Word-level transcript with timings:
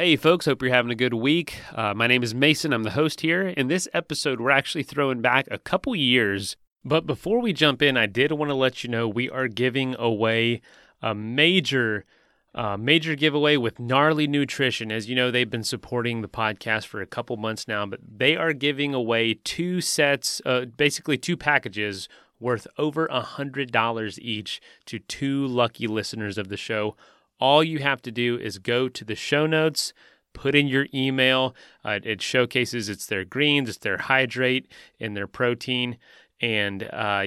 Hey, 0.00 0.16
folks, 0.16 0.46
hope 0.46 0.62
you're 0.62 0.72
having 0.72 0.90
a 0.90 0.94
good 0.94 1.12
week. 1.12 1.58
Uh, 1.74 1.92
my 1.92 2.06
name 2.06 2.22
is 2.22 2.34
Mason. 2.34 2.72
I'm 2.72 2.84
the 2.84 2.92
host 2.92 3.20
here. 3.20 3.48
In 3.48 3.68
this 3.68 3.86
episode, 3.92 4.40
we're 4.40 4.50
actually 4.50 4.82
throwing 4.82 5.20
back 5.20 5.46
a 5.50 5.58
couple 5.58 5.94
years. 5.94 6.56
But 6.82 7.06
before 7.06 7.42
we 7.42 7.52
jump 7.52 7.82
in, 7.82 7.98
I 7.98 8.06
did 8.06 8.32
want 8.32 8.48
to 8.48 8.54
let 8.54 8.82
you 8.82 8.88
know 8.88 9.06
we 9.06 9.28
are 9.28 9.46
giving 9.46 9.94
away 9.96 10.62
a 11.02 11.14
major, 11.14 12.06
uh, 12.54 12.78
major 12.78 13.14
giveaway 13.14 13.58
with 13.58 13.78
Gnarly 13.78 14.26
Nutrition. 14.26 14.90
As 14.90 15.06
you 15.06 15.14
know, 15.14 15.30
they've 15.30 15.50
been 15.50 15.62
supporting 15.62 16.22
the 16.22 16.28
podcast 16.28 16.86
for 16.86 17.02
a 17.02 17.06
couple 17.06 17.36
months 17.36 17.68
now, 17.68 17.84
but 17.84 18.00
they 18.02 18.36
are 18.36 18.54
giving 18.54 18.94
away 18.94 19.34
two 19.34 19.82
sets, 19.82 20.40
uh, 20.46 20.64
basically 20.78 21.18
two 21.18 21.36
packages 21.36 22.08
worth 22.38 22.66
over 22.78 23.04
a 23.04 23.20
$100 23.20 24.18
each 24.18 24.62
to 24.86 24.98
two 24.98 25.46
lucky 25.46 25.86
listeners 25.86 26.38
of 26.38 26.48
the 26.48 26.56
show 26.56 26.96
all 27.40 27.64
you 27.64 27.78
have 27.78 28.02
to 28.02 28.10
do 28.10 28.38
is 28.38 28.58
go 28.58 28.88
to 28.88 29.04
the 29.04 29.14
show 29.14 29.46
notes, 29.46 29.92
put 30.32 30.54
in 30.54 30.68
your 30.68 30.86
email. 30.94 31.54
Uh, 31.84 31.98
it 32.02 32.22
showcases 32.22 32.88
it's 32.88 33.06
their 33.06 33.24
greens, 33.24 33.68
it's 33.68 33.78
their 33.78 33.98
hydrate, 33.98 34.70
and 34.98 35.16
their 35.16 35.26
protein. 35.26 35.96
And 36.40 36.88
uh, 36.92 37.24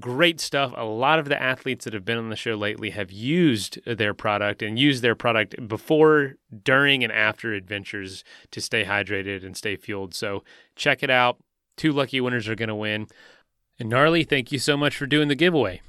great 0.00 0.40
stuff. 0.40 0.72
A 0.76 0.84
lot 0.84 1.18
of 1.18 1.28
the 1.28 1.40
athletes 1.40 1.84
that 1.84 1.92
have 1.94 2.04
been 2.04 2.18
on 2.18 2.30
the 2.30 2.36
show 2.36 2.54
lately 2.54 2.90
have 2.90 3.12
used 3.12 3.78
their 3.84 4.14
product 4.14 4.62
and 4.62 4.78
used 4.78 5.02
their 5.02 5.14
product 5.14 5.68
before, 5.68 6.36
during, 6.64 7.04
and 7.04 7.12
after 7.12 7.52
adventures 7.52 8.24
to 8.50 8.60
stay 8.60 8.84
hydrated 8.84 9.44
and 9.44 9.56
stay 9.56 9.76
fueled. 9.76 10.14
So 10.14 10.44
check 10.76 11.02
it 11.02 11.10
out. 11.10 11.38
Two 11.76 11.92
lucky 11.92 12.20
winners 12.20 12.48
are 12.48 12.54
going 12.54 12.68
to 12.68 12.74
win. 12.74 13.06
And 13.78 13.88
Gnarly, 13.90 14.24
thank 14.24 14.50
you 14.50 14.58
so 14.58 14.76
much 14.76 14.96
for 14.96 15.06
doing 15.06 15.28
the 15.28 15.34
giveaway. 15.34 15.80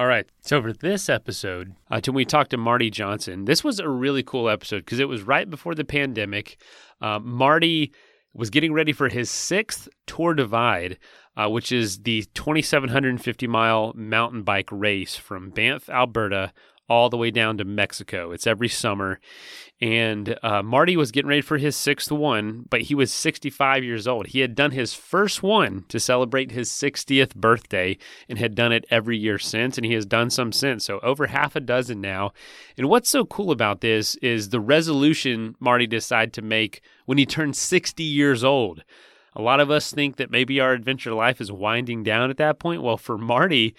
All 0.00 0.06
right. 0.06 0.24
So 0.40 0.62
for 0.62 0.72
this 0.72 1.10
episode, 1.10 1.74
uh, 1.90 2.00
we 2.10 2.24
talked 2.24 2.52
to 2.52 2.56
Marty 2.56 2.88
Johnson, 2.88 3.44
this 3.44 3.62
was 3.62 3.78
a 3.78 3.86
really 3.86 4.22
cool 4.22 4.48
episode 4.48 4.78
because 4.78 4.98
it 4.98 5.10
was 5.10 5.20
right 5.20 5.48
before 5.48 5.74
the 5.74 5.84
pandemic. 5.84 6.56
Uh, 7.02 7.18
Marty 7.18 7.92
was 8.32 8.48
getting 8.48 8.72
ready 8.72 8.94
for 8.94 9.10
his 9.10 9.28
sixth 9.30 9.90
Tour 10.06 10.32
Divide, 10.32 10.98
uh, 11.36 11.50
which 11.50 11.70
is 11.70 11.98
the 11.98 12.24
2,750 12.32 13.46
mile 13.46 13.92
mountain 13.94 14.42
bike 14.42 14.70
race 14.72 15.16
from 15.16 15.50
Banff, 15.50 15.90
Alberta, 15.90 16.54
all 16.90 17.08
the 17.08 17.16
way 17.16 17.30
down 17.30 17.56
to 17.56 17.64
Mexico. 17.64 18.32
It's 18.32 18.48
every 18.48 18.68
summer. 18.68 19.20
And 19.80 20.36
uh, 20.42 20.62
Marty 20.62 20.96
was 20.96 21.12
getting 21.12 21.28
ready 21.28 21.40
for 21.40 21.56
his 21.56 21.76
sixth 21.76 22.10
one, 22.10 22.66
but 22.68 22.82
he 22.82 22.94
was 22.96 23.12
65 23.12 23.82
years 23.84 24.08
old. 24.08 24.26
He 24.26 24.40
had 24.40 24.56
done 24.56 24.72
his 24.72 24.92
first 24.92 25.42
one 25.42 25.84
to 25.88 26.00
celebrate 26.00 26.50
his 26.50 26.68
60th 26.68 27.36
birthday 27.36 27.96
and 28.28 28.38
had 28.38 28.56
done 28.56 28.72
it 28.72 28.84
every 28.90 29.16
year 29.16 29.38
since. 29.38 29.78
And 29.78 29.86
he 29.86 29.94
has 29.94 30.04
done 30.04 30.28
some 30.28 30.52
since. 30.52 30.84
So 30.84 30.98
over 31.02 31.28
half 31.28 31.54
a 31.54 31.60
dozen 31.60 32.00
now. 32.00 32.32
And 32.76 32.88
what's 32.88 33.08
so 33.08 33.24
cool 33.24 33.52
about 33.52 33.80
this 33.80 34.16
is 34.16 34.48
the 34.48 34.60
resolution 34.60 35.54
Marty 35.60 35.86
decided 35.86 36.34
to 36.34 36.42
make 36.42 36.82
when 37.06 37.18
he 37.18 37.24
turned 37.24 37.56
60 37.56 38.02
years 38.02 38.42
old. 38.42 38.82
A 39.36 39.40
lot 39.40 39.60
of 39.60 39.70
us 39.70 39.92
think 39.92 40.16
that 40.16 40.32
maybe 40.32 40.58
our 40.58 40.72
adventure 40.72 41.14
life 41.14 41.40
is 41.40 41.52
winding 41.52 42.02
down 42.02 42.30
at 42.30 42.36
that 42.38 42.58
point. 42.58 42.82
Well, 42.82 42.96
for 42.96 43.16
Marty, 43.16 43.76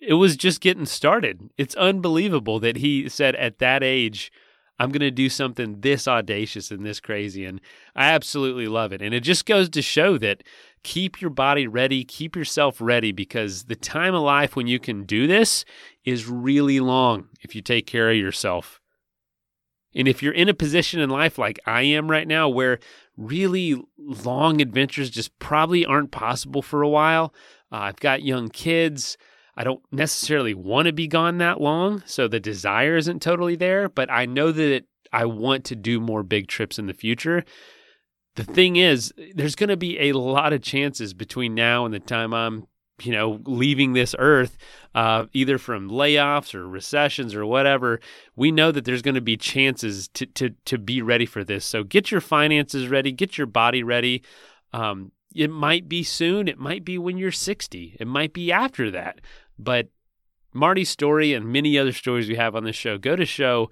it 0.00 0.14
was 0.14 0.36
just 0.36 0.60
getting 0.60 0.86
started. 0.86 1.50
It's 1.56 1.74
unbelievable 1.76 2.60
that 2.60 2.78
he 2.78 3.08
said 3.08 3.34
at 3.36 3.58
that 3.58 3.82
age, 3.82 4.32
I'm 4.78 4.90
going 4.90 5.00
to 5.00 5.10
do 5.10 5.28
something 5.28 5.80
this 5.80 6.08
audacious 6.08 6.70
and 6.70 6.84
this 6.84 7.00
crazy. 7.00 7.44
And 7.44 7.60
I 7.94 8.06
absolutely 8.10 8.66
love 8.66 8.92
it. 8.92 9.00
And 9.00 9.14
it 9.14 9.20
just 9.20 9.46
goes 9.46 9.68
to 9.70 9.82
show 9.82 10.18
that 10.18 10.42
keep 10.82 11.20
your 11.20 11.30
body 11.30 11.66
ready, 11.66 12.04
keep 12.04 12.34
yourself 12.34 12.80
ready, 12.80 13.12
because 13.12 13.64
the 13.64 13.76
time 13.76 14.14
of 14.14 14.22
life 14.22 14.56
when 14.56 14.66
you 14.66 14.80
can 14.80 15.04
do 15.04 15.26
this 15.26 15.64
is 16.04 16.28
really 16.28 16.80
long 16.80 17.28
if 17.40 17.54
you 17.54 17.62
take 17.62 17.86
care 17.86 18.10
of 18.10 18.16
yourself. 18.16 18.80
And 19.94 20.08
if 20.08 20.22
you're 20.24 20.32
in 20.32 20.48
a 20.48 20.54
position 20.54 21.00
in 21.00 21.08
life 21.08 21.38
like 21.38 21.60
I 21.66 21.82
am 21.82 22.10
right 22.10 22.26
now, 22.26 22.48
where 22.48 22.80
really 23.16 23.80
long 23.96 24.60
adventures 24.60 25.08
just 25.08 25.38
probably 25.38 25.86
aren't 25.86 26.10
possible 26.10 26.62
for 26.62 26.82
a 26.82 26.88
while, 26.88 27.32
uh, 27.70 27.76
I've 27.76 28.00
got 28.00 28.24
young 28.24 28.48
kids. 28.48 29.16
I 29.56 29.64
don't 29.64 29.82
necessarily 29.92 30.54
want 30.54 30.86
to 30.86 30.92
be 30.92 31.06
gone 31.06 31.38
that 31.38 31.60
long, 31.60 32.02
so 32.06 32.26
the 32.26 32.40
desire 32.40 32.96
isn't 32.96 33.22
totally 33.22 33.56
there, 33.56 33.88
but 33.88 34.10
I 34.10 34.26
know 34.26 34.50
that 34.52 34.84
I 35.12 35.26
want 35.26 35.64
to 35.66 35.76
do 35.76 36.00
more 36.00 36.24
big 36.24 36.48
trips 36.48 36.78
in 36.78 36.86
the 36.86 36.92
future. 36.92 37.44
The 38.34 38.44
thing 38.44 38.76
is, 38.76 39.14
there's 39.34 39.54
going 39.54 39.68
to 39.68 39.76
be 39.76 39.98
a 40.00 40.12
lot 40.12 40.52
of 40.52 40.60
chances 40.60 41.14
between 41.14 41.54
now 41.54 41.84
and 41.84 41.94
the 41.94 42.00
time 42.00 42.34
I'm, 42.34 42.66
you 43.00 43.12
know, 43.12 43.40
leaving 43.44 43.92
this 43.92 44.16
earth, 44.18 44.58
uh, 44.92 45.26
either 45.32 45.56
from 45.56 45.88
layoffs 45.88 46.52
or 46.52 46.68
recessions 46.68 47.32
or 47.32 47.46
whatever. 47.46 48.00
We 48.34 48.50
know 48.50 48.72
that 48.72 48.84
there's 48.84 49.02
going 49.02 49.14
to 49.14 49.20
be 49.20 49.36
chances 49.36 50.08
to 50.08 50.26
to 50.26 50.50
to 50.64 50.78
be 50.78 51.00
ready 51.00 51.26
for 51.26 51.44
this. 51.44 51.64
So 51.64 51.84
get 51.84 52.10
your 52.10 52.20
finances 52.20 52.88
ready, 52.88 53.12
get 53.12 53.38
your 53.38 53.46
body 53.46 53.84
ready. 53.84 54.24
Um, 54.72 55.12
it 55.34 55.50
might 55.50 55.88
be 55.88 56.02
soon. 56.02 56.46
It 56.46 56.58
might 56.58 56.84
be 56.84 56.96
when 56.96 57.18
you're 57.18 57.32
60. 57.32 57.96
It 57.98 58.06
might 58.06 58.32
be 58.32 58.52
after 58.52 58.90
that. 58.92 59.20
But 59.58 59.88
Marty's 60.52 60.90
story 60.90 61.34
and 61.34 61.52
many 61.52 61.78
other 61.78 61.92
stories 61.92 62.28
we 62.28 62.36
have 62.36 62.54
on 62.54 62.64
this 62.64 62.76
show 62.76 62.98
go 62.98 63.16
to 63.16 63.24
show 63.24 63.70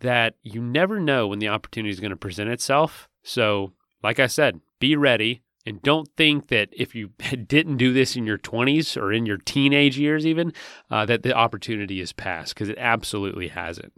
that 0.00 0.34
you 0.42 0.60
never 0.62 0.98
know 1.00 1.26
when 1.26 1.38
the 1.38 1.48
opportunity 1.48 1.90
is 1.90 2.00
going 2.00 2.10
to 2.10 2.16
present 2.16 2.50
itself. 2.50 3.08
So, 3.22 3.72
like 4.02 4.18
I 4.18 4.26
said, 4.26 4.60
be 4.78 4.96
ready 4.96 5.42
and 5.66 5.82
don't 5.82 6.08
think 6.16 6.48
that 6.48 6.68
if 6.72 6.94
you 6.94 7.10
didn't 7.46 7.76
do 7.76 7.92
this 7.92 8.16
in 8.16 8.26
your 8.26 8.38
20s 8.38 8.96
or 8.96 9.12
in 9.12 9.26
your 9.26 9.38
teenage 9.38 9.98
years, 9.98 10.26
even, 10.26 10.52
uh, 10.90 11.06
that 11.06 11.22
the 11.22 11.34
opportunity 11.34 12.00
is 12.00 12.12
past 12.12 12.54
because 12.54 12.68
it 12.68 12.78
absolutely 12.78 13.48
hasn't. 13.48 13.92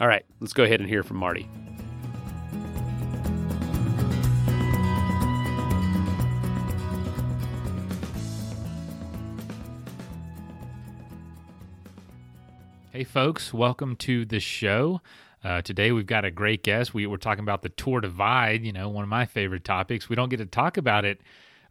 All 0.00 0.08
right, 0.08 0.24
let's 0.40 0.52
go 0.52 0.64
ahead 0.64 0.80
and 0.80 0.88
hear 0.88 1.02
from 1.02 1.18
Marty. 1.18 1.48
Hey, 12.94 13.02
folks, 13.02 13.52
welcome 13.52 13.96
to 13.96 14.24
the 14.24 14.38
show. 14.38 15.00
Uh, 15.42 15.62
today 15.62 15.90
we've 15.90 16.06
got 16.06 16.24
a 16.24 16.30
great 16.30 16.62
guest. 16.62 16.94
We, 16.94 17.08
we're 17.08 17.16
talking 17.16 17.42
about 17.42 17.62
the 17.62 17.68
Tour 17.68 18.00
Divide, 18.00 18.64
you 18.64 18.72
know, 18.72 18.88
one 18.88 19.02
of 19.02 19.08
my 19.08 19.26
favorite 19.26 19.64
topics. 19.64 20.08
We 20.08 20.14
don't 20.14 20.28
get 20.28 20.36
to 20.36 20.46
talk 20.46 20.76
about 20.76 21.04
it, 21.04 21.20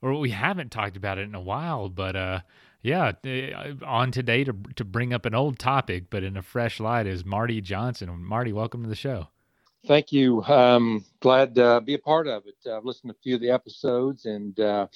or 0.02 0.20
we 0.20 0.32
haven't 0.32 0.70
talked 0.70 0.98
about 0.98 1.18
it 1.18 1.22
in 1.22 1.34
a 1.34 1.40
while, 1.40 1.88
but 1.88 2.18
uh, 2.18 2.40
yeah, 2.82 3.14
uh, 3.26 3.86
on 3.86 4.12
today 4.12 4.44
to, 4.44 4.54
to 4.76 4.84
bring 4.84 5.14
up 5.14 5.26
an 5.26 5.34
old 5.34 5.60
topic, 5.60 6.10
but 6.10 6.24
in 6.24 6.36
a 6.36 6.42
fresh 6.42 6.82
light, 6.82 7.08
is 7.08 7.24
Marty 7.24 7.62
Johnson. 7.62 8.14
Marty, 8.22 8.52
welcome 8.52 8.84
to 8.84 8.90
the 8.90 8.94
show. 8.94 9.30
Thank 9.88 10.12
you. 10.12 10.44
Um, 10.44 11.06
glad 11.22 11.56
to 11.56 11.80
be 11.80 11.94
a 11.94 12.00
part 12.00 12.28
of 12.28 12.44
it. 12.48 12.70
I've 12.70 12.84
listened 12.84 13.14
to 13.14 13.18
a 13.18 13.24
few 13.24 13.36
of 13.36 13.42
the 13.42 13.52
episodes 13.52 14.26
and 14.26 14.60
uh, 14.60 14.88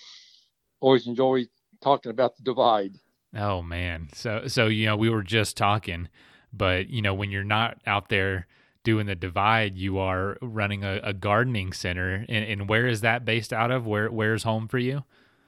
always 0.81 1.07
enjoy 1.07 1.45
talking 1.81 2.09
about 2.09 2.35
the 2.35 2.43
divide. 2.43 2.95
Oh 3.37 3.61
man. 3.61 4.09
So 4.13 4.47
so 4.47 4.67
you 4.67 4.87
know, 4.87 4.97
we 4.97 5.09
were 5.09 5.23
just 5.23 5.55
talking, 5.55 6.09
but 6.51 6.89
you 6.89 7.01
know, 7.01 7.13
when 7.13 7.31
you're 7.31 7.43
not 7.43 7.77
out 7.85 8.09
there 8.09 8.47
doing 8.83 9.05
the 9.05 9.15
divide, 9.15 9.77
you 9.77 9.97
are 9.99 10.37
running 10.41 10.83
a, 10.83 11.01
a 11.03 11.13
gardening 11.13 11.73
center. 11.73 12.25
And, 12.29 12.45
and, 12.45 12.69
where 12.69 12.87
is 12.87 13.01
that 13.01 13.25
based 13.25 13.51
out 13.51 13.69
of? 13.69 13.85
Where 13.85 14.09
where's 14.09 14.43
home 14.43 14.67
for 14.67 14.79
you? 14.79 15.03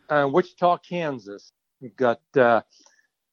Uh, 0.09 0.27
Wichita, 0.31 0.77
Kansas. 0.79 1.51
We've 1.81 1.95
got 1.95 2.19
uh, 2.35 2.61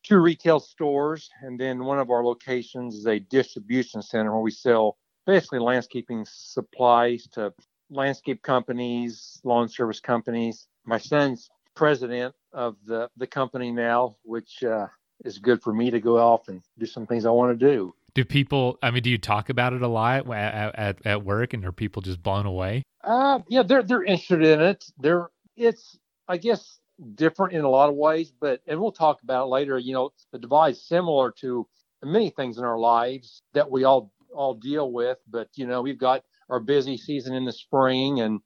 two 0.05 0.19
retail 0.19 0.61
stores, 0.61 1.29
and 1.43 1.59
then 1.59 1.85
one 1.85 1.99
of 1.99 2.11
our 2.11 2.25
locations 2.25 2.95
is 2.95 3.07
a 3.07 3.19
distribution 3.19 4.01
center 4.01 4.33
where 4.33 4.43
we 4.43 4.53
sell 4.53 4.97
basically 5.27 5.59
landscaping 5.59 6.25
supplies 6.29 7.27
to 7.33 7.53
landscape 7.91 8.43
companies, 8.43 9.41
lawn 9.43 9.69
service 9.69 9.99
companies. 9.99 10.69
My 10.85 10.99
son's 10.99 11.51
president 11.75 12.35
of 12.57 12.77
the 12.87 13.09
the 13.17 13.27
company 13.27 13.71
now, 13.71 14.17
which 14.25 14.65
uh, 14.65 14.87
is 15.25 15.39
good 15.39 15.63
for 15.63 15.73
me 15.73 15.91
to 15.91 16.01
go 16.01 16.17
off 16.17 16.49
and 16.49 16.63
do 16.79 16.87
some 16.87 17.07
things 17.07 17.27
I 17.27 17.31
want 17.31 17.59
to 17.59 17.67
do. 17.67 17.95
Do 18.15 18.25
people? 18.25 18.79
I 18.83 18.91
mean, 18.91 19.03
do 19.03 19.11
you 19.11 19.19
talk 19.19 19.51
about 19.51 19.75
it 19.75 19.83
a 19.83 19.89
lot 19.89 20.29
at 20.33 20.75
at, 20.75 21.07
at 21.07 21.25
work, 21.25 21.53
and 21.53 21.65
are 21.65 21.73
people 21.73 22.03
just 22.03 22.23
blown 22.23 22.47
away? 22.47 22.83
Uh, 23.05 23.41
yeah, 23.49 23.63
they're 23.63 23.83
they're 23.83 24.03
interested 24.03 24.43
in 24.43 24.61
it. 24.61 24.85
They're 24.99 25.29
it's 25.57 25.99
I 26.27 26.39
guess 26.39 26.81
different 27.15 27.53
in 27.53 27.63
a 27.63 27.69
lot 27.69 27.91
of 27.91 27.95
ways, 27.95 28.33
but 28.41 28.63
and 28.67 28.81
we'll 28.81 28.91
talk 28.91 29.23
about 29.23 29.45
it 29.45 29.51
later. 29.51 29.79
You 29.79 29.93
know, 29.93 30.11
the 30.33 30.39
device 30.39 30.83
similar 30.83 31.33
to 31.41 31.69
many 32.03 32.31
things 32.31 32.57
in 32.57 32.65
our 32.65 32.79
lives 32.79 33.43
that 33.53 33.71
we 33.71 33.85
all 33.85 34.13
all 34.35 34.55
deal 34.55 34.91
with, 34.91 35.19
but 35.29 35.49
you 35.55 35.67
know, 35.67 35.83
we've 35.83 35.99
got 35.99 36.25
our 36.49 36.61
busy 36.61 36.97
season 36.97 37.35
in 37.35 37.45
the 37.45 37.53
spring 37.53 38.21
and 38.21 38.41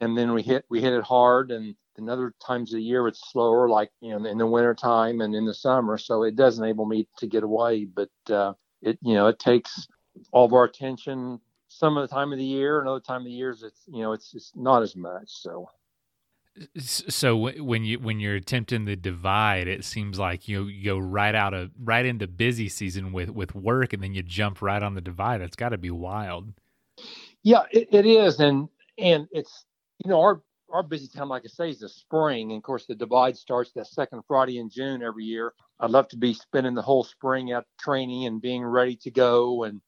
and 0.00 0.16
then 0.16 0.32
we 0.32 0.42
hit 0.42 0.64
we 0.68 0.80
hit 0.80 0.92
it 0.92 1.04
hard 1.04 1.50
and 1.50 1.74
and 1.96 2.08
other 2.08 2.34
times 2.44 2.72
of 2.72 2.78
the 2.78 2.82
year 2.82 3.06
it's 3.08 3.30
slower, 3.30 3.68
like 3.68 3.90
you 4.00 4.10
know 4.10 4.28
in 4.28 4.38
the 4.38 4.46
winter 4.46 4.74
time 4.74 5.20
and 5.20 5.34
in 5.34 5.44
the 5.44 5.54
summer. 5.54 5.98
So 5.98 6.22
it 6.22 6.36
does 6.36 6.58
enable 6.58 6.86
me 6.86 7.08
to 7.18 7.26
get 7.26 7.42
away, 7.42 7.84
but 7.84 8.10
uh, 8.28 8.54
it 8.82 8.98
you 9.02 9.14
know 9.14 9.28
it 9.28 9.38
takes 9.38 9.86
all 10.32 10.46
of 10.46 10.52
our 10.52 10.64
attention 10.64 11.40
some 11.68 11.96
of 11.96 12.08
the 12.08 12.14
time 12.14 12.32
of 12.32 12.38
the 12.38 12.44
year. 12.44 12.80
Another 12.80 13.00
time 13.00 13.22
of 13.22 13.26
the 13.26 13.32
years 13.32 13.62
it's 13.62 13.82
you 13.86 14.02
know 14.02 14.12
it's 14.12 14.34
it's 14.34 14.52
not 14.54 14.82
as 14.82 14.96
much. 14.96 15.28
So. 15.28 15.68
So 16.76 17.36
when 17.36 17.84
you 17.84 18.00
when 18.00 18.18
you're 18.18 18.34
attempting 18.34 18.84
the 18.84 18.96
divide, 18.96 19.68
it 19.68 19.84
seems 19.84 20.18
like 20.18 20.48
you, 20.48 20.64
you 20.64 20.84
go 20.84 20.98
right 20.98 21.34
out 21.34 21.54
of 21.54 21.70
right 21.80 22.04
into 22.04 22.26
busy 22.26 22.68
season 22.68 23.12
with 23.12 23.30
with 23.30 23.54
work, 23.54 23.92
and 23.92 24.02
then 24.02 24.14
you 24.14 24.22
jump 24.22 24.60
right 24.60 24.82
on 24.82 24.94
the 24.94 25.00
divide. 25.00 25.40
It's 25.40 25.56
got 25.56 25.70
to 25.70 25.78
be 25.78 25.92
wild. 25.92 26.52
Yeah, 27.44 27.62
it, 27.70 27.88
it 27.92 28.04
is, 28.04 28.40
and 28.40 28.68
and 28.98 29.28
it's 29.30 29.64
you 30.04 30.10
know 30.10 30.20
our 30.20 30.42
our 30.72 30.82
busy 30.82 31.08
time, 31.08 31.28
like 31.28 31.42
I 31.44 31.48
say, 31.48 31.70
is 31.70 31.80
the 31.80 31.88
spring. 31.88 32.52
And 32.52 32.58
of 32.58 32.62
course, 32.62 32.86
the 32.86 32.94
divide 32.94 33.36
starts 33.36 33.72
that 33.72 33.86
second 33.86 34.22
Friday 34.26 34.58
in 34.58 34.70
June 34.70 35.02
every 35.02 35.24
year. 35.24 35.52
I'd 35.78 35.90
love 35.90 36.08
to 36.08 36.16
be 36.16 36.34
spending 36.34 36.74
the 36.74 36.82
whole 36.82 37.04
spring 37.04 37.52
out 37.52 37.66
training 37.78 38.26
and 38.26 38.40
being 38.40 38.64
ready 38.64 38.96
to 38.96 39.10
go. 39.10 39.64
And 39.64 39.80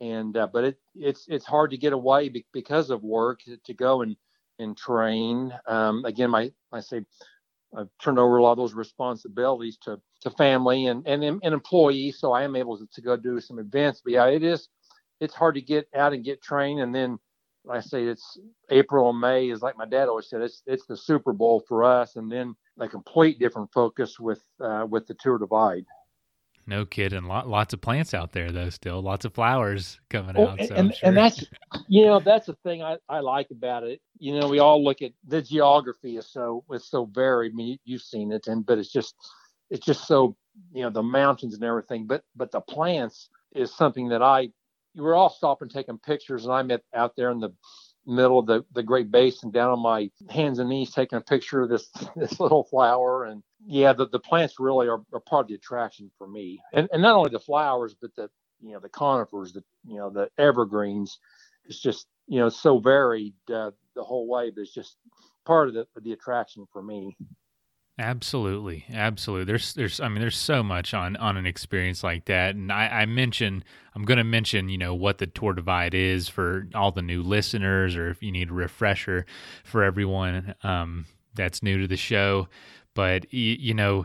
and 0.00 0.36
uh, 0.36 0.48
but 0.52 0.64
it 0.64 0.78
it's 0.94 1.26
it's 1.28 1.46
hard 1.46 1.70
to 1.70 1.78
get 1.78 1.92
away 1.92 2.30
because 2.52 2.90
of 2.90 3.02
work 3.02 3.40
to 3.64 3.74
go 3.74 4.02
and 4.02 4.16
and 4.58 4.76
train. 4.76 5.52
Um, 5.66 6.04
again, 6.04 6.30
my 6.30 6.52
I 6.72 6.80
say 6.80 7.04
I've 7.76 7.88
turned 8.02 8.18
over 8.18 8.36
a 8.36 8.42
lot 8.42 8.52
of 8.52 8.58
those 8.58 8.74
responsibilities 8.74 9.78
to 9.82 10.00
to 10.22 10.30
family 10.30 10.86
and 10.86 11.06
and, 11.06 11.22
and 11.24 11.42
employees, 11.44 12.18
so 12.18 12.32
I 12.32 12.42
am 12.42 12.56
able 12.56 12.78
to, 12.78 12.86
to 12.92 13.00
go 13.00 13.16
do 13.16 13.40
some 13.40 13.58
events. 13.58 14.02
But 14.04 14.14
yeah, 14.14 14.26
it 14.26 14.42
is 14.42 14.68
it's 15.20 15.34
hard 15.34 15.54
to 15.54 15.62
get 15.62 15.88
out 15.94 16.12
and 16.12 16.24
get 16.24 16.42
trained, 16.42 16.80
and 16.80 16.94
then 16.94 17.18
I 17.70 17.80
say 17.80 18.04
it's 18.04 18.38
April 18.70 19.10
and 19.10 19.20
May 19.20 19.48
is 19.50 19.62
like 19.62 19.76
my 19.76 19.86
dad 19.86 20.08
always 20.08 20.28
said 20.28 20.42
it's 20.42 20.62
it's 20.66 20.86
the 20.86 20.96
Super 20.96 21.32
Bowl 21.32 21.62
for 21.66 21.84
us, 21.84 22.16
and 22.16 22.30
then 22.30 22.54
a 22.78 22.88
complete 22.88 23.38
different 23.38 23.72
focus 23.72 24.18
with 24.20 24.42
uh, 24.60 24.86
with 24.88 25.06
the 25.06 25.14
Tour 25.14 25.38
Divide. 25.38 25.84
No 26.68 26.84
kidding. 26.84 27.24
Lot, 27.24 27.48
lots 27.48 27.72
of 27.74 27.80
plants 27.80 28.12
out 28.12 28.32
there 28.32 28.50
though. 28.50 28.70
Still, 28.70 29.00
lots 29.00 29.24
of 29.24 29.32
flowers 29.32 30.00
coming 30.10 30.36
oh, 30.36 30.48
out. 30.48 30.58
So 30.64 30.74
and, 30.74 30.94
sure. 30.94 31.08
and 31.08 31.16
that's 31.16 31.44
you 31.86 32.06
know 32.06 32.18
that's 32.18 32.46
the 32.46 32.56
thing 32.64 32.82
I, 32.82 32.96
I 33.08 33.20
like 33.20 33.50
about 33.50 33.84
it. 33.84 34.00
You 34.18 34.38
know, 34.38 34.48
we 34.48 34.58
all 34.58 34.82
look 34.82 35.00
at 35.00 35.12
the 35.26 35.42
geography 35.42 36.16
is 36.16 36.26
so 36.26 36.64
it's 36.70 36.90
so 36.90 37.04
varied. 37.04 37.52
I 37.52 37.54
mean, 37.54 37.78
you've 37.84 38.02
seen 38.02 38.32
it, 38.32 38.48
and 38.48 38.66
but 38.66 38.78
it's 38.78 38.92
just 38.92 39.14
it's 39.70 39.86
just 39.86 40.08
so 40.08 40.36
you 40.72 40.82
know 40.82 40.90
the 40.90 41.02
mountains 41.02 41.54
and 41.54 41.62
everything. 41.62 42.06
But 42.06 42.24
but 42.34 42.50
the 42.50 42.60
plants 42.60 43.30
is 43.54 43.74
something 43.74 44.08
that 44.08 44.22
I 44.22 44.50
you 44.96 45.02
were 45.02 45.14
all 45.14 45.28
stopping 45.28 45.68
taking 45.68 45.98
pictures, 45.98 46.44
and 46.44 46.54
I'm 46.54 46.70
at, 46.70 46.82
out 46.94 47.14
there 47.16 47.30
in 47.30 47.38
the 47.38 47.50
middle 48.06 48.38
of 48.38 48.46
the, 48.46 48.64
the 48.72 48.82
Great 48.82 49.10
Basin, 49.10 49.50
down 49.50 49.70
on 49.70 49.80
my 49.80 50.10
hands 50.30 50.58
and 50.58 50.70
knees, 50.70 50.90
taking 50.90 51.18
a 51.18 51.20
picture 51.20 51.62
of 51.62 51.68
this 51.68 51.88
this 52.16 52.40
little 52.40 52.64
flower. 52.64 53.26
And 53.26 53.42
yeah, 53.66 53.92
the, 53.92 54.08
the 54.08 54.18
plants 54.18 54.54
really 54.58 54.88
are, 54.88 55.02
are 55.12 55.20
part 55.20 55.44
of 55.44 55.48
the 55.48 55.54
attraction 55.54 56.10
for 56.16 56.26
me, 56.26 56.60
and 56.72 56.88
and 56.92 57.02
not 57.02 57.14
only 57.14 57.30
the 57.30 57.38
flowers, 57.38 57.94
but 58.00 58.14
the 58.16 58.30
you 58.62 58.72
know 58.72 58.80
the 58.80 58.88
conifers, 58.88 59.52
the 59.52 59.62
you 59.86 59.98
know 59.98 60.08
the 60.08 60.30
evergreens. 60.38 61.18
It's 61.66 61.80
just 61.80 62.06
you 62.26 62.40
know 62.40 62.48
so 62.48 62.78
varied 62.78 63.34
uh, 63.52 63.72
the 63.94 64.02
whole 64.02 64.26
way, 64.26 64.50
but 64.50 64.62
it's 64.62 64.74
just 64.74 64.96
part 65.44 65.68
of 65.68 65.74
the 65.74 65.86
the 66.00 66.12
attraction 66.12 66.66
for 66.72 66.82
me. 66.82 67.18
Absolutely, 67.98 68.84
absolutely. 68.92 69.46
There's, 69.46 69.72
there's, 69.72 70.00
I 70.00 70.08
mean, 70.08 70.20
there's 70.20 70.36
so 70.36 70.62
much 70.62 70.92
on 70.92 71.16
on 71.16 71.38
an 71.38 71.46
experience 71.46 72.04
like 72.04 72.26
that, 72.26 72.54
and 72.54 72.70
I, 72.70 72.88
I 72.88 73.06
mention, 73.06 73.64
I'm 73.94 74.04
going 74.04 74.18
to 74.18 74.24
mention, 74.24 74.68
you 74.68 74.76
know, 74.76 74.94
what 74.94 75.16
the 75.16 75.26
tour 75.26 75.54
divide 75.54 75.94
is 75.94 76.28
for 76.28 76.68
all 76.74 76.92
the 76.92 77.00
new 77.00 77.22
listeners, 77.22 77.96
or 77.96 78.10
if 78.10 78.22
you 78.22 78.30
need 78.32 78.50
a 78.50 78.52
refresher 78.52 79.24
for 79.64 79.82
everyone 79.82 80.54
um, 80.62 81.06
that's 81.34 81.62
new 81.62 81.78
to 81.80 81.86
the 81.86 81.96
show. 81.96 82.48
But 82.92 83.32
you, 83.32 83.56
you 83.58 83.72
know, 83.72 84.04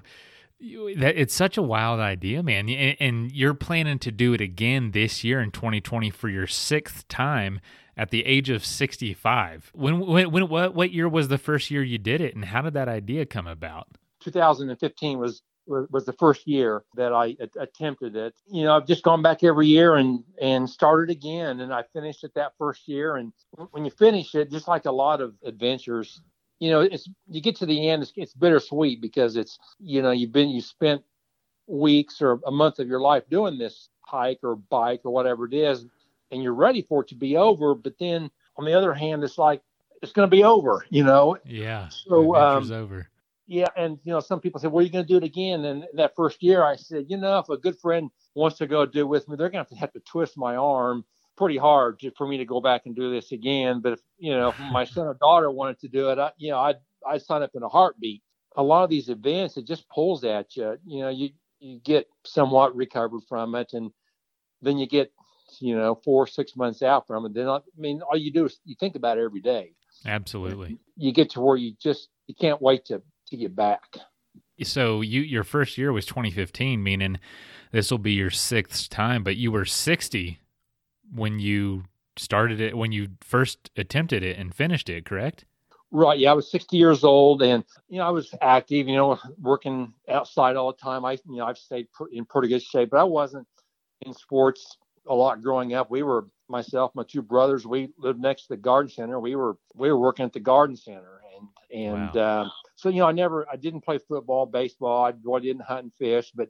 that 0.61 1.13
it's 1.17 1.33
such 1.33 1.57
a 1.57 1.61
wild 1.61 1.99
idea, 1.99 2.43
man, 2.43 2.69
and, 2.69 2.95
and 2.99 3.31
you're 3.31 3.53
planning 3.55 3.99
to 3.99 4.11
do 4.11 4.33
it 4.33 4.41
again 4.41 4.91
this 4.91 5.23
year 5.23 5.41
in 5.41 5.51
2020 5.51 6.09
for 6.11 6.29
your 6.29 6.47
sixth 6.47 7.07
time 7.07 7.59
at 7.97 8.09
the 8.09 8.25
age 8.25 8.49
of 8.49 8.65
65. 8.65 9.71
When, 9.73 9.99
when, 9.99 10.31
when, 10.31 10.47
what, 10.47 10.75
what 10.75 10.91
year 10.91 11.09
was 11.09 11.27
the 11.27 11.37
first 11.37 11.71
year 11.71 11.83
you 11.83 11.97
did 11.97 12.21
it, 12.21 12.35
and 12.35 12.45
how 12.45 12.61
did 12.61 12.73
that 12.73 12.87
idea 12.87 13.25
come 13.25 13.47
about? 13.47 13.87
2015 14.21 15.19
was 15.19 15.41
was 15.67 16.05
the 16.05 16.13
first 16.13 16.47
year 16.47 16.83
that 16.95 17.13
I 17.13 17.37
attempted 17.59 18.15
it. 18.15 18.33
You 18.47 18.63
know, 18.63 18.75
I've 18.75 18.87
just 18.87 19.03
gone 19.03 19.21
back 19.21 19.43
every 19.43 19.67
year 19.67 19.95
and 19.95 20.23
and 20.41 20.69
started 20.69 21.09
again, 21.09 21.59
and 21.59 21.73
I 21.73 21.83
finished 21.93 22.23
it 22.23 22.33
that 22.35 22.53
first 22.57 22.87
year. 22.87 23.15
And 23.15 23.31
when 23.71 23.85
you 23.85 23.91
finish 23.91 24.35
it, 24.35 24.51
just 24.51 24.67
like 24.67 24.85
a 24.85 24.91
lot 24.91 25.21
of 25.21 25.35
adventures, 25.43 26.21
you 26.59 26.71
know, 26.71 26.81
it's 26.81 27.07
you 27.27 27.41
get 27.41 27.55
to 27.57 27.65
the 27.65 27.89
end, 27.89 28.01
it's, 28.03 28.11
it's 28.15 28.33
bittersweet 28.33 29.01
because 29.01 29.35
it's 29.35 29.57
you 29.79 30.01
know 30.01 30.11
you've 30.11 30.31
been 30.31 30.49
you 30.49 30.61
spent 30.61 31.03
weeks 31.67 32.21
or 32.21 32.39
a 32.45 32.51
month 32.51 32.79
of 32.79 32.87
your 32.87 32.99
life 32.99 33.23
doing 33.29 33.57
this 33.57 33.89
hike 34.01 34.39
or 34.43 34.55
bike 34.55 35.01
or 35.05 35.11
whatever 35.11 35.45
it 35.45 35.53
is, 35.53 35.85
and 36.31 36.41
you're 36.41 36.53
ready 36.53 36.81
for 36.81 37.01
it 37.01 37.09
to 37.09 37.15
be 37.15 37.37
over. 37.37 37.75
But 37.75 37.97
then 37.99 38.29
on 38.57 38.65
the 38.65 38.73
other 38.73 38.93
hand, 38.93 39.23
it's 39.23 39.37
like 39.37 39.61
it's 40.01 40.11
going 40.11 40.27
to 40.27 40.35
be 40.35 40.43
over, 40.43 40.85
you 40.89 41.03
know? 41.03 41.37
Yeah. 41.45 41.89
So 41.89 42.35
um, 42.35 42.71
over. 42.71 43.07
Yeah, 43.47 43.67
and 43.75 43.99
you 44.03 44.13
know, 44.13 44.21
some 44.21 44.39
people 44.39 44.61
say, 44.61 44.69
"Well, 44.69 44.79
are 44.79 44.85
you 44.85 44.91
going 44.91 45.05
to 45.05 45.13
do 45.13 45.17
it 45.17 45.25
again?" 45.25 45.65
And 45.65 45.83
that 45.95 46.15
first 46.15 46.41
year, 46.41 46.63
I 46.63 46.77
said, 46.77 47.07
"You 47.09 47.17
know, 47.17 47.39
if 47.39 47.49
a 47.49 47.57
good 47.57 47.77
friend 47.77 48.09
wants 48.33 48.57
to 48.59 48.67
go 48.67 48.85
do 48.85 49.01
it 49.01 49.09
with 49.09 49.27
me, 49.27 49.35
they're 49.35 49.49
going 49.49 49.65
to 49.65 49.75
have 49.75 49.91
to 49.91 49.99
twist 49.99 50.37
my 50.37 50.55
arm 50.55 51.03
pretty 51.35 51.57
hard 51.57 51.99
to, 51.99 52.11
for 52.11 52.25
me 52.25 52.37
to 52.37 52.45
go 52.45 52.61
back 52.61 52.83
and 52.85 52.95
do 52.95 53.11
this 53.11 53.33
again." 53.33 53.81
But 53.81 53.93
if 53.93 53.99
you 54.19 54.31
know, 54.31 54.49
if 54.49 54.59
my 54.71 54.85
son 54.85 55.07
or 55.07 55.15
daughter 55.15 55.51
wanted 55.51 55.79
to 55.81 55.89
do 55.89 56.11
it, 56.11 56.17
I, 56.17 56.31
you 56.37 56.51
know, 56.51 56.59
I'd 56.59 56.77
I'd 57.05 57.23
sign 57.23 57.41
up 57.43 57.51
in 57.53 57.61
a 57.61 57.67
heartbeat. 57.67 58.21
A 58.55 58.63
lot 58.63 58.85
of 58.85 58.89
these 58.89 59.09
events, 59.09 59.57
it 59.57 59.67
just 59.67 59.89
pulls 59.89 60.23
at 60.23 60.55
you. 60.55 60.77
You 60.85 61.01
know, 61.01 61.09
you 61.09 61.31
you 61.59 61.79
get 61.79 62.07
somewhat 62.23 62.73
recovered 62.73 63.23
from 63.27 63.55
it, 63.55 63.73
and 63.73 63.91
then 64.61 64.77
you 64.77 64.87
get 64.87 65.11
you 65.59 65.75
know, 65.75 65.95
four, 65.95 66.27
six 66.27 66.55
months 66.55 66.81
out 66.81 67.07
from 67.07 67.25
it, 67.25 67.33
then 67.33 67.47
I 67.47 67.59
mean, 67.77 68.01
all 68.01 68.17
you 68.17 68.31
do 68.31 68.45
is 68.45 68.59
you 68.65 68.75
think 68.79 68.95
about 68.95 69.17
it 69.17 69.23
every 69.23 69.41
day. 69.41 69.73
Absolutely. 70.05 70.77
You 70.95 71.11
get 71.11 71.31
to 71.31 71.41
where 71.41 71.57
you 71.57 71.73
just 71.81 72.09
you 72.27 72.35
can't 72.35 72.61
wait 72.61 72.85
to 72.85 73.01
to 73.27 73.37
get 73.37 73.55
back. 73.55 73.97
So 74.63 75.01
you 75.01 75.21
your 75.21 75.43
first 75.43 75.77
year 75.77 75.91
was 75.91 76.05
2015, 76.05 76.81
meaning 76.81 77.19
this 77.71 77.91
will 77.91 77.97
be 77.97 78.13
your 78.13 78.29
sixth 78.29 78.89
time, 78.89 79.23
but 79.23 79.37
you 79.37 79.51
were 79.51 79.65
60 79.65 80.39
when 81.13 81.39
you 81.39 81.85
started 82.17 82.59
it 82.59 82.77
when 82.77 82.91
you 82.91 83.09
first 83.21 83.71
attempted 83.75 84.23
it 84.23 84.37
and 84.37 84.53
finished 84.53 84.89
it, 84.89 85.05
correct? 85.05 85.45
Right. 85.91 86.19
Yeah, 86.19 86.31
I 86.31 86.33
was 86.33 86.49
60 86.49 86.77
years 86.77 87.03
old, 87.03 87.41
and 87.41 87.65
you 87.89 87.97
know 87.97 88.07
I 88.07 88.11
was 88.11 88.33
active. 88.41 88.87
You 88.87 88.95
know, 88.95 89.19
working 89.41 89.93
outside 90.07 90.55
all 90.55 90.71
the 90.71 90.77
time. 90.77 91.03
I 91.03 91.13
you 91.27 91.37
know 91.37 91.45
I've 91.45 91.57
stayed 91.57 91.87
in 92.13 92.25
pretty 92.25 92.47
good 92.47 92.61
shape, 92.61 92.91
but 92.91 92.99
I 92.99 93.03
wasn't 93.03 93.47
in 94.01 94.13
sports 94.13 94.77
a 95.07 95.13
lot 95.13 95.41
growing 95.41 95.73
up. 95.73 95.89
We 95.89 96.03
were 96.03 96.27
myself, 96.49 96.91
my 96.93 97.03
two 97.07 97.21
brothers. 97.21 97.65
We 97.65 97.89
lived 97.97 98.19
next 98.19 98.43
to 98.43 98.49
the 98.49 98.57
garden 98.57 98.89
center. 98.89 99.19
We 99.19 99.35
were 99.35 99.57
we 99.75 99.91
were 99.91 99.99
working 99.99 100.25
at 100.25 100.33
the 100.33 100.39
garden 100.39 100.75
center, 100.75 101.21
and 101.35 101.47
and 101.83 102.15
wow. 102.15 102.41
um, 102.41 102.51
so 102.75 102.89
you 102.89 102.99
know 102.99 103.07
I 103.07 103.11
never 103.11 103.47
I 103.51 103.55
didn't 103.55 103.81
play 103.81 103.97
football, 103.97 104.45
baseball. 104.45 105.05
I, 105.05 105.09
I 105.09 105.39
didn't 105.39 105.63
hunt 105.63 105.83
and 105.83 105.93
fish, 105.93 106.31
but 106.35 106.49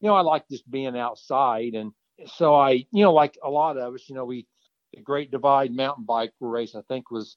you 0.00 0.08
know 0.08 0.14
I 0.14 0.20
like 0.20 0.48
just 0.48 0.70
being 0.70 0.96
outside, 0.96 1.74
and 1.74 1.92
so 2.26 2.54
I 2.54 2.86
you 2.92 3.04
know 3.04 3.12
like 3.12 3.36
a 3.42 3.50
lot 3.50 3.76
of 3.76 3.94
us, 3.94 4.08
you 4.08 4.14
know 4.14 4.24
we 4.24 4.46
the 4.94 5.02
Great 5.02 5.30
Divide 5.30 5.74
mountain 5.74 6.04
bike 6.04 6.32
race 6.40 6.74
I 6.74 6.82
think 6.88 7.10
was 7.10 7.36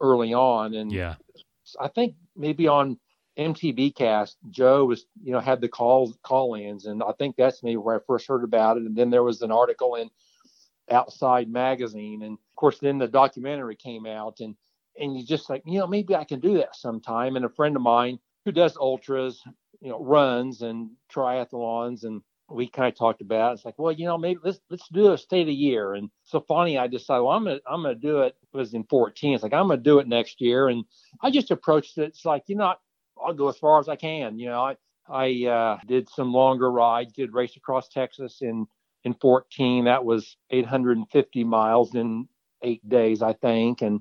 early 0.00 0.32
on, 0.32 0.74
and 0.74 0.90
yeah, 0.90 1.16
I 1.80 1.88
think 1.88 2.14
maybe 2.36 2.68
on 2.68 2.98
MTBCast, 3.38 4.36
Joe 4.50 4.84
was, 4.84 5.06
you 5.22 5.32
know, 5.32 5.40
had 5.40 5.60
the 5.60 5.68
call 5.68 6.12
call 6.22 6.54
ins, 6.54 6.86
and 6.86 7.02
I 7.02 7.12
think 7.12 7.36
that's 7.36 7.62
maybe 7.62 7.76
where 7.76 7.96
I 7.96 8.00
first 8.06 8.26
heard 8.26 8.44
about 8.44 8.76
it. 8.76 8.84
And 8.84 8.96
then 8.96 9.10
there 9.10 9.22
was 9.22 9.42
an 9.42 9.50
article 9.50 9.94
in 9.94 10.10
Outside 10.90 11.50
Magazine, 11.50 12.22
and 12.22 12.34
of 12.34 12.56
course, 12.56 12.78
then 12.78 12.98
the 12.98 13.08
documentary 13.08 13.76
came 13.76 14.06
out, 14.06 14.40
and 14.40 14.54
and 14.98 15.16
you 15.16 15.24
just 15.24 15.48
like, 15.48 15.62
you 15.64 15.78
know, 15.78 15.86
maybe 15.86 16.14
I 16.14 16.24
can 16.24 16.40
do 16.40 16.58
that 16.58 16.76
sometime. 16.76 17.36
And 17.36 17.44
a 17.44 17.48
friend 17.48 17.74
of 17.76 17.82
mine 17.82 18.18
who 18.44 18.52
does 18.52 18.76
ultras, 18.76 19.42
you 19.80 19.88
know, 19.88 20.04
runs 20.04 20.60
and 20.60 20.90
triathlons, 21.10 22.04
and 22.04 22.20
we 22.50 22.68
kind 22.68 22.88
of 22.88 22.98
talked 22.98 23.22
about 23.22 23.52
it. 23.52 23.54
it's 23.54 23.64
like, 23.64 23.78
well, 23.78 23.92
you 23.92 24.04
know, 24.04 24.18
maybe 24.18 24.40
let's 24.44 24.60
let's 24.68 24.88
do 24.88 25.12
a 25.12 25.18
state 25.18 25.42
of 25.42 25.46
the 25.46 25.54
year. 25.54 25.94
And 25.94 26.10
so 26.24 26.40
funny, 26.40 26.76
I 26.76 26.86
decided, 26.86 27.22
well, 27.22 27.32
I'm 27.32 27.44
gonna 27.44 27.60
I'm 27.66 27.82
gonna 27.82 27.94
do 27.94 28.22
it. 28.22 28.36
it 28.52 28.56
was 28.56 28.74
in 28.74 28.84
14. 28.84 29.34
It's 29.34 29.42
like 29.42 29.54
I'm 29.54 29.68
gonna 29.68 29.80
do 29.80 30.00
it 30.00 30.08
next 30.08 30.40
year, 30.42 30.68
and 30.68 30.84
I 31.22 31.30
just 31.30 31.50
approached 31.50 31.96
it. 31.96 32.08
It's 32.08 32.26
like, 32.26 32.42
you 32.48 32.56
know, 32.56 32.74
I'll 33.24 33.34
go 33.34 33.48
as 33.48 33.58
far 33.58 33.78
as 33.80 33.88
I 33.88 33.96
can. 33.96 34.38
You 34.38 34.50
know, 34.50 34.60
I 34.62 34.76
I 35.08 35.46
uh, 35.46 35.78
did 35.86 36.08
some 36.08 36.32
longer 36.32 36.70
rides, 36.70 37.12
did 37.12 37.32
race 37.32 37.56
across 37.56 37.88
Texas 37.88 38.38
in 38.40 38.66
in 39.04 39.14
14. 39.14 39.84
That 39.84 40.04
was 40.04 40.36
850 40.50 41.44
miles 41.44 41.94
in 41.94 42.28
eight 42.62 42.88
days, 42.88 43.22
I 43.22 43.32
think, 43.32 43.82
and 43.82 44.00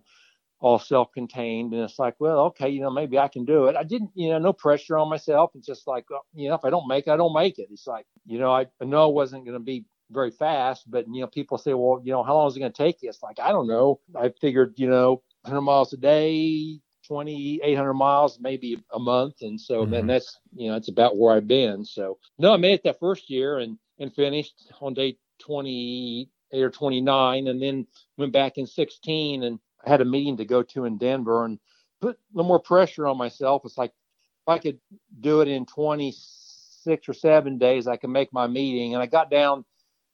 all 0.60 0.78
self-contained. 0.78 1.74
And 1.74 1.82
it's 1.82 1.98
like, 1.98 2.16
well, 2.20 2.40
okay, 2.46 2.70
you 2.70 2.82
know, 2.82 2.92
maybe 2.92 3.18
I 3.18 3.28
can 3.28 3.46
do 3.46 3.66
it. 3.66 3.76
I 3.76 3.84
didn't, 3.84 4.12
you 4.14 4.30
know, 4.30 4.38
no 4.38 4.54
pressure 4.54 4.98
on 4.98 5.10
myself. 5.10 5.52
It's 5.56 5.66
just 5.66 5.88
like, 5.88 6.06
you 6.36 6.50
know, 6.50 6.56
if 6.56 6.64
I 6.64 6.70
don't 6.70 6.88
make 6.88 7.08
it, 7.08 7.12
I 7.12 7.18
don't 7.18 7.34
make 7.34 7.58
it. 7.58 7.70
It's 7.72 7.88
like, 7.88 8.06
you 8.28 8.38
know, 8.38 8.52
I, 8.52 8.68
I 8.80 8.86
know 8.86 9.04
I 9.04 9.12
wasn't 9.12 9.46
going 9.46 9.58
to 9.58 9.64
be 9.64 9.86
very 10.12 10.30
fast, 10.30 10.90
but 10.90 11.06
you 11.12 11.22
know, 11.22 11.28
people 11.28 11.58
say, 11.58 11.74
well, 11.74 12.00
you 12.04 12.12
know, 12.12 12.22
how 12.22 12.36
long 12.36 12.48
is 12.48 12.56
it 12.56 12.60
going 12.60 12.72
to 12.72 12.78
take 12.78 13.02
you? 13.02 13.10
It's 13.10 13.24
like, 13.24 13.40
I 13.40 13.52
don't 13.52 13.68
know. 13.68 14.00
I 14.16 14.32
figured, 14.40 14.76
you 14.78 14.88
know, 14.88 15.24
100 15.44 15.62
miles 15.62 15.94
a 15.94 15.98
day, 15.98 16.80
2,800 17.12 17.94
miles, 17.94 18.40
maybe 18.40 18.82
a 18.94 19.00
month. 19.00 19.42
And 19.42 19.60
so 19.60 19.82
mm-hmm. 19.82 19.92
then 19.92 20.08
that's, 20.08 20.40
you 20.56 20.70
know, 20.70 20.78
it's 20.78 20.88
about 20.88 21.18
where 21.18 21.36
I've 21.36 21.48
been. 21.48 21.84
So 21.84 22.18
no, 22.40 22.54
I 22.54 22.58
made 22.58 22.76
it 22.76 22.84
that 22.86 23.02
first 23.02 23.30
year 23.30 23.58
and, 23.58 23.78
and 24.00 24.16
finished 24.16 24.72
on 24.80 24.94
day 24.94 25.18
28 25.40 26.64
or 26.64 26.70
29 26.70 27.48
and 27.48 27.62
then 27.62 27.86
went 28.18 28.32
back 28.32 28.58
in 28.58 28.66
16 28.66 29.44
and 29.44 29.60
I 29.86 29.90
had 29.90 30.00
a 30.00 30.06
meeting 30.06 30.38
to 30.38 30.46
go 30.46 30.64
to 30.64 30.86
in 30.86 30.98
Denver 30.98 31.44
and 31.44 31.60
put 32.00 32.16
a 32.16 32.20
little 32.34 32.48
more 32.48 32.62
pressure 32.62 33.06
on 33.06 33.18
myself. 33.18 33.64
It's 33.66 33.78
like, 33.78 33.92
if 33.92 34.48
I 34.48 34.58
could 34.58 34.80
do 35.20 35.42
it 35.42 35.50
in 35.50 35.66
26 35.66 37.10
or 37.10 37.14
seven 37.14 37.58
days, 37.58 37.88
I 37.88 37.98
can 37.98 38.14
make 38.14 38.32
my 38.32 38.48
meeting. 38.48 38.94
And 38.94 39.04
I 39.04 39.06
got 39.06 39.30
down, 39.30 39.66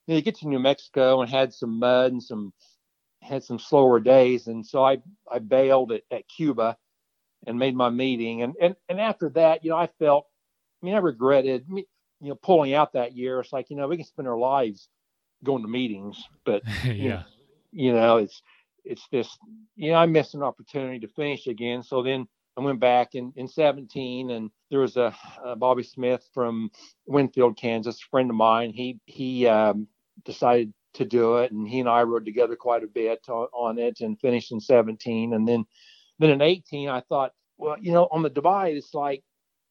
you, 0.08 0.14
know, 0.14 0.16
you 0.16 0.22
get 0.22 0.34
to 0.38 0.48
New 0.48 0.58
Mexico 0.58 1.22
and 1.22 1.30
had 1.30 1.54
some 1.54 1.78
mud 1.78 2.10
and 2.10 2.22
some 2.22 2.52
had 3.20 3.42
some 3.42 3.58
slower 3.58 3.98
days, 3.98 4.46
and 4.46 4.64
so 4.64 4.84
I 4.84 4.98
I 5.30 5.40
bailed 5.40 5.90
at, 5.90 6.02
at 6.10 6.28
Cuba 6.28 6.76
and 7.46 7.58
made 7.58 7.74
my 7.74 7.90
meeting, 7.90 8.42
and 8.42 8.54
and 8.60 8.76
and 8.88 9.00
after 9.00 9.28
that, 9.30 9.64
you 9.64 9.70
know, 9.70 9.76
I 9.76 9.88
felt, 9.98 10.26
I 10.82 10.86
mean, 10.86 10.94
I 10.94 10.98
regretted, 10.98 11.66
you 11.68 11.84
know, 12.20 12.34
pulling 12.34 12.74
out 12.74 12.92
that 12.94 13.16
year. 13.16 13.40
It's 13.40 13.52
like 13.52 13.70
you 13.70 13.76
know 13.76 13.88
we 13.88 13.96
can 13.96 14.06
spend 14.06 14.28
our 14.28 14.38
lives 14.38 14.88
going 15.44 15.62
to 15.62 15.68
meetings, 15.68 16.22
but 16.44 16.62
yeah, 16.84 16.92
you 16.92 17.08
know, 17.08 17.22
you 17.72 17.92
know 17.92 18.16
it's 18.18 18.42
it's 18.84 19.06
just 19.12 19.38
you 19.76 19.92
know 19.92 19.98
I 19.98 20.06
missed 20.06 20.34
an 20.34 20.42
opportunity 20.42 21.00
to 21.00 21.08
finish 21.08 21.46
again. 21.46 21.82
So 21.82 22.02
then 22.02 22.26
I 22.58 22.60
went 22.60 22.80
back 22.80 23.14
in, 23.14 23.32
in 23.36 23.46
17 23.46 24.30
and 24.30 24.50
there 24.68 24.80
was 24.80 24.96
a, 24.96 25.14
a 25.44 25.54
Bobby 25.54 25.84
Smith 25.84 26.28
from 26.34 26.72
Winfield, 27.06 27.56
Kansas, 27.56 28.02
a 28.02 28.10
friend 28.10 28.28
of 28.30 28.36
mine. 28.36 28.72
He, 28.72 28.98
he 29.06 29.46
um, 29.46 29.86
decided 30.24 30.74
to 30.94 31.04
do 31.04 31.36
it 31.36 31.52
and 31.52 31.68
he 31.68 31.78
and 31.78 31.88
I 31.88 32.02
rode 32.02 32.24
together 32.24 32.56
quite 32.56 32.82
a 32.82 32.88
bit 32.88 33.20
on, 33.28 33.46
on 33.52 33.78
it 33.78 34.00
and 34.00 34.18
finished 34.18 34.50
in 34.50 34.58
17. 34.58 35.34
And 35.34 35.46
then, 35.46 35.66
then 36.18 36.30
in 36.30 36.42
18, 36.42 36.88
I 36.88 37.00
thought, 37.00 37.32
well, 37.56 37.76
you 37.80 37.92
know, 37.92 38.08
on 38.10 38.22
the 38.22 38.30
divide, 38.30 38.76
it's 38.76 38.94
like, 38.94 39.22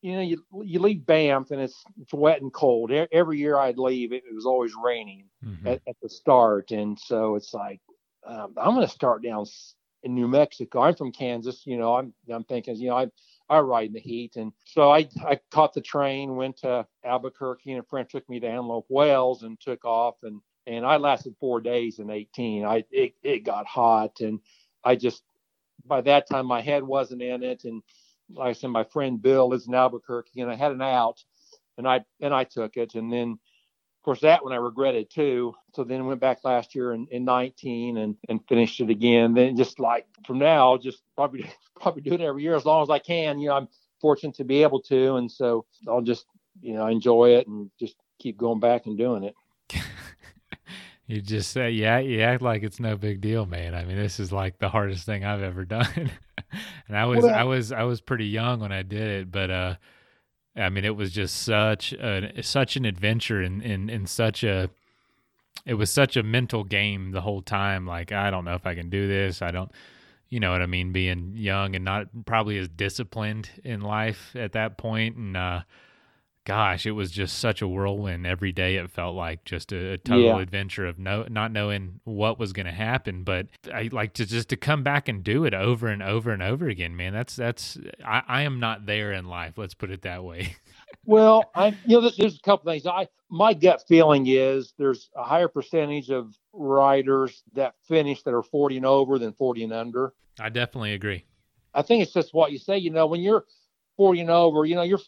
you 0.02 0.16
know, 0.16 0.22
you 0.22 0.46
you 0.64 0.80
leave 0.80 1.06
Banff 1.06 1.52
and 1.52 1.60
it's 1.60 1.84
it's 2.00 2.14
wet 2.14 2.42
and 2.42 2.54
cold. 2.54 2.92
Every 2.92 3.40
year 3.40 3.58
I'd 3.58 3.80
leave, 3.80 4.14
it, 4.14 4.24
it 4.30 4.36
was 4.36 4.46
always 4.46 4.74
raining 4.82 5.26
mm-hmm. 5.44 5.68
at, 5.68 5.82
at, 5.88 5.96
the 6.02 6.10
start, 6.10 6.72
and 6.72 6.98
so 7.00 7.36
it's 7.36 7.54
like 7.54 7.82
um, 8.26 8.54
I'm 8.58 8.76
going 8.76 8.86
to 8.86 8.94
start 8.94 9.24
down 9.24 9.46
in 10.04 10.14
New 10.14 10.28
Mexico. 10.28 10.82
I'm 10.82 10.96
from 10.96 11.12
Kansas, 11.12 11.64
you 11.66 11.78
know. 11.78 11.96
I'm 11.96 12.14
I'm 12.32 12.44
thinking, 12.44 12.76
you 12.76 12.90
know, 12.90 12.98
I 12.98 13.08
I 13.50 13.60
ride 13.60 13.88
in 13.88 13.94
the 13.94 14.00
heat, 14.00 14.36
and 14.36 14.52
so 14.66 14.92
I 14.92 15.10
I 15.26 15.40
caught 15.52 15.74
the 15.74 15.82
train, 15.82 16.36
went 16.36 16.58
to 16.58 16.86
Albuquerque, 17.04 17.72
and 17.72 17.82
a 17.82 17.84
friend 17.84 18.08
took 18.08 18.28
me 18.30 18.40
to 18.40 18.48
Antelope 18.48 18.86
Wells 18.90 19.44
and 19.44 19.60
took 19.60 19.84
off, 19.84 20.16
and 20.24 20.42
and 20.68 20.86
I 20.86 20.98
lasted 20.98 21.36
four 21.40 21.60
days 21.60 22.00
in 22.00 22.10
18. 22.10 22.66
I 22.66 22.84
it 22.92 23.14
it 23.24 23.44
got 23.44 23.66
hot, 23.66 24.20
and 24.20 24.40
I 24.84 24.96
just 24.96 25.24
by 25.86 26.02
that 26.02 26.30
time 26.30 26.46
my 26.46 26.62
head 26.62 26.84
wasn't 26.84 27.22
in 27.22 27.44
it, 27.44 27.64
and 27.64 27.82
like 28.30 28.50
I 28.50 28.54
said, 28.54 28.70
my 28.70 28.84
friend 28.84 29.22
Bill 29.22 29.54
is 29.54 29.68
in 29.68 29.74
Albuquerque, 29.74 30.42
and 30.42 30.52
I 30.52 30.56
had 30.56 30.72
an 30.72 30.82
out, 30.82 31.24
and 31.78 31.88
I 31.88 32.04
and 32.22 32.34
I 32.34 32.44
took 32.44 32.78
it, 32.78 32.96
and 32.96 33.12
then 33.12 33.40
of 34.00 34.04
course, 34.04 34.22
that 34.22 34.44
one 34.44 34.54
I 34.54 34.58
regretted 34.58 35.10
too. 35.10 35.54
So 35.76 35.84
then 35.84 36.06
went 36.06 36.22
back 36.22 36.40
last 36.46 36.76
year 36.76 36.94
in, 36.94 37.08
in 37.12 37.26
19 37.26 37.98
and, 37.98 38.16
and 38.30 38.40
finished 38.48 38.80
it 38.80 38.90
again. 38.90 39.34
Then 39.34 39.58
just 39.58 39.80
like 39.80 40.08
from 40.26 40.40
now, 40.40 40.78
just 40.78 41.02
probably 41.16 41.52
probably 41.82 42.04
do 42.04 42.14
it 42.14 42.22
every 42.22 42.44
year 42.44 42.56
as 42.56 42.64
long 42.64 42.84
as 42.84 42.90
I 42.90 43.00
can. 43.00 43.38
You 43.40 43.50
know, 43.50 43.56
I'm 43.56 43.68
fortunate 44.00 44.36
to 44.36 44.46
be 44.46 44.64
able 44.64 44.82
to, 44.84 45.16
and 45.16 45.30
so 45.30 45.66
I'll 45.88 46.02
just 46.02 46.26
you 46.62 46.74
know 46.74 46.88
enjoy 46.88 47.32
it 47.32 47.48
and 47.48 47.70
just 47.80 47.96
keep 48.20 48.38
going 48.38 48.60
back 48.60 48.86
and 48.86 48.98
doing 48.98 49.24
it. 49.24 49.36
You 51.08 51.22
just 51.22 51.52
say, 51.52 51.72
yeah, 51.72 52.00
you 52.00 52.22
act 52.22 52.42
like 52.42 52.64
it's 52.64 52.80
no 52.80 52.98
big 52.98 53.22
deal, 53.22 53.46
man. 53.46 53.74
I 53.74 53.86
mean, 53.86 53.96
this 53.96 54.20
is 54.20 54.32
like 54.32 54.60
the 54.60 54.70
hardest 54.70 55.06
thing 55.06 55.24
I've 55.24 55.42
ever 55.42 55.66
done. 55.66 56.12
and 56.88 56.98
I 56.98 57.06
was, 57.06 57.24
well, 57.24 57.34
I 57.34 57.44
was, 57.44 57.72
I 57.72 57.84
was 57.84 58.02
pretty 58.02 58.28
young 58.28 58.60
when 58.60 58.72
I 58.74 58.84
did 58.84 59.08
it, 59.22 59.32
but 59.32 59.50
uh, 59.50 59.76
I 60.56 60.70
mean, 60.70 60.86
it 60.86 60.96
was 60.96 61.12
just 61.12 61.44
such 61.44 61.94
a 61.94 62.44
such 62.44 62.76
an 62.76 62.86
adventure 62.86 63.42
and 63.42 63.62
in, 63.62 63.72
in, 63.72 63.90
in 63.90 64.06
such 64.08 64.44
a 64.44 64.70
it 65.66 65.76
was 65.76 65.92
such 65.92 66.16
a 66.16 66.24
mental 66.24 66.64
game 66.64 67.12
the 67.12 67.22
whole 67.22 67.42
time. 67.42 67.86
Like, 67.86 68.12
I 68.12 68.30
don't 68.30 68.46
know 68.46 68.56
if 68.56 68.66
I 68.66 68.74
can 68.74 68.90
do 68.90 69.08
this. 69.08 69.42
I 69.42 69.52
don't, 69.52 69.72
you 70.30 70.40
know 70.40 70.52
what 70.52 70.62
I 70.62 70.66
mean? 70.66 70.94
Being 70.94 71.34
young 71.36 71.76
and 71.76 71.84
not 71.84 72.08
probably 72.26 72.58
as 72.58 72.70
disciplined 72.70 73.50
in 73.64 73.82
life 73.82 74.36
at 74.36 74.54
that 74.54 74.78
point, 74.78 75.18
and 75.18 75.36
uh, 75.36 75.62
gosh, 76.48 76.86
it 76.86 76.92
was 76.92 77.12
just 77.12 77.40
such 77.40 77.62
a 77.62 77.68
whirlwind 77.68 78.26
every 78.26 78.54
day. 78.54 78.78
It 78.78 78.90
felt 78.90 79.18
like 79.18 79.44
just 79.44 79.74
a, 79.74 79.92
a 79.92 79.98
total 79.98 80.24
yeah. 80.24 80.40
adventure 80.40 80.88
of 80.88 80.98
no, 80.98 81.26
not 81.30 81.52
knowing 81.52 82.00
what 82.06 82.40
was 82.40 82.54
going 82.54 82.68
to 82.68 82.72
happen. 82.72 83.26
But 83.26 83.48
I 83.72 83.90
like 83.92 84.14
to 84.14 84.26
just 84.26 84.48
to 84.50 84.56
come 84.56 84.82
back 84.82 85.10
and 85.10 85.26
do 85.26 85.44
it 85.44 85.54
over 85.54 85.90
and 85.90 86.02
over 86.02 86.32
and 86.32 86.42
over 86.42 86.70
again, 86.70 86.96
man. 86.96 87.12
That's 87.12 87.36
that's 87.36 87.78
I, 88.04 88.22
I 88.26 88.42
am 88.44 88.62
not 88.62 88.86
there 88.86 89.12
in 89.12 89.26
life. 89.26 89.58
Let's 89.58 89.74
put 89.74 89.92
it 89.92 90.04
that 90.04 90.24
way. 90.24 90.56
well, 91.06 91.52
I 91.54 91.76
you 91.86 92.00
know 92.00 92.10
there's 92.10 92.38
a 92.38 92.42
couple 92.42 92.72
things. 92.72 92.88
I 92.88 93.10
my 93.30 93.54
gut 93.54 93.84
feeling 93.86 94.26
is 94.28 94.74
there's 94.78 95.10
a 95.18 95.24
higher 95.24 95.50
percentage 95.50 96.10
of 96.10 96.34
riders 96.54 97.44
that 97.56 97.76
finish 97.90 98.24
that 98.24 98.34
are 98.34 98.42
40 98.42 98.78
and 98.78 98.86
over 98.86 99.20
than 99.20 99.34
40 99.34 99.66
and 99.66 99.74
under. 99.74 100.14
I 100.40 100.48
definitely 100.48 100.94
agree. 100.94 101.26
I 101.74 101.82
think 101.82 102.04
it's 102.04 102.14
just 102.14 102.34
what 102.34 102.54
you 102.54 102.58
say. 102.58 102.78
You 102.78 102.92
know, 102.92 103.06
when 103.06 103.20
you're 103.20 103.44
40 103.98 104.22
and 104.22 104.30
over, 104.30 104.64
you 104.64 104.76
know, 104.76 104.84
you're 104.84 105.02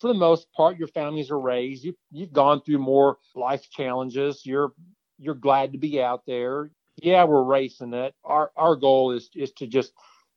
for 0.00 0.08
the 0.08 0.14
most 0.14 0.50
part, 0.52 0.78
your 0.78 0.88
families 0.88 1.30
are 1.30 1.38
raised. 1.38 1.84
You, 1.84 1.94
you've 2.10 2.32
gone 2.32 2.62
through 2.62 2.78
more 2.78 3.18
life 3.34 3.68
challenges. 3.70 4.44
You're 4.44 4.72
you're 5.18 5.34
glad 5.34 5.72
to 5.72 5.78
be 5.78 6.02
out 6.02 6.22
there. 6.26 6.70
Yeah, 6.96 7.24
we're 7.24 7.44
racing 7.44 7.92
it. 7.94 8.14
Our 8.24 8.50
our 8.56 8.76
goal 8.76 9.12
is 9.12 9.30
is 9.34 9.52
to 9.52 9.66
just 9.66 9.92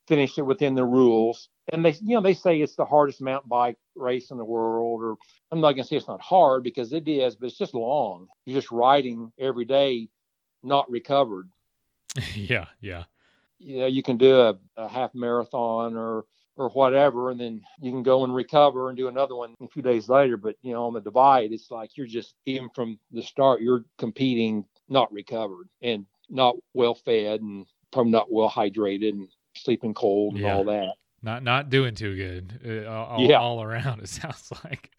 finish 0.07 0.37
it 0.37 0.41
within 0.41 0.75
the 0.75 0.83
rules. 0.83 1.49
And 1.71 1.83
they 1.85 1.93
you 2.01 2.15
know 2.15 2.21
they 2.21 2.33
say 2.33 2.59
it's 2.59 2.75
the 2.75 2.85
hardest 2.85 3.21
mountain 3.21 3.49
bike 3.49 3.77
race 3.95 4.31
in 4.31 4.37
the 4.37 4.45
world. 4.45 5.01
Or 5.01 5.15
I'm 5.51 5.61
not 5.61 5.71
gonna 5.71 5.85
say 5.85 5.95
it's 5.95 6.07
not 6.07 6.21
hard 6.21 6.63
because 6.63 6.91
it 6.91 7.07
is, 7.07 7.35
but 7.35 7.47
it's 7.47 7.57
just 7.57 7.73
long. 7.73 8.27
You're 8.45 8.59
just 8.59 8.71
riding 8.71 9.31
every 9.39 9.65
day, 9.65 10.09
not 10.61 10.89
recovered. 10.91 11.49
yeah, 12.35 12.65
yeah. 12.81 13.05
You 13.59 13.79
know, 13.79 13.87
you 13.87 14.03
can 14.03 14.17
do 14.17 14.41
a, 14.41 14.55
a 14.75 14.89
half 14.89 15.15
marathon 15.15 15.95
or 15.95 16.25
or 16.55 16.69
whatever, 16.69 17.31
and 17.31 17.39
then 17.39 17.61
you 17.81 17.91
can 17.91 18.03
go 18.03 18.23
and 18.23 18.33
recover 18.33 18.89
and 18.89 18.97
do 18.97 19.07
another 19.07 19.35
one 19.35 19.55
a 19.61 19.67
few 19.67 19.81
days 19.81 20.09
later. 20.09 20.37
But 20.37 20.55
you 20.61 20.73
know, 20.73 20.85
on 20.85 20.93
the 20.93 21.01
divide, 21.01 21.51
it's 21.51 21.71
like 21.71 21.97
you're 21.97 22.07
just 22.07 22.35
even 22.45 22.69
from 22.75 22.99
the 23.11 23.21
start, 23.21 23.61
you're 23.61 23.85
competing 23.97 24.65
not 24.89 25.11
recovered 25.11 25.67
and 25.81 26.05
not 26.29 26.55
well 26.73 26.95
fed 26.95 27.41
and 27.41 27.65
probably 27.91 28.11
not 28.11 28.31
well 28.31 28.49
hydrated 28.49 29.09
and 29.09 29.27
sleeping 29.55 29.93
cold 29.93 30.33
and 30.33 30.43
yeah. 30.43 30.55
all 30.55 30.63
that. 30.65 30.93
Not 31.21 31.43
not 31.43 31.69
doing 31.69 31.95
too 31.95 32.15
good 32.15 32.85
uh, 32.85 32.89
all, 32.89 33.21
yeah. 33.21 33.39
all 33.39 33.63
around. 33.63 34.01
It 34.03 34.09
sounds 34.09 34.51
like. 34.63 34.91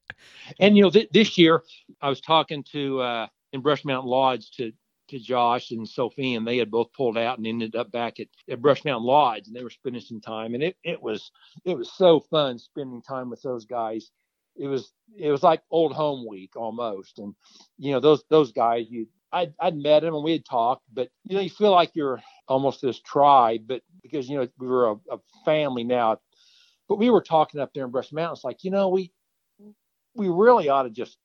And 0.59 0.77
you 0.77 0.83
know, 0.83 0.91
th- 0.91 1.11
this 1.13 1.37
year 1.37 1.63
I 2.01 2.09
was 2.09 2.21
talking 2.21 2.65
to 2.73 3.01
uh, 3.01 3.27
in 3.53 3.61
Brush 3.61 3.85
Mountain 3.85 4.11
Lodge 4.11 4.51
to 4.53 4.73
to 5.09 5.19
Josh 5.19 5.71
and 5.71 5.89
Sophie, 5.89 6.35
and 6.35 6.47
they 6.47 6.57
had 6.57 6.71
both 6.71 6.93
pulled 6.93 7.19
out 7.19 7.39
and 7.39 7.47
ended 7.47 7.77
up 7.77 7.91
back 7.91 8.21
at, 8.21 8.29
at 8.49 8.63
Brush 8.63 8.85
Mountain 8.85 9.07
Lodge, 9.07 9.47
and 9.47 9.57
they 9.57 9.63
were 9.63 9.71
spending 9.71 10.03
some 10.03 10.21
time, 10.21 10.55
and 10.55 10.63
it, 10.63 10.77
it 10.85 11.01
was 11.01 11.31
it 11.65 11.77
was 11.77 11.93
so 11.93 12.21
fun 12.21 12.59
spending 12.59 13.03
time 13.03 13.31
with 13.31 13.43
those 13.43 13.65
guys. 13.65 14.11
It 14.57 14.67
was 14.67 14.93
it 15.17 15.31
was 15.31 15.43
like 15.43 15.63
old 15.71 15.93
home 15.93 16.27
week 16.29 16.57
almost, 16.57 17.19
and 17.19 17.35
you 17.79 17.93
know 17.93 18.01
those 18.01 18.25
those 18.31 18.53
guys 18.53 18.87
you 18.89 19.07
I'd, 19.33 19.53
I'd 19.59 19.77
met 19.77 20.01
them 20.01 20.15
and 20.15 20.23
we 20.23 20.33
had 20.33 20.45
talked, 20.45 20.85
but 20.93 21.09
you 21.25 21.35
know 21.35 21.43
you 21.43 21.51
feel 21.51 21.73
like 21.73 21.91
you're 21.95 22.23
almost 22.47 22.81
this 22.81 23.01
tribe, 23.01 23.63
but 23.67 23.83
because 24.03 24.29
you 24.29 24.39
know 24.39 24.49
we 24.59 24.67
were 24.67 24.91
a, 24.91 24.95
a 25.11 25.19
family 25.45 25.85
now, 25.85 26.19
but 26.89 26.99
we 26.99 27.11
were 27.11 27.23
talking 27.23 27.61
up 27.61 27.73
there 27.75 27.85
in 27.85 27.91
Brush 27.91 28.13
Mountain. 28.13 28.35
It's 28.35 28.45
like 28.45 28.65
you 28.65 28.71
know 28.71 28.89
we 28.89 29.13
we 30.15 30.29
really 30.29 30.69
ought 30.69 30.85
to 30.85 30.91
just 30.91 31.19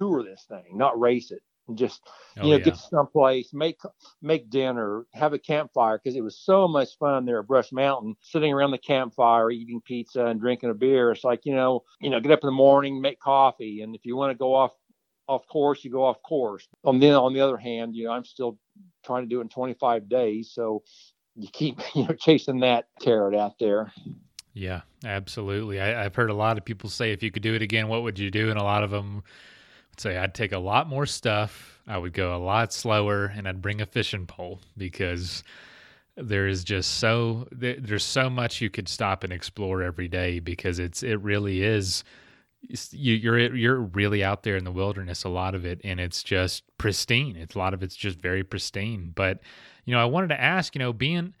tour 0.00 0.24
this 0.24 0.44
thing, 0.48 0.76
not 0.76 0.98
race 0.98 1.30
it 1.30 1.40
and 1.68 1.78
just 1.78 2.02
oh, 2.38 2.44
you 2.44 2.50
know 2.50 2.56
yeah. 2.56 2.64
get 2.64 2.76
someplace 2.76 3.52
make 3.52 3.78
make 4.20 4.50
dinner 4.50 5.06
have 5.12 5.32
a 5.32 5.38
campfire 5.38 5.98
because 5.98 6.16
it 6.16 6.24
was 6.24 6.36
so 6.36 6.66
much 6.66 6.96
fun 6.98 7.24
there 7.24 7.40
at 7.40 7.46
brush 7.46 7.72
mountain 7.72 8.14
sitting 8.20 8.52
around 8.52 8.70
the 8.70 8.78
campfire 8.78 9.50
eating 9.50 9.80
pizza 9.84 10.26
and 10.26 10.40
drinking 10.40 10.70
a 10.70 10.74
beer. 10.74 11.10
It's 11.12 11.24
like 11.24 11.40
you 11.44 11.54
know 11.54 11.84
you 12.00 12.10
know 12.10 12.20
get 12.20 12.32
up 12.32 12.40
in 12.42 12.48
the 12.48 12.52
morning 12.52 13.00
make 13.00 13.20
coffee 13.20 13.82
and 13.82 13.94
if 13.94 14.04
you 14.04 14.16
want 14.16 14.32
to 14.32 14.38
go 14.38 14.54
off 14.54 14.72
off 15.28 15.46
course 15.46 15.84
you 15.84 15.90
go 15.90 16.04
off 16.04 16.22
course. 16.22 16.66
On 16.84 16.98
then 16.98 17.14
on 17.14 17.32
the 17.32 17.40
other 17.40 17.56
hand 17.56 17.94
you 17.94 18.04
know 18.04 18.12
i'm 18.12 18.24
still 18.24 18.58
trying 19.04 19.22
to 19.22 19.28
do 19.28 19.38
it 19.38 19.42
in 19.42 19.48
25 19.48 20.08
days 20.08 20.50
so 20.52 20.82
you 21.36 21.48
keep 21.52 21.80
you 21.94 22.04
know 22.04 22.14
chasing 22.14 22.60
that 22.60 22.86
carrot 23.00 23.34
out 23.34 23.58
there. 23.58 23.92
Yeah 24.52 24.82
absolutely. 25.04 25.80
I, 25.80 26.04
i've 26.04 26.14
heard 26.14 26.30
a 26.30 26.34
lot 26.34 26.58
of 26.58 26.64
people 26.64 26.90
say 26.90 27.12
if 27.12 27.22
you 27.22 27.30
could 27.30 27.42
do 27.42 27.54
it 27.54 27.62
again 27.62 27.88
what 27.88 28.02
would 28.02 28.18
you 28.18 28.30
do? 28.30 28.50
And 28.50 28.58
a 28.58 28.64
lot 28.64 28.82
of 28.82 28.90
them 28.90 29.22
say 29.98 30.16
I'd 30.16 30.34
take 30.34 30.52
a 30.52 30.58
lot 30.58 30.88
more 30.88 31.06
stuff. 31.06 31.80
I 31.86 31.98
would 31.98 32.12
go 32.12 32.36
a 32.36 32.38
lot 32.38 32.72
slower, 32.72 33.26
and 33.26 33.48
I'd 33.48 33.62
bring 33.62 33.80
a 33.80 33.86
fishing 33.86 34.26
pole 34.26 34.60
because 34.76 35.42
there 36.16 36.46
is 36.46 36.62
just 36.64 36.98
so 36.98 37.48
there's 37.50 38.04
so 38.04 38.28
much 38.28 38.60
you 38.60 38.68
could 38.68 38.88
stop 38.88 39.24
and 39.24 39.32
explore 39.32 39.82
every 39.82 40.08
day 40.08 40.40
because 40.40 40.78
it's 40.78 41.02
it 41.02 41.20
really 41.20 41.62
is 41.62 42.04
you, 42.90 43.32
are 43.32 43.38
you're 43.38 43.80
really 43.80 44.22
out 44.22 44.42
there 44.42 44.56
in 44.56 44.64
the 44.64 44.70
wilderness 44.70 45.24
a 45.24 45.28
lot 45.28 45.54
of 45.54 45.64
it 45.64 45.80
and 45.84 45.98
it's 45.98 46.22
just 46.22 46.64
pristine 46.76 47.34
it's 47.36 47.54
a 47.54 47.58
lot 47.58 47.72
of 47.72 47.82
it's 47.82 47.96
just 47.96 48.20
very 48.20 48.44
pristine 48.44 49.10
but 49.14 49.40
you 49.84 49.94
know 49.94 50.00
i 50.00 50.04
wanted 50.04 50.28
to 50.28 50.40
ask 50.40 50.74
you 50.74 50.78
know 50.78 50.92
being 50.92 51.34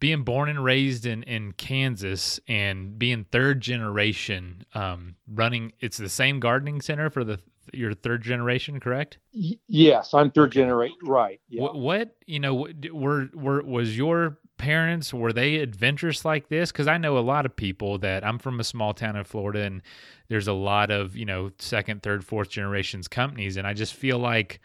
being 0.00 0.22
born 0.22 0.48
and 0.48 0.64
raised 0.64 1.04
in 1.04 1.22
in 1.24 1.52
kansas 1.52 2.40
and 2.48 2.98
being 2.98 3.24
third 3.24 3.60
generation 3.60 4.64
um, 4.74 5.14
running 5.32 5.70
it's 5.80 5.98
the 5.98 6.08
same 6.08 6.40
gardening 6.40 6.80
center 6.80 7.10
for 7.10 7.24
the 7.24 7.38
your 7.72 7.94
third 7.94 8.22
generation, 8.22 8.80
correct? 8.80 9.18
Y- 9.32 9.58
yes, 9.68 10.14
I'm 10.14 10.30
third 10.30 10.52
generation. 10.52 10.96
Right. 11.04 11.40
Yeah. 11.48 11.62
What, 11.62 11.76
what, 11.76 12.16
you 12.26 12.40
know 12.40 12.68
were 12.92 13.28
were 13.34 13.62
was 13.62 13.96
your 13.96 14.38
parents 14.56 15.12
were 15.12 15.32
they 15.32 15.56
adventurous 15.56 16.24
like 16.24 16.48
this? 16.48 16.70
Because 16.72 16.86
I 16.86 16.98
know 16.98 17.18
a 17.18 17.20
lot 17.20 17.46
of 17.46 17.56
people 17.56 17.98
that 17.98 18.24
I'm 18.24 18.38
from 18.38 18.60
a 18.60 18.64
small 18.64 18.94
town 18.94 19.16
in 19.16 19.24
Florida, 19.24 19.60
and 19.60 19.82
there's 20.28 20.48
a 20.48 20.52
lot 20.52 20.90
of 20.90 21.16
you 21.16 21.24
know 21.24 21.50
second, 21.58 22.02
third, 22.02 22.24
fourth 22.24 22.48
generations 22.48 23.08
companies, 23.08 23.56
and 23.56 23.66
I 23.66 23.74
just 23.74 23.94
feel 23.94 24.18
like 24.18 24.60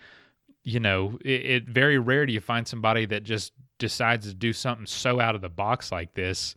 you 0.63 0.79
know 0.79 1.18
it, 1.24 1.46
it 1.46 1.68
very 1.68 1.98
rare 1.98 2.25
do 2.25 2.34
you 2.34 2.41
find 2.41 2.68
somebody 2.68 3.06
that 3.08 3.24
just 3.24 3.53
decides 3.77 4.27
to 4.27 4.34
do 4.34 4.53
something 4.53 4.86
so 4.86 5.20
out 5.20 5.36
of 5.36 5.41
the 5.41 5.50
box 5.50 5.91
like 5.91 6.13
this, 6.13 6.56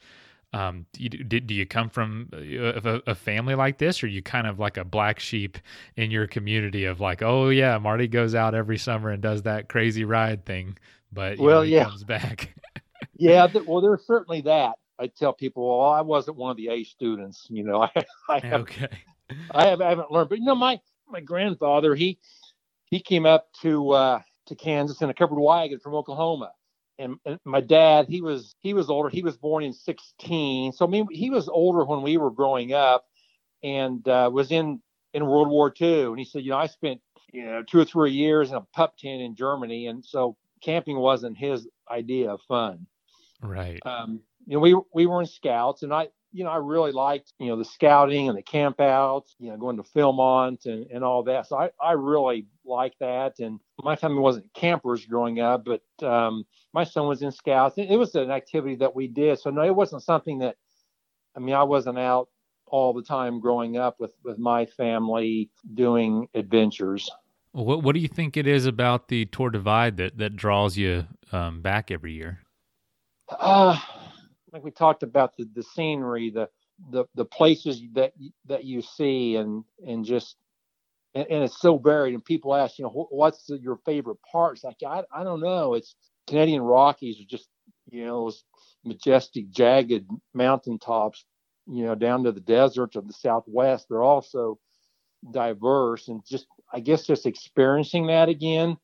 um, 0.52 0.84
do 0.92 1.02
you, 1.02 1.08
do 1.40 1.54
you 1.54 1.64
come 1.64 1.88
from 1.88 2.28
a, 2.32 3.00
a, 3.06 3.14
family 3.14 3.54
like 3.54 3.78
this, 3.78 4.02
or 4.02 4.06
you 4.06 4.22
kind 4.22 4.46
of 4.46 4.58
like 4.58 4.76
a 4.76 4.84
black 4.84 5.18
sheep 5.18 5.56
in 5.96 6.10
your 6.10 6.26
community 6.26 6.84
of 6.84 7.00
like, 7.00 7.22
oh 7.22 7.48
yeah, 7.48 7.78
Marty 7.78 8.06
goes 8.06 8.34
out 8.34 8.54
every 8.54 8.76
summer 8.76 9.10
and 9.10 9.22
does 9.22 9.42
that 9.42 9.70
crazy 9.70 10.04
ride 10.04 10.44
thing, 10.44 10.76
but 11.10 11.38
well, 11.38 11.60
know, 11.60 11.62
he 11.62 11.74
yeah. 11.74 11.84
comes 11.84 12.04
back. 12.04 12.54
yeah, 13.16 13.46
th- 13.46 13.64
well, 13.66 13.80
there's 13.80 14.04
certainly 14.06 14.42
that. 14.42 14.74
I 14.98 15.06
tell 15.06 15.32
people, 15.32 15.78
well, 15.78 15.88
I 15.88 16.02
wasn't 16.02 16.36
one 16.36 16.50
of 16.50 16.58
the 16.58 16.68
A 16.68 16.84
students. 16.84 17.46
You 17.48 17.64
know, 17.64 17.82
I, 17.82 18.04
I 18.28 18.38
have, 18.40 18.60
okay. 18.60 18.88
I, 19.52 19.68
have, 19.68 19.80
I 19.80 19.88
haven't 19.88 20.10
learned, 20.10 20.28
but 20.28 20.38
you 20.38 20.44
know, 20.44 20.54
my 20.54 20.80
my 21.08 21.20
grandfather, 21.20 21.94
he 21.94 22.18
he 22.84 23.00
came 23.00 23.24
up 23.24 23.48
to 23.62 23.90
uh, 23.92 24.20
to 24.48 24.54
Kansas 24.54 25.00
in 25.00 25.08
a 25.08 25.14
covered 25.14 25.40
wagon 25.40 25.78
from 25.78 25.94
Oklahoma 25.94 26.52
and, 26.98 27.16
and, 27.24 27.38
my 27.44 27.60
dad 27.60 28.06
he 28.08 28.20
was 28.20 28.54
he 28.60 28.74
was 28.74 28.90
older 28.90 29.08
he 29.08 29.22
was 29.22 29.36
born 29.36 29.64
in 29.64 29.72
16 29.72 30.72
so 30.72 30.86
i 30.86 30.88
mean 30.88 31.06
he 31.10 31.30
was 31.30 31.48
older 31.48 31.84
when 31.84 32.02
we 32.02 32.16
were 32.16 32.30
growing 32.30 32.72
up 32.72 33.06
and 33.62 34.06
uh, 34.08 34.30
was 34.32 34.50
in 34.50 34.80
in 35.14 35.26
world 35.26 35.48
war 35.48 35.72
ii 35.80 36.02
and 36.02 36.18
he 36.18 36.24
said 36.24 36.42
you 36.42 36.50
know 36.50 36.58
i 36.58 36.66
spent 36.66 37.00
you 37.32 37.44
know 37.44 37.62
two 37.62 37.80
or 37.80 37.84
three 37.84 38.12
years 38.12 38.50
in 38.50 38.56
a 38.56 38.60
pup 38.74 38.96
tent 38.96 39.20
in 39.20 39.34
germany. 39.34 39.86
And 39.86 40.04
so 40.04 40.36
camping 40.62 40.98
wasn't 40.98 41.36
his 41.36 41.66
idea 41.90 42.30
of 42.30 42.40
fun. 42.42 42.86
Right. 43.40 43.80
Um, 43.84 44.20
you 44.46 44.54
know 44.54 44.60
we 44.60 44.76
we 44.94 45.06
were 45.06 45.20
in 45.20 45.26
scouts 45.26 45.82
and 45.82 45.92
i 45.92 46.08
you 46.32 46.44
know, 46.44 46.50
I 46.50 46.56
really 46.56 46.92
liked, 46.92 47.32
you 47.38 47.48
know, 47.48 47.56
the 47.56 47.64
scouting 47.64 48.28
and 48.28 48.36
the 48.36 48.42
campouts, 48.42 49.34
you 49.38 49.50
know, 49.50 49.56
going 49.56 49.76
to 49.76 49.82
Philmont 49.82 50.64
and, 50.66 50.86
and 50.90 51.04
all 51.04 51.22
that. 51.24 51.46
So 51.46 51.58
I, 51.58 51.70
I 51.80 51.92
really 51.92 52.46
like 52.64 52.94
that. 53.00 53.38
And 53.38 53.60
my 53.82 53.96
family 53.96 54.20
wasn't 54.20 54.52
campers 54.54 55.04
growing 55.04 55.40
up, 55.40 55.64
but 55.64 56.06
um, 56.06 56.44
my 56.72 56.84
son 56.84 57.06
was 57.06 57.22
in 57.22 57.32
scouts. 57.32 57.76
It, 57.76 57.90
it 57.90 57.96
was 57.96 58.14
an 58.14 58.30
activity 58.30 58.76
that 58.76 58.96
we 58.96 59.08
did. 59.08 59.38
So 59.38 59.50
no, 59.50 59.62
it 59.62 59.74
wasn't 59.74 60.02
something 60.02 60.38
that, 60.38 60.56
I 61.36 61.40
mean, 61.40 61.54
I 61.54 61.64
wasn't 61.64 61.98
out 61.98 62.28
all 62.66 62.94
the 62.94 63.02
time 63.02 63.38
growing 63.38 63.76
up 63.76 64.00
with, 64.00 64.14
with 64.24 64.38
my 64.38 64.64
family 64.64 65.50
doing 65.74 66.28
adventures. 66.34 67.10
What 67.54 67.82
What 67.82 67.94
do 67.94 68.00
you 68.00 68.08
think 68.08 68.38
it 68.38 68.46
is 68.46 68.64
about 68.64 69.08
the 69.08 69.26
Tour 69.26 69.50
Divide 69.50 69.98
that 69.98 70.16
that 70.16 70.36
draws 70.36 70.78
you 70.78 71.06
um, 71.32 71.60
back 71.60 71.90
every 71.90 72.14
year? 72.14 72.38
Uh, 73.28 73.78
like 74.52 74.62
we 74.62 74.70
talked 74.70 75.02
about 75.02 75.36
the, 75.36 75.48
the 75.54 75.62
scenery, 75.62 76.30
the, 76.30 76.48
the, 76.90 77.04
the 77.14 77.24
places 77.24 77.82
that, 77.94 78.12
that 78.46 78.64
you 78.64 78.82
see 78.82 79.36
and, 79.36 79.64
and 79.86 80.04
just, 80.04 80.36
and, 81.14 81.26
and 81.30 81.44
it's 81.44 81.60
so 81.60 81.78
varied. 81.78 82.14
And 82.14 82.24
people 82.24 82.54
ask, 82.54 82.78
you 82.78 82.84
know, 82.84 83.06
what's 83.10 83.46
the, 83.46 83.58
your 83.58 83.78
favorite 83.84 84.18
parts? 84.30 84.64
Like, 84.64 84.76
I, 84.86 85.02
I 85.12 85.24
don't 85.24 85.40
know. 85.40 85.74
It's 85.74 85.94
Canadian 86.26 86.62
Rockies 86.62 87.20
are 87.20 87.28
just, 87.28 87.48
you 87.90 88.04
know, 88.04 88.24
those 88.24 88.44
majestic, 88.84 89.50
jagged 89.50 90.06
mountaintops, 90.34 91.24
you 91.66 91.84
know, 91.84 91.94
down 91.94 92.24
to 92.24 92.32
the 92.32 92.40
deserts 92.40 92.96
of 92.96 93.06
the 93.06 93.12
Southwest. 93.12 93.86
They're 93.88 94.02
also 94.02 94.58
diverse 95.30 96.08
and 96.08 96.22
just, 96.26 96.46
I 96.72 96.80
guess, 96.80 97.06
just 97.06 97.26
experiencing 97.26 98.08
that 98.08 98.28
again. 98.28 98.76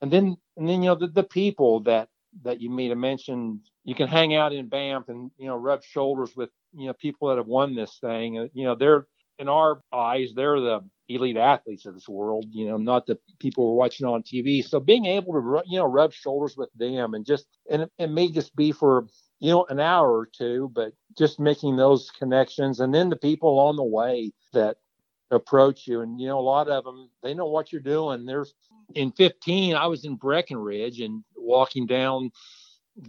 And 0.00 0.10
then, 0.10 0.36
and 0.56 0.68
then, 0.68 0.82
you 0.82 0.90
know, 0.90 0.96
the, 0.96 1.08
the 1.08 1.22
people 1.22 1.80
that, 1.80 2.08
that 2.44 2.60
you 2.60 2.70
meet. 2.70 2.90
I 2.90 2.94
mentioned 2.94 3.60
you 3.84 3.94
can 3.94 4.08
hang 4.08 4.34
out 4.34 4.52
in 4.52 4.68
Banff 4.68 5.08
and 5.08 5.30
you 5.38 5.46
know 5.46 5.56
rub 5.56 5.82
shoulders 5.82 6.34
with 6.36 6.50
you 6.74 6.86
know 6.86 6.92
people 6.94 7.28
that 7.28 7.38
have 7.38 7.46
won 7.46 7.74
this 7.74 7.98
thing. 8.00 8.38
Uh, 8.38 8.46
you 8.52 8.64
know 8.64 8.74
they're 8.74 9.06
in 9.38 9.48
our 9.48 9.80
eyes 9.92 10.32
they're 10.36 10.60
the 10.60 10.80
elite 11.08 11.36
athletes 11.36 11.86
of 11.86 11.94
this 11.94 12.08
world. 12.08 12.46
You 12.50 12.68
know 12.68 12.76
not 12.76 13.06
the 13.06 13.18
people 13.38 13.68
we're 13.68 13.78
watching 13.78 14.06
on 14.06 14.22
TV. 14.22 14.64
So 14.64 14.80
being 14.80 15.06
able 15.06 15.32
to 15.34 15.62
you 15.66 15.78
know 15.78 15.86
rub 15.86 16.12
shoulders 16.12 16.56
with 16.56 16.70
them 16.76 17.14
and 17.14 17.26
just 17.26 17.46
and 17.70 17.82
it, 17.82 17.92
it 17.98 18.08
may 18.08 18.30
just 18.30 18.54
be 18.54 18.72
for 18.72 19.06
you 19.40 19.50
know 19.50 19.66
an 19.68 19.80
hour 19.80 20.10
or 20.10 20.26
two, 20.26 20.70
but 20.74 20.92
just 21.18 21.40
making 21.40 21.76
those 21.76 22.10
connections 22.10 22.80
and 22.80 22.94
then 22.94 23.10
the 23.10 23.16
people 23.16 23.58
on 23.58 23.76
the 23.76 23.84
way 23.84 24.32
that 24.52 24.76
approach 25.30 25.86
you 25.86 26.02
and 26.02 26.20
you 26.20 26.26
know 26.26 26.38
a 26.38 26.40
lot 26.40 26.68
of 26.68 26.84
them 26.84 27.08
they 27.22 27.32
know 27.32 27.46
what 27.46 27.72
you're 27.72 27.80
doing 27.80 28.26
there's 28.26 28.54
in 28.94 29.10
15 29.12 29.74
i 29.74 29.86
was 29.86 30.04
in 30.04 30.14
breckenridge 30.14 31.00
and 31.00 31.24
walking 31.36 31.86
down 31.86 32.30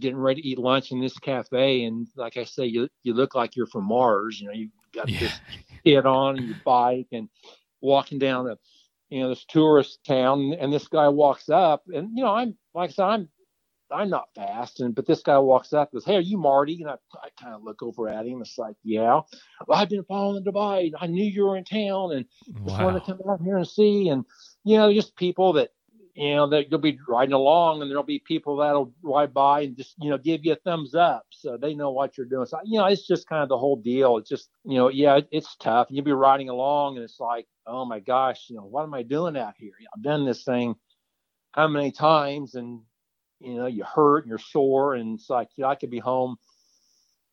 getting 0.00 0.16
ready 0.16 0.40
to 0.40 0.48
eat 0.48 0.58
lunch 0.58 0.92
in 0.92 1.00
this 1.00 1.18
cafe 1.18 1.84
and 1.84 2.08
like 2.16 2.36
i 2.36 2.44
say 2.44 2.64
you 2.64 2.88
you 3.02 3.12
look 3.12 3.34
like 3.34 3.54
you're 3.54 3.66
from 3.66 3.84
mars 3.84 4.40
you 4.40 4.46
know 4.46 4.54
you 4.54 4.68
got 4.94 5.08
yeah. 5.08 5.20
this 5.20 5.40
kit 5.84 6.06
on 6.06 6.38
and 6.38 6.48
your 6.48 6.56
bike 6.64 7.08
and 7.12 7.28
walking 7.80 8.18
down 8.18 8.48
a 8.48 8.56
you 9.10 9.20
know 9.20 9.28
this 9.28 9.44
tourist 9.44 10.00
town 10.06 10.54
and 10.58 10.72
this 10.72 10.88
guy 10.88 11.08
walks 11.08 11.48
up 11.48 11.82
and 11.94 12.10
you 12.16 12.24
know 12.24 12.34
i'm 12.34 12.56
like 12.74 12.90
i 12.90 12.92
said 12.92 13.04
i'm 13.04 13.28
i'm 13.90 14.08
not 14.08 14.28
fast 14.34 14.80
and 14.80 14.94
but 14.94 15.06
this 15.06 15.22
guy 15.22 15.38
walks 15.38 15.74
up 15.74 15.90
and 15.92 16.00
goes 16.00 16.06
hey 16.06 16.16
are 16.16 16.20
you 16.20 16.38
marty 16.38 16.80
and 16.80 16.90
i, 16.90 16.96
I 17.22 17.28
kind 17.40 17.54
of 17.54 17.62
look 17.62 17.82
over 17.82 18.08
at 18.08 18.26
him 18.26 18.40
it's 18.40 18.56
like 18.56 18.76
yeah 18.82 19.20
well, 19.66 19.78
i've 19.78 19.90
been 19.90 20.04
following 20.04 20.36
the 20.36 20.50
divide 20.50 20.92
i 20.98 21.06
knew 21.06 21.24
you 21.24 21.44
were 21.44 21.58
in 21.58 21.64
town 21.64 22.12
and 22.12 22.24
wow. 22.48 22.66
just 22.66 22.82
wanted 22.82 23.04
to 23.04 23.12
come 23.12 23.30
out 23.30 23.42
here 23.42 23.58
and 23.58 23.68
see 23.68 24.08
and 24.08 24.24
you 24.64 24.78
know 24.78 24.92
just 24.92 25.14
people 25.16 25.52
that 25.52 25.70
you 26.14 26.34
know 26.34 26.48
that 26.48 26.70
you'll 26.70 26.80
be 26.80 26.98
riding 27.08 27.32
along 27.32 27.82
and 27.82 27.90
there'll 27.90 28.04
be 28.04 28.20
people 28.20 28.56
that'll 28.56 28.92
ride 29.02 29.34
by 29.34 29.62
and 29.62 29.76
just 29.76 29.94
you 30.00 30.10
know 30.10 30.18
give 30.18 30.44
you 30.44 30.52
a 30.52 30.56
thumbs 30.56 30.94
up 30.94 31.26
so 31.30 31.56
they 31.56 31.74
know 31.74 31.90
what 31.90 32.16
you're 32.16 32.26
doing. 32.26 32.46
So 32.46 32.58
you 32.64 32.78
know 32.78 32.86
it's 32.86 33.06
just 33.06 33.28
kind 33.28 33.42
of 33.42 33.48
the 33.48 33.58
whole 33.58 33.76
deal. 33.76 34.16
It's 34.18 34.28
just 34.28 34.48
you 34.64 34.76
know 34.76 34.88
yeah 34.88 35.20
it's 35.30 35.56
tough. 35.56 35.88
You'll 35.90 36.04
be 36.04 36.12
riding 36.12 36.48
along 36.48 36.96
and 36.96 37.04
it's 37.04 37.20
like 37.20 37.46
oh 37.66 37.84
my 37.84 37.98
gosh 37.98 38.46
you 38.48 38.56
know 38.56 38.64
what 38.64 38.82
am 38.82 38.94
i 38.94 39.02
doing 39.02 39.36
out 39.36 39.54
here? 39.58 39.72
I've 39.94 40.02
done 40.02 40.24
this 40.24 40.44
thing 40.44 40.76
how 41.54 41.68
many 41.68 41.92
times 41.92 42.56
and 42.56 42.80
you 43.40 43.54
know 43.54 43.66
you 43.66 43.84
hurt 43.84 44.24
and 44.24 44.28
you're 44.28 44.38
sore 44.38 44.94
and 44.94 45.18
it's 45.18 45.30
like 45.30 45.48
you 45.56 45.62
know, 45.62 45.68
i 45.68 45.74
could 45.76 45.90
be 45.90 46.00
home 46.00 46.36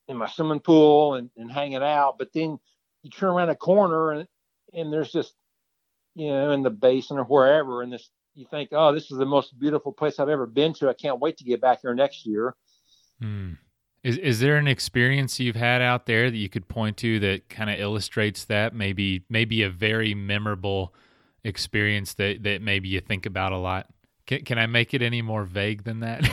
in 0.08 0.18
my 0.18 0.28
swimming 0.28 0.60
pool 0.60 1.16
and, 1.16 1.30
and 1.38 1.52
hanging 1.52 1.84
out 1.84 2.18
but 2.20 2.32
then 2.34 2.60
you 3.02 3.10
turn 3.10 3.30
around 3.30 3.50
a 3.50 3.56
corner 3.56 4.12
and 4.12 4.28
and 4.74 4.94
there's 4.94 5.12
just 5.12 5.34
you 6.14 6.28
know 6.28 6.52
in 6.52 6.62
the 6.62 6.70
basin 6.70 7.18
or 7.18 7.24
wherever 7.24 7.82
and 7.82 7.92
this 7.92 8.10
you 8.36 8.46
think, 8.50 8.70
oh, 8.72 8.94
this 8.94 9.12
is 9.12 9.18
the 9.18 9.26
most 9.26 9.60
beautiful 9.60 9.92
place 9.92 10.20
I've 10.20 10.30
ever 10.30 10.46
been 10.46 10.74
to. 10.76 10.90
I 10.90 10.94
can't 10.94 11.20
wait 11.20 11.38
to 11.38 11.44
get 11.44 11.62
back 11.62 11.82
here 11.82 11.94
next 11.94 12.26
year. 12.26 12.56
Hmm. 13.20 13.54
Is 14.04 14.18
is 14.18 14.40
there 14.40 14.58
an 14.58 14.68
experience 14.68 15.40
you've 15.40 15.56
had 15.56 15.82
out 15.82 16.08
there 16.08 16.32
that 16.32 16.38
you 16.38 16.50
could 16.50 16.68
point 16.68 16.98
to 16.98 17.20
that 17.20 17.50
kind 17.50 17.70
of 17.70 17.80
illustrates 17.80 18.46
that? 18.46 18.74
Maybe 18.74 19.24
maybe 19.30 19.62
a 19.62 19.70
very 19.70 20.16
memorable 20.16 20.96
experience 21.44 22.16
that 22.16 22.42
that 22.44 22.64
maybe 22.64 22.90
you 22.90 23.00
think 23.00 23.28
about 23.28 23.52
a 23.52 23.58
lot. 23.58 23.88
Can 24.26 24.44
can 24.44 24.58
I 24.58 24.66
make 24.66 24.96
it 24.96 25.04
any 25.04 25.22
more 25.22 25.44
vague 25.44 25.84
than 25.84 26.00
that? 26.00 26.28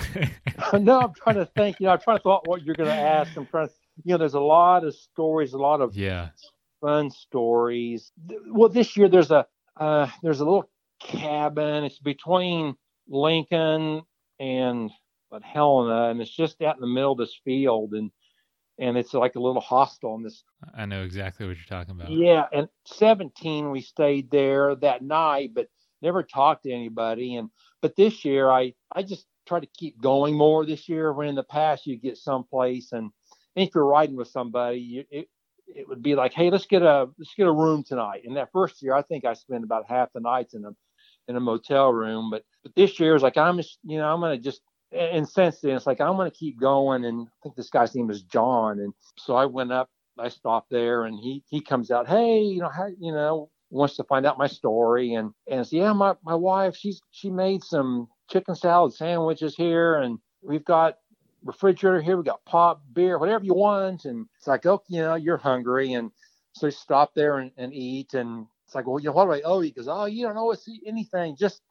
no, 0.81 1.01
I'm 1.01 1.13
trying 1.13 1.37
to 1.37 1.47
think. 1.47 1.79
You 1.79 1.87
know, 1.87 1.93
I'm 1.93 2.01
trying 2.01 2.17
to 2.17 2.23
thought 2.23 2.49
what 2.49 2.63
you're 2.63 2.75
going 2.75 2.89
to 2.89 2.95
ask. 2.95 3.37
I'm 3.37 3.47
trying 3.47 3.69
to. 3.69 3.75
You 4.05 4.15
know, 4.15 4.19
there's 4.19 4.35
a 4.35 4.41
lot 4.41 4.85
of 4.85 4.95
stories, 4.95 5.53
a 5.53 5.59
lot 5.59 5.83
of 5.83 5.95
yeah 5.95 6.29
fun 6.81 7.11
stories. 7.11 8.13
Well, 8.47 8.69
this 8.69 8.97
year 8.97 9.09
there's 9.09 9.31
a 9.31 9.47
uh, 9.77 10.09
there's 10.23 10.41
a 10.41 10.45
little 10.45 10.71
cabin. 11.01 11.85
It's 11.85 11.99
between 11.99 12.75
Lincoln 13.09 14.03
and 14.39 14.91
but 15.31 15.43
Helena, 15.43 16.09
and 16.09 16.21
it's 16.21 16.35
just 16.35 16.63
out 16.63 16.77
in 16.77 16.81
the 16.81 16.87
middle 16.87 17.13
of 17.13 17.19
this 17.19 17.39
field, 17.45 17.93
and 17.93 18.11
and 18.79 18.97
it's 18.97 19.13
like 19.13 19.35
a 19.35 19.41
little 19.41 19.61
hostel 19.61 20.15
in 20.15 20.23
this. 20.23 20.45
I 20.75 20.87
know 20.87 21.03
exactly 21.03 21.47
what 21.47 21.57
you're 21.57 21.67
talking 21.67 21.95
about. 21.95 22.11
Yeah, 22.11 22.47
and 22.53 22.69
17 22.87 23.71
we 23.71 23.81
stayed 23.81 24.31
there 24.31 24.75
that 24.77 25.03
night, 25.03 25.51
but 25.55 25.69
never 26.01 26.23
talked 26.23 26.65
to 26.65 26.73
anybody. 26.73 27.37
And 27.37 27.51
but 27.83 27.97
this 27.97 28.25
year 28.25 28.51
I 28.51 28.75
I 28.93 29.03
just 29.03 29.27
try 29.47 29.61
to 29.61 29.67
keep 29.67 30.01
going 30.01 30.35
more 30.35 30.65
this 30.65 30.89
year. 30.89 31.13
When 31.13 31.29
in 31.29 31.35
the 31.35 31.43
past 31.43 31.87
you 31.87 31.97
get 31.97 32.17
someplace 32.17 32.93
and, 32.93 33.11
and 33.57 33.69
if 33.69 33.75
you're 33.75 33.87
riding 33.87 34.17
with 34.17 34.29
somebody, 34.29 34.79
you, 34.79 35.05
it 35.11 35.29
it 35.67 35.87
would 35.89 36.03
be 36.03 36.15
like, 36.15 36.33
hey, 36.33 36.51
let's 36.51 36.67
get 36.67 36.83
a 36.83 37.09
let's 37.19 37.35
get 37.35 37.47
a 37.47 37.53
room 37.53 37.85
tonight. 37.85 38.23
And 38.25 38.37
that 38.37 38.53
first 38.53 38.83
year, 38.83 38.95
I 38.95 39.03
think 39.03 39.25
I 39.25 39.35
spent 39.35 39.65
about 39.65 39.87
half 39.89 40.13
the 40.13 40.21
nights 40.21 40.55
in 40.55 40.65
a 40.65 40.71
in 41.29 41.37
a 41.37 41.41
motel 41.41 41.93
room. 41.93 42.31
But 42.31 42.45
but 42.63 42.75
this 42.75 42.99
year 42.99 43.15
is 43.15 43.23
like 43.23 43.37
I'm 43.37 43.57
just 43.57 43.79
you 43.85 43.99
know 43.99 44.13
I'm 44.13 44.21
gonna 44.21 44.39
just 44.39 44.61
and 44.93 45.29
since 45.29 45.61
then 45.61 45.77
it's 45.77 45.87
like 45.87 46.01
I'm 46.01 46.17
gonna 46.17 46.31
keep 46.31 46.61
going. 46.61 47.05
And 47.05 47.27
I 47.29 47.31
think 47.43 47.57
this 47.57 47.71
guy's 47.71 47.95
name 47.95 48.11
is 48.11 48.23
John. 48.23 48.81
And 48.81 48.93
so 49.19 49.37
I 49.37 49.45
went 49.45 49.73
up, 49.73 49.89
I 50.19 50.29
stopped 50.29 50.71
there, 50.71 51.05
and 51.05 51.19
he 51.19 51.43
he 51.49 51.61
comes 51.61 51.91
out, 51.91 52.09
hey, 52.09 52.41
you 52.41 52.61
know 52.61 52.71
how 52.71 52.89
you 52.99 53.13
know 53.13 53.51
wants 53.71 53.97
to 53.97 54.05
find 54.05 54.25
out 54.25 54.39
my 54.39 54.47
story 54.47 55.15
and 55.15 55.33
and 55.49 55.65
says, 55.65 55.73
yeah, 55.73 55.93
my 55.93 56.15
my 56.25 56.35
wife 56.35 56.75
she's 56.77 57.01
she 57.11 57.31
made 57.31 57.63
some 57.63 58.09
chicken 58.31 58.55
salad 58.55 58.93
sandwiches 58.93 59.55
here 59.55 59.97
and 59.97 60.19
we've 60.43 60.65
got 60.65 60.97
refrigerator 61.45 62.01
here. 62.01 62.17
We 62.17 62.25
got 62.25 62.45
pop, 62.45 62.83
beer, 62.93 63.19
whatever 63.19 63.45
you 63.45 63.55
want. 63.55 64.05
And 64.05 64.27
it's 64.37 64.47
like, 64.47 64.67
oh, 64.67 64.83
you 64.89 65.01
know, 65.01 65.15
you're 65.15 65.37
hungry. 65.37 65.95
And 65.95 66.11
so 66.53 66.67
you 66.67 66.73
stop 66.73 67.15
there 67.15 67.39
and, 67.39 67.51
and 67.57 67.73
eat. 67.75 68.15
And 68.15 68.47
it's 68.69 68.75
like, 68.75 68.87
well, 68.87 69.01
you 69.01 69.07
know, 69.07 69.13
what 69.13 69.25
do 69.25 69.33
I 69.33 69.41
owe 69.47 69.63
you? 69.63 69.71
Because, 69.71 69.89
oh, 69.89 70.05
you 70.05 70.27
don't 70.27 70.37
owe 70.37 70.53
us 70.53 70.69
anything. 70.85 71.37
Just, 71.39 71.63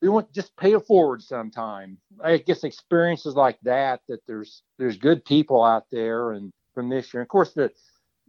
we 0.00 0.08
want 0.08 0.32
just 0.32 0.56
pay 0.56 0.72
it 0.72 0.86
forward 0.86 1.20
sometime. 1.20 1.98
I 2.24 2.38
guess 2.38 2.64
experiences 2.64 3.34
like 3.34 3.58
that, 3.64 4.00
that 4.08 4.20
there's, 4.26 4.62
there's 4.78 4.96
good 4.96 5.22
people 5.26 5.62
out 5.62 5.84
there. 5.92 6.32
And 6.32 6.50
from 6.72 6.88
this 6.88 7.12
year, 7.12 7.20
and 7.20 7.26
of 7.26 7.28
course, 7.28 7.52
the, 7.52 7.70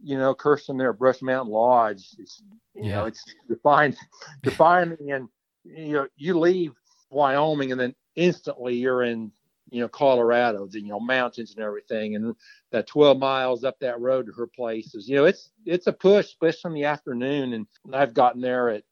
you 0.02 0.18
know, 0.18 0.34
Kirsten 0.34 0.76
there 0.76 0.90
at 0.90 0.98
Brush 0.98 1.22
Mountain 1.22 1.50
Lodge, 1.50 2.06
it's, 2.18 2.42
you 2.74 2.90
yeah. 2.90 2.96
know, 2.96 3.04
it's 3.06 3.24
defined, 3.48 3.96
defined. 4.42 4.98
And, 5.00 5.30
you 5.64 5.92
know, 5.94 6.06
you 6.18 6.38
leave 6.38 6.72
Wyoming 7.08 7.72
and 7.72 7.80
then 7.80 7.94
instantly 8.14 8.74
you're 8.74 9.04
in 9.04 9.32
you 9.70 9.80
know, 9.80 9.88
Colorado, 9.88 10.66
the, 10.66 10.80
you 10.80 10.88
know, 10.88 11.00
mountains 11.00 11.54
and 11.54 11.64
everything. 11.64 12.14
And 12.14 12.34
that 12.72 12.86
12 12.86 13.18
miles 13.18 13.64
up 13.64 13.78
that 13.80 14.00
road 14.00 14.26
to 14.26 14.32
her 14.32 14.46
place 14.46 14.94
is, 14.94 15.08
you 15.08 15.16
know, 15.16 15.24
it's, 15.24 15.50
it's 15.66 15.86
a 15.86 15.92
push, 15.92 16.26
especially 16.26 16.70
in 16.70 16.74
the 16.74 16.84
afternoon. 16.84 17.52
And 17.52 17.66
I've 17.92 18.14
gotten 18.14 18.40
there 18.40 18.70
at 18.70 18.84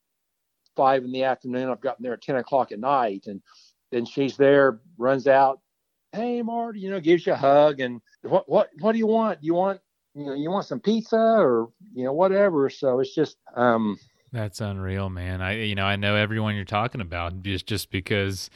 five 0.74 1.04
in 1.04 1.12
the 1.12 1.24
afternoon. 1.24 1.68
I've 1.68 1.80
gotten 1.80 2.02
there 2.02 2.14
at 2.14 2.22
10 2.22 2.36
o'clock 2.36 2.72
at 2.72 2.80
night. 2.80 3.24
And 3.26 3.40
then 3.90 4.04
she's 4.04 4.36
there, 4.36 4.80
runs 4.98 5.26
out. 5.26 5.60
Hey, 6.12 6.42
Marty, 6.42 6.80
you 6.80 6.90
know, 6.90 7.00
gives 7.00 7.26
you 7.26 7.32
a 7.32 7.36
hug. 7.36 7.80
And 7.80 8.00
what, 8.22 8.48
what, 8.48 8.70
what 8.80 8.92
do 8.92 8.98
you 8.98 9.06
want? 9.06 9.40
Do 9.40 9.46
You 9.46 9.54
want, 9.54 9.80
you 10.14 10.26
know, 10.26 10.34
you 10.34 10.50
want 10.50 10.66
some 10.66 10.80
pizza 10.80 11.16
or, 11.16 11.68
you 11.94 12.04
know, 12.04 12.12
whatever. 12.12 12.70
So 12.70 13.00
it's 13.00 13.14
just, 13.14 13.36
um, 13.54 13.98
that's 14.32 14.60
unreal, 14.60 15.08
man. 15.08 15.40
I, 15.40 15.62
you 15.62 15.74
know, 15.74 15.84
I 15.84 15.96
know 15.96 16.16
everyone 16.16 16.56
you're 16.56 16.64
talking 16.64 17.00
about 17.00 17.42
just, 17.42 17.66
just 17.66 17.90
because, 17.90 18.50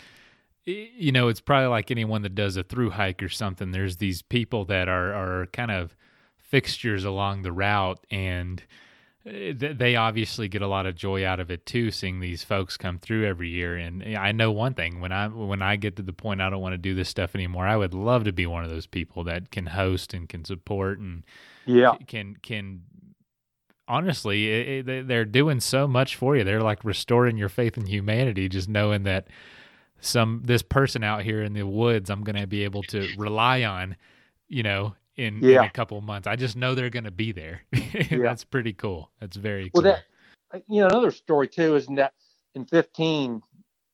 you 0.65 1.13
know, 1.13 1.29
it's 1.29 1.41
probably 1.41 1.69
like 1.69 1.91
anyone 1.91 2.23
that 2.23 2.35
does 2.35 2.57
a 2.57 2.63
through 2.63 2.91
hike 2.91 3.23
or 3.23 3.29
something. 3.29 3.73
There's 3.73 3.97
these 3.97 4.23
people 4.23 4.65
that 4.67 4.89
are 4.89 5.13
are 5.15 5.47
kind 5.47 5.71
of 5.71 5.97
fixtures 6.39 7.05
along 7.05 7.43
the 7.43 7.53
route, 7.53 8.01
and 8.11 8.63
eh, 9.25 9.53
they 9.57 9.97
obviously 9.97 10.49
get 10.49 10.63
a 10.63 10.67
lot 10.67 10.87
of 10.87 10.95
joy 10.97 11.25
out 11.25 11.41
of 11.41 11.51
it 11.51 11.65
too, 11.65 11.91
seeing 11.91 12.21
these 12.21 12.45
folks 12.45 12.77
come 12.77 12.99
through 12.99 13.27
every 13.27 13.49
year. 13.49 13.77
And 13.77 14.03
eh, 14.03 14.17
I 14.17 14.33
know 14.33 14.53
one 14.53 14.75
thing: 14.75 15.01
when 15.01 15.13
I 15.13 15.29
when 15.29 15.63
I 15.63 15.77
get 15.77 15.97
to 15.97 16.03
the 16.03 16.13
point 16.13 16.41
I 16.41 16.51
don't 16.51 16.61
want 16.61 16.75
to 16.75 16.79
do 16.79 16.95
this 16.95 17.09
stuff 17.09 17.35
anymore, 17.35 17.67
I 17.67 17.77
would 17.77 17.95
love 17.95 18.25
to 18.25 18.33
be 18.33 18.47
one 18.47 18.65
of 18.65 18.71
those 18.71 18.87
people 18.87 19.25
that 19.25 19.51
can 19.51 19.67
host 19.67 20.13
and 20.13 20.29
can 20.29 20.45
support 20.45 20.99
and 20.99 21.25
yeah 21.67 21.95
can 22.07 22.37
can 22.43 22.83
honestly 23.89 24.49
eh, 24.49 24.53
eh, 24.53 24.79
it, 24.81 24.89
it, 24.89 25.09
they're 25.09 25.25
doing 25.25 25.61
so 25.61 25.89
much 25.89 26.17
for 26.17 26.37
you. 26.37 26.45
They're 26.45 26.63
like 26.63 26.85
restoring 26.85 27.39
your 27.39 27.49
faith 27.49 27.79
in 27.79 27.87
humanity, 27.87 28.49
just 28.49 28.69
knowing 28.69 29.05
that 29.05 29.29
some 30.01 30.43
this 30.45 30.63
person 30.63 31.05
out 31.05 31.23
here 31.23 31.43
in 31.43 31.53
the 31.53 31.65
woods 31.65 32.11
I'm 32.11 32.23
going 32.23 32.37
to 32.37 32.47
be 32.47 32.65
able 32.65 32.83
to 32.85 33.09
rely 33.17 33.65
on, 33.65 33.97
you 34.49 34.63
know, 34.63 34.95
in, 35.17 35.41
yeah. 35.43 35.61
in 35.61 35.65
a 35.67 35.71
couple 35.71 36.01
months. 36.01 36.27
I 36.27 36.37
just 36.37 36.57
know 36.57 36.75
they're 36.75 36.91
going 36.91 37.05
to 37.05 37.11
be 37.11 37.33
there. 37.33 37.63
yeah. 37.73 38.19
That's 38.23 38.45
pretty 38.45 38.73
cool. 38.73 39.11
That's 39.21 39.37
very 39.37 39.71
well. 39.75 39.83
Cool. 39.83 39.93
That 39.93 40.05
you 40.69 40.81
know 40.81 40.89
another 40.89 41.11
story 41.11 41.49
too 41.49 41.77
is 41.77 41.87
that 41.89 42.13
in 42.55 42.65
15 42.65 43.43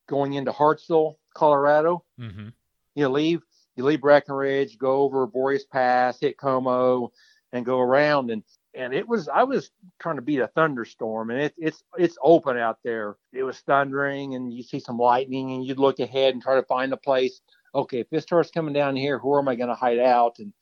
going 0.07 0.35
into 0.35 0.53
Hartsel, 0.53 1.17
Colorado, 1.35 2.05
mm-hmm. 2.19 2.49
you 2.95 3.09
leave 3.09 3.43
you 3.77 3.85
leave 3.85 4.01
Breckenridge, 4.01 4.79
go 4.79 5.03
over 5.03 5.27
Boreas 5.27 5.65
Pass, 5.65 6.19
hit 6.19 6.39
Como, 6.39 7.13
and 7.53 7.67
go 7.67 7.81
around 7.81 8.31
and 8.31 8.43
and 8.77 8.93
it 8.93 9.09
was 9.09 9.29
I 9.29 9.43
was 9.43 9.71
trying 9.99 10.17
to 10.17 10.23
beat 10.23 10.41
a 10.41 10.49
thunderstorm, 10.49 11.31
and 11.31 11.41
it, 11.41 11.55
it's 11.57 11.83
it's 11.97 12.19
open 12.23 12.59
out 12.59 12.79
there. 12.85 13.17
It 13.33 13.43
was 13.43 13.59
thundering, 13.61 14.35
and 14.35 14.53
you 14.53 14.63
see 14.63 14.79
some 14.79 14.99
lightning, 14.99 15.53
and 15.53 15.65
you'd 15.65 15.79
look 15.79 15.99
ahead 15.99 16.35
and 16.35 16.43
try 16.43 16.55
to 16.55 16.63
find 16.63 16.93
a 16.93 16.99
place. 16.99 17.41
Okay, 17.75 18.01
if 18.01 18.11
this 18.11 18.23
starts 18.23 18.51
coming 18.51 18.75
down 18.75 18.95
here, 18.95 19.19
where 19.19 19.41
am 19.41 19.49
I 19.49 19.57
going 19.57 19.71
to 19.71 19.75
hide 19.75 19.99
out? 19.99 20.39
And 20.39 20.53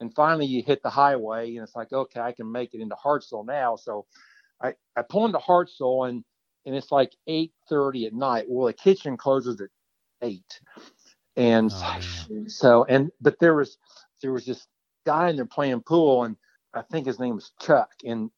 and 0.00 0.14
finally, 0.14 0.46
you 0.46 0.62
hit 0.62 0.82
the 0.82 0.90
highway, 0.90 1.54
and 1.56 1.64
it's 1.64 1.74
like, 1.74 1.92
okay, 1.92 2.20
I 2.20 2.32
can 2.32 2.52
make 2.52 2.74
it 2.74 2.80
into 2.80 2.96
Hartsel 2.96 3.46
now. 3.46 3.76
So 3.76 4.06
I 4.62 4.74
I 4.94 5.02
pull 5.02 5.24
into 5.24 5.38
Hartsel, 5.38 6.08
and 6.08 6.22
and 6.66 6.74
it's 6.74 6.92
like 6.92 7.16
8:30 7.28 8.06
at 8.06 8.14
night. 8.14 8.44
Well, 8.48 8.66
the 8.66 8.74
kitchen 8.74 9.16
closes 9.16 9.60
at 9.62 9.70
eight, 10.20 10.60
and 11.36 11.70
oh, 11.72 12.00
so 12.48 12.84
and 12.84 13.10
but 13.22 13.38
there 13.40 13.54
was 13.54 13.78
there 14.20 14.32
was 14.32 14.44
this 14.44 14.66
guy 15.06 15.30
in 15.30 15.36
there 15.36 15.46
playing 15.46 15.80
pool, 15.80 16.24
and 16.24 16.36
I 16.76 16.82
think 16.82 17.06
his 17.06 17.18
name 17.18 17.34
was 17.34 17.52
Chuck, 17.60 17.90
and 18.04 18.30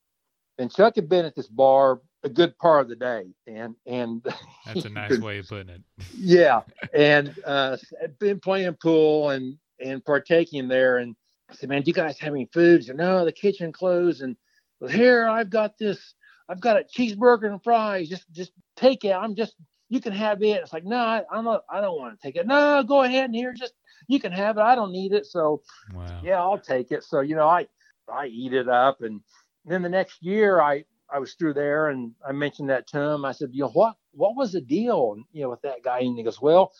and 0.59 0.73
Chuck 0.73 0.97
had 0.97 1.09
been 1.09 1.25
at 1.25 1.35
this 1.35 1.49
bar 1.49 2.01
a 2.23 2.29
good 2.29 2.57
part 2.59 2.83
of 2.83 2.89
the 2.89 2.97
day, 2.97 3.27
and 3.47 3.75
and 3.87 4.23
that's 4.67 4.85
a 4.85 4.89
nice 4.89 5.19
way 5.19 5.39
of 5.39 5.49
putting 5.49 5.69
it. 5.69 5.83
yeah, 6.17 6.61
and 6.95 7.35
uh, 7.45 7.77
been 8.19 8.41
playing 8.41 8.75
pool 8.75 9.31
and 9.31 9.59
and 9.81 10.05
partaking 10.05 10.69
there, 10.69 10.99
and 10.99 11.17
I 11.51 11.55
said, 11.55 11.69
"Man, 11.69 11.83
do 11.83 11.89
you 11.89 11.95
guys 11.95 12.19
have 12.21 12.33
any 12.33 12.49
food?" 12.53 12.81
He 12.81 12.87
said, 12.87 12.97
"No, 12.97 13.25
the 13.25 13.33
kitchen 13.33 13.73
closed." 13.73 14.23
And 14.23 14.37
well, 14.81 14.91
here 14.91 15.29
I've 15.29 15.51
got 15.51 15.79
this. 15.79 16.15
I've 16.49 16.61
got 16.61 16.79
a 16.79 16.85
cheeseburger 16.85 17.51
and 17.51 17.63
fries. 17.63 18.09
Just 18.09 18.31
just 18.33 18.53
take 18.77 19.05
it. 19.05 19.13
I'm 19.13 19.35
just 19.35 19.55
you 19.89 20.01
can 20.01 20.13
have 20.13 20.43
it. 20.43 20.63
It's 20.63 20.73
like, 20.73 20.85
no, 20.85 20.99
I, 20.99 21.23
I'm 21.31 21.45
not. 21.45 21.65
I 21.71 21.81
don't 21.81 21.99
want 21.99 22.19
to 22.19 22.27
take 22.27 22.37
it. 22.37 22.47
No, 22.47 22.83
go 22.83 23.03
ahead 23.03 23.25
and 23.25 23.35
here. 23.35 23.53
Just 23.53 23.75
you 24.07 24.21
can 24.21 24.33
have 24.33 24.59
it. 24.59 24.63
I 24.63 24.75
don't 24.75 24.93
need 24.93 25.13
it. 25.13 25.27
So, 25.27 25.63
wow. 25.95 26.21
yeah, 26.23 26.41
I'll 26.41 26.59
take 26.59 26.93
it. 26.93 27.05
So 27.05 27.21
you 27.21 27.37
know, 27.37 27.49
I 27.49 27.67
I 28.13 28.27
eat 28.27 28.53
it 28.53 28.69
up. 28.69 29.03
And 29.03 29.21
then 29.65 29.83
the 29.83 29.89
next 29.89 30.23
year, 30.23 30.61
I 30.61 30.85
I 31.11 31.19
was 31.19 31.35
through 31.35 31.55
there 31.55 31.89
and 31.89 32.13
I 32.27 32.33
mentioned 32.33 32.71
that 32.71 32.87
to 32.89 33.01
him. 33.01 33.25
I 33.25 33.33
said, 33.33 33.51
you 33.53 33.63
know, 33.63 33.71
what 33.71 33.97
what 34.13 34.37
was 34.37 34.53
the 34.53 34.61
deal? 34.61 35.17
You 35.33 35.43
know, 35.43 35.51
with 35.51 35.63
that 35.63 35.83
guy, 35.83 36.01
and 36.01 36.17
he 36.17 36.25
goes, 36.25 36.41
well, 36.41 36.73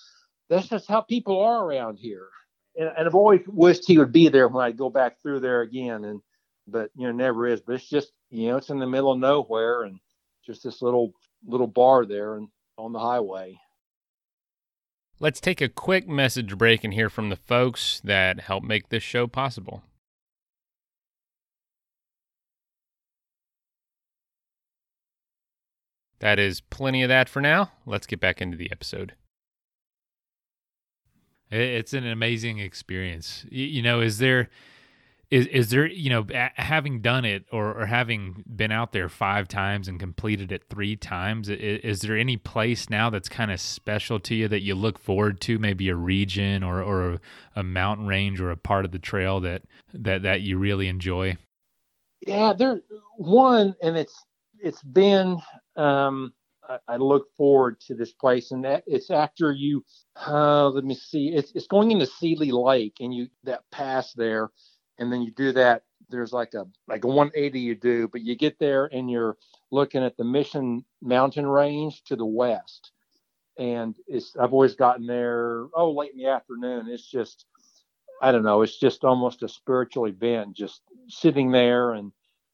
that's 0.49 0.69
just 0.69 0.89
how 0.89 1.01
people 1.01 1.41
are 1.41 1.65
around 1.65 1.99
here. 1.99 2.29
And, 2.77 2.91
and 2.97 3.07
I've 3.07 3.15
always 3.15 3.41
wished 3.47 3.87
he 3.87 3.99
would 3.99 4.13
be 4.13 4.29
there 4.29 4.49
when 4.49 4.65
I 4.65 4.73
go 4.73 4.91
back 4.91 5.21
through 5.21 5.41
there 5.41 5.63
again. 5.63 6.05
And 6.05 6.21
but 6.67 6.91
you 6.97 7.07
know, 7.07 7.13
never 7.13 7.47
is. 7.47 7.61
But 7.61 7.77
it's 7.77 7.89
just 7.89 8.13
you 8.31 8.49
know, 8.49 8.57
it's 8.57 8.71
in 8.71 8.79
the 8.79 8.87
middle 8.87 9.13
of 9.13 9.19
nowhere 9.19 9.83
and 9.83 9.99
just 10.45 10.63
this 10.63 10.83
little 10.83 11.13
little 11.47 11.67
bar 11.67 12.05
there 12.05 12.37
and 12.37 12.49
on 12.77 12.93
the 12.93 12.99
highway. 12.99 13.59
Let's 15.21 15.41
take 15.41 15.61
a 15.61 15.69
quick 15.69 16.07
message 16.07 16.57
break 16.57 16.85
and 16.85 16.95
hear 16.95 17.11
from 17.11 17.29
the 17.29 17.37
folks 17.37 18.01
that 18.05 18.41
help 18.41 18.63
make 18.63 18.89
this 18.89 19.03
show 19.03 19.27
possible. 19.27 19.83
That 26.21 26.39
is 26.39 26.61
plenty 26.61 27.03
of 27.03 27.09
that 27.09 27.29
for 27.29 27.41
now. 27.41 27.71
Let's 27.87 28.07
get 28.07 28.21
back 28.21 28.41
into 28.41 28.57
the 28.57 28.71
episode. 28.73 29.15
It's 31.51 31.95
an 31.95 32.07
amazing 32.07 32.59
experience. 32.59 33.47
You 33.51 33.83
know, 33.83 34.01
is 34.01 34.19
there 34.19 34.51
is 35.31 35.47
is 35.49 35.71
there 35.71 35.87
you 35.87 36.09
know 36.09 36.27
having 36.55 37.01
done 37.01 37.25
it 37.25 37.45
or, 37.53 37.83
or 37.83 37.87
having 37.87 38.45
been 38.55 38.73
out 38.73 38.93
there 38.93 39.09
five 39.09 39.47
times 39.47 39.89
and 39.89 40.01
completed 40.01 40.51
it 40.51 40.65
three 40.71 40.97
times 40.97 41.49
is, 41.49 41.81
is 41.83 42.01
there 42.01 42.17
any 42.17 42.37
place 42.37 42.89
now 42.89 43.11
that's 43.11 43.29
kind 43.29 43.51
of 43.51 43.61
special 43.61 44.19
to 44.19 44.35
you 44.35 44.49
that 44.49 44.63
you 44.63 44.75
look 44.75 44.99
forward 44.99 45.41
to 45.41 45.59
maybe 45.59 45.89
a 45.89 45.95
region 45.95 46.63
or 46.63 46.83
or 46.83 47.13
a, 47.13 47.21
a 47.57 47.63
mountain 47.63 48.07
range 48.07 48.41
or 48.41 48.51
a 48.51 48.57
part 48.57 48.85
of 48.85 48.93
the 48.93 48.99
trail 48.99 49.41
that 49.41 49.63
that 49.93 50.23
that 50.23 50.41
you 50.41 50.57
really 50.57 50.89
enjoy 50.89 51.37
yeah 52.27 52.55
there 52.55 52.81
one 53.19 53.75
and 53.83 53.97
it's 53.99 54.25
it's 54.61 54.83
been 54.83 55.37
um, 55.79 56.33
I, 56.69 56.79
I, 56.89 56.97
look 56.97 57.29
forward 57.37 57.81
to 57.83 57.95
this 57.95 58.13
place, 58.13 58.51
and 58.51 58.65
that 58.65 58.85
it's 58.87 59.11
after 59.11 59.53
you. 59.53 59.85
Uh, 60.27 60.69
let 60.69 60.85
me 60.85 60.95
see. 60.95 61.29
It's 61.29 61.53
it's 61.55 61.69
going 61.69 61.91
into 61.91 62.07
Seeley 62.07 62.51
Lake, 62.51 62.97
and 63.01 63.15
you 63.15 63.29
that 63.45 63.63
pass 63.71 64.13
there, 64.13 64.51
and 64.99 65.13
then 65.13 65.23
you 65.23 65.31
do 65.33 65.53
that. 65.53 65.85
There's 66.11 66.33
like 66.33 66.55
a 66.55 66.67
like 66.89 67.05
a 67.05 67.09
180 67.09 67.61
you 67.61 67.75
do, 67.75 68.09
but 68.09 68.23
you 68.23 68.35
get 68.35 68.59
there 68.59 68.87
and 68.93 69.11
you're 69.11 69.37
looking 69.71 70.03
at 70.03 70.17
the 70.17 70.25
Mission 70.25 70.85
Mountain 71.03 71.47
Range 71.47 72.03
to 72.05 72.17
the 72.17 72.27
west, 72.27 72.91
and 73.57 73.97
it's 74.07 74.37
I've 74.37 74.53
always 74.53 74.75
gotten 74.75 75.07
there. 75.07 75.67
Oh, 75.75 75.93
late 75.93 76.13
in 76.13 76.19
the 76.19 76.29
afternoon. 76.29 76.89
It's 76.89 77.09
just 77.09 77.47
I 78.21 78.33
don't 78.33 78.43
know. 78.43 78.63
It's 78.63 78.79
just 78.79 79.05
almost 79.05 79.43
a 79.43 79.49
spiritual 79.49 80.07
event, 80.07 80.57
just 80.57 80.83
sitting 81.09 81.53
there 81.53 81.93
and 81.93 82.13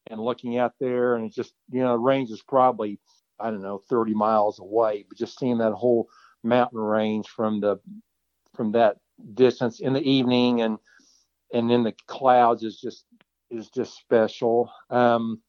and 0.08 0.20
looking 0.20 0.58
out 0.58 0.74
there, 0.80 1.16
and 1.16 1.26
it's 1.26 1.36
just 1.36 1.54
you 1.70 1.80
know, 1.80 1.92
the 1.92 1.98
range 1.98 2.30
is 2.30 2.42
probably 2.42 2.98
I 3.40 3.50
don't 3.50 3.62
know 3.62 3.78
30 3.88 4.14
miles 4.14 4.58
away, 4.58 5.04
but 5.08 5.18
just 5.18 5.38
seeing 5.38 5.58
that 5.58 5.72
whole 5.72 6.08
mountain 6.42 6.78
range 6.78 7.28
from 7.28 7.60
the 7.60 7.80
from 8.54 8.72
that 8.72 8.96
distance 9.34 9.80
in 9.80 9.92
the 9.92 10.02
evening 10.02 10.62
and 10.62 10.78
and 11.52 11.70
in 11.70 11.82
the 11.82 11.94
clouds 12.06 12.62
is 12.62 12.80
just 12.80 13.04
is 13.50 13.70
just 13.70 13.96
special. 13.96 14.70
Um, 14.90 15.40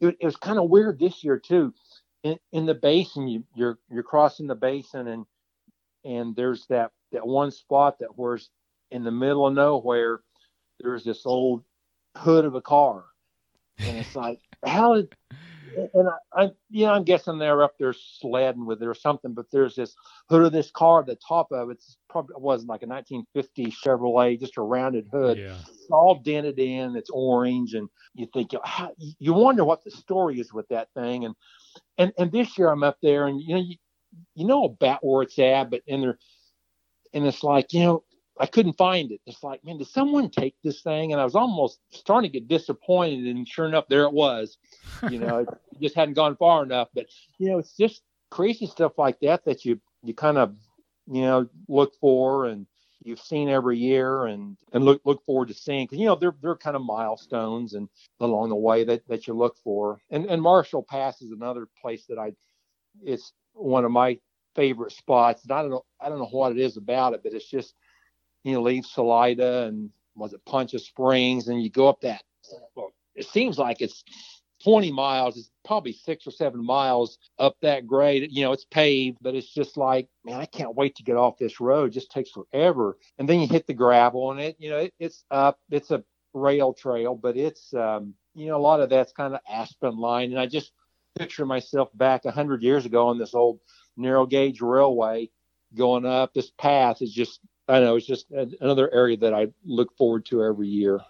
it, 0.00 0.16
it 0.20 0.24
was 0.24 0.36
kind 0.36 0.58
of 0.58 0.70
weird 0.70 0.98
this 0.98 1.24
year 1.24 1.38
too. 1.38 1.72
In, 2.22 2.38
in 2.52 2.66
the 2.66 2.74
basin, 2.74 3.28
you, 3.28 3.44
you're 3.54 3.78
you're 3.90 4.02
crossing 4.02 4.46
the 4.46 4.54
basin 4.54 5.08
and 5.08 5.26
and 6.04 6.36
there's 6.36 6.66
that 6.66 6.92
that 7.12 7.26
one 7.26 7.50
spot 7.50 7.98
that 8.00 8.16
where's 8.16 8.50
in 8.90 9.04
the 9.04 9.10
middle 9.10 9.46
of 9.46 9.54
nowhere. 9.54 10.20
There's 10.80 11.04
this 11.04 11.24
old 11.24 11.64
hood 12.16 12.44
of 12.44 12.54
a 12.54 12.60
car 12.60 13.04
and 13.78 13.98
it's 13.98 14.16
like 14.16 14.40
how 14.64 14.94
did 14.94 15.14
and 15.94 16.08
I, 16.08 16.42
I, 16.44 16.50
you 16.70 16.86
know, 16.86 16.92
I'm 16.92 17.04
guessing 17.04 17.38
they're 17.38 17.62
up 17.62 17.74
there 17.78 17.92
sledding 17.92 18.66
with 18.66 18.82
it 18.82 18.88
or 18.88 18.94
something. 18.94 19.34
But 19.34 19.46
there's 19.50 19.74
this 19.74 19.94
hood 20.28 20.42
of 20.42 20.52
this 20.52 20.70
car 20.70 21.00
at 21.00 21.06
the 21.06 21.16
top 21.16 21.52
of. 21.52 21.70
It's 21.70 21.98
probably 22.08 22.34
it 22.36 22.40
wasn't 22.40 22.70
like 22.70 22.82
a 22.82 22.86
1950 22.86 23.66
Chevrolet, 23.72 24.40
just 24.40 24.56
a 24.56 24.62
rounded 24.62 25.08
hood. 25.12 25.38
Yeah. 25.38 25.56
It's 25.68 25.88
all 25.90 26.16
dented 26.16 26.58
in. 26.58 26.96
It's 26.96 27.10
orange, 27.12 27.74
and 27.74 27.88
you 28.14 28.26
think 28.32 28.52
you 29.18 29.32
wonder 29.32 29.64
what 29.64 29.84
the 29.84 29.90
story 29.90 30.40
is 30.40 30.52
with 30.52 30.68
that 30.68 30.88
thing. 30.94 31.24
And 31.24 31.34
and 31.98 32.12
and 32.18 32.32
this 32.32 32.56
year 32.58 32.68
I'm 32.68 32.82
up 32.82 32.98
there, 33.02 33.26
and 33.26 33.40
you 33.40 33.54
know, 33.54 33.62
you, 33.62 33.76
you 34.34 34.46
know 34.46 34.64
about 34.64 35.04
where 35.04 35.22
it's 35.22 35.38
at, 35.38 35.70
but 35.70 35.82
and 35.88 36.02
they're 36.02 36.18
and 37.12 37.26
it's 37.26 37.42
like 37.42 37.72
you 37.72 37.80
know 37.80 38.04
I 38.38 38.46
couldn't 38.46 38.74
find 38.74 39.12
it. 39.12 39.20
It's 39.26 39.42
like, 39.42 39.64
man, 39.64 39.78
did 39.78 39.88
someone 39.88 40.30
take 40.30 40.54
this 40.62 40.82
thing? 40.82 41.12
And 41.12 41.20
I 41.20 41.24
was 41.24 41.34
almost 41.34 41.80
starting 41.90 42.30
to 42.30 42.40
get 42.40 42.48
disappointed. 42.48 43.26
And 43.26 43.48
sure 43.48 43.66
enough, 43.66 43.88
there 43.88 44.04
it 44.04 44.12
was. 44.12 44.58
You 45.10 45.18
know, 45.18 45.38
it 45.38 45.48
just 45.80 45.94
hadn't 45.94 46.14
gone 46.14 46.36
far 46.36 46.62
enough. 46.62 46.88
But 46.94 47.06
you 47.38 47.48
know, 47.48 47.58
it's 47.58 47.76
just 47.76 48.02
crazy 48.30 48.66
stuff 48.66 48.92
like 48.98 49.18
that 49.20 49.44
that 49.44 49.64
you 49.64 49.80
you 50.02 50.14
kind 50.14 50.38
of 50.38 50.54
you 51.06 51.22
know 51.22 51.48
look 51.68 51.94
for, 52.00 52.46
and 52.46 52.66
you've 53.06 53.20
seen 53.20 53.48
every 53.48 53.78
year 53.78 54.26
and 54.26 54.56
and 54.72 54.84
look 54.84 55.00
look 55.04 55.24
forward 55.24 55.48
to 55.48 55.54
seeing 55.54 55.84
because 55.84 55.98
you 55.98 56.06
know 56.06 56.16
they're 56.16 56.34
they're 56.42 56.56
kind 56.56 56.76
of 56.76 56.82
milestones 56.82 57.74
and 57.74 57.88
along 58.20 58.48
the 58.48 58.56
way 58.56 58.84
that 58.84 59.06
that 59.08 59.26
you 59.26 59.34
look 59.34 59.56
for 59.62 59.98
and 60.10 60.26
and 60.26 60.42
Marshall 60.42 60.82
Pass 60.82 61.22
is 61.22 61.30
another 61.30 61.68
place 61.80 62.04
that 62.08 62.18
I 62.18 62.32
it's 63.04 63.32
one 63.52 63.84
of 63.84 63.92
my 63.92 64.18
favorite 64.54 64.92
spots 64.92 65.44
and 65.44 65.52
I 65.52 65.62
don't 65.62 65.70
know 65.70 65.84
I 66.00 66.08
don't 66.08 66.18
know 66.18 66.28
what 66.30 66.52
it 66.52 66.58
is 66.58 66.76
about 66.76 67.14
it 67.14 67.22
but 67.22 67.32
it's 67.32 67.48
just 67.48 67.74
you 68.46 68.52
know 68.52 68.62
leave 68.62 68.86
Salida 68.86 69.64
and 69.64 69.90
was 70.14 70.32
it 70.32 70.40
Poncha 70.46 70.78
Springs 70.80 71.48
and 71.48 71.62
you 71.62 71.68
go 71.68 71.88
up 71.88 72.00
that 72.02 72.22
well 72.76 72.92
it 73.14 73.26
seems 73.26 73.58
like 73.58 73.82
it's 73.82 74.04
20 74.62 74.92
miles 74.92 75.36
it's 75.36 75.50
probably 75.64 75.92
six 75.92 76.26
or 76.26 76.30
seven 76.30 76.64
miles 76.64 77.18
up 77.38 77.56
that 77.60 77.86
grade. 77.86 78.28
You 78.30 78.44
know 78.44 78.52
it's 78.52 78.64
paved 78.64 79.18
but 79.20 79.34
it's 79.34 79.52
just 79.52 79.76
like 79.76 80.08
man 80.24 80.40
i 80.40 80.46
can't 80.46 80.76
wait 80.76 80.94
to 80.96 81.02
get 81.02 81.16
off 81.16 81.38
this 81.38 81.60
road. 81.60 81.90
It 81.90 81.94
just 81.94 82.10
takes 82.12 82.30
forever. 82.30 82.96
And 83.18 83.28
then 83.28 83.40
you 83.40 83.48
hit 83.48 83.66
the 83.66 83.74
gravel 83.74 84.30
and 84.30 84.40
it 84.40 84.56
you 84.58 84.70
know 84.70 84.78
it, 84.78 84.94
it's 85.00 85.24
up 85.30 85.58
it's 85.70 85.90
a 85.90 86.04
rail 86.32 86.72
trail 86.72 87.14
but 87.14 87.36
it's 87.36 87.74
um 87.74 88.14
you 88.34 88.46
know 88.46 88.56
a 88.56 88.60
lot 88.60 88.80
of 88.80 88.90
that's 88.90 89.12
kind 89.12 89.34
of 89.34 89.40
aspen 89.50 89.96
line 89.96 90.30
and 90.30 90.38
i 90.38 90.46
just 90.46 90.72
picture 91.18 91.46
myself 91.46 91.88
back 91.94 92.26
100 92.26 92.62
years 92.62 92.84
ago 92.84 93.08
on 93.08 93.18
this 93.18 93.34
old 93.34 93.58
narrow 93.96 94.26
gauge 94.26 94.60
railway 94.60 95.30
going 95.74 96.04
up 96.06 96.32
this 96.34 96.50
path. 96.58 97.02
Is 97.02 97.12
just 97.12 97.40
i 97.68 97.80
know 97.80 97.96
it's 97.96 98.06
just 98.06 98.30
another 98.60 98.92
area 98.92 99.16
that 99.16 99.34
i 99.34 99.46
look 99.64 99.96
forward 99.96 100.24
to 100.24 100.42
every 100.42 100.68
year 100.68 101.00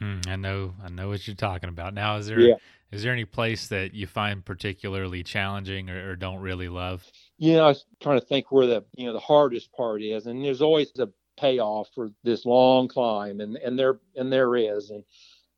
Mm, 0.00 0.26
I 0.28 0.36
know, 0.36 0.74
I 0.82 0.88
know 0.88 1.08
what 1.08 1.26
you're 1.26 1.36
talking 1.36 1.68
about. 1.68 1.94
Now, 1.94 2.16
is 2.16 2.26
there 2.26 2.40
yeah. 2.40 2.54
is 2.90 3.02
there 3.02 3.12
any 3.12 3.24
place 3.24 3.68
that 3.68 3.94
you 3.94 4.06
find 4.06 4.44
particularly 4.44 5.22
challenging 5.22 5.88
or, 5.88 6.10
or, 6.10 6.16
don't 6.16 6.40
really 6.40 6.68
love? 6.68 7.04
You 7.38 7.54
know, 7.54 7.64
I 7.64 7.68
was 7.68 7.84
trying 8.00 8.20
to 8.20 8.26
think 8.26 8.50
where 8.50 8.66
the 8.66 8.84
you 8.96 9.06
know 9.06 9.12
the 9.12 9.20
hardest 9.20 9.72
part 9.72 10.02
is, 10.02 10.26
and 10.26 10.44
there's 10.44 10.62
always 10.62 10.90
a 10.98 11.08
payoff 11.38 11.90
for 11.94 12.10
this 12.24 12.44
long 12.44 12.88
climb, 12.88 13.40
and 13.40 13.56
and 13.56 13.78
there 13.78 14.00
and 14.16 14.32
there 14.32 14.56
is, 14.56 14.90
and 14.90 15.04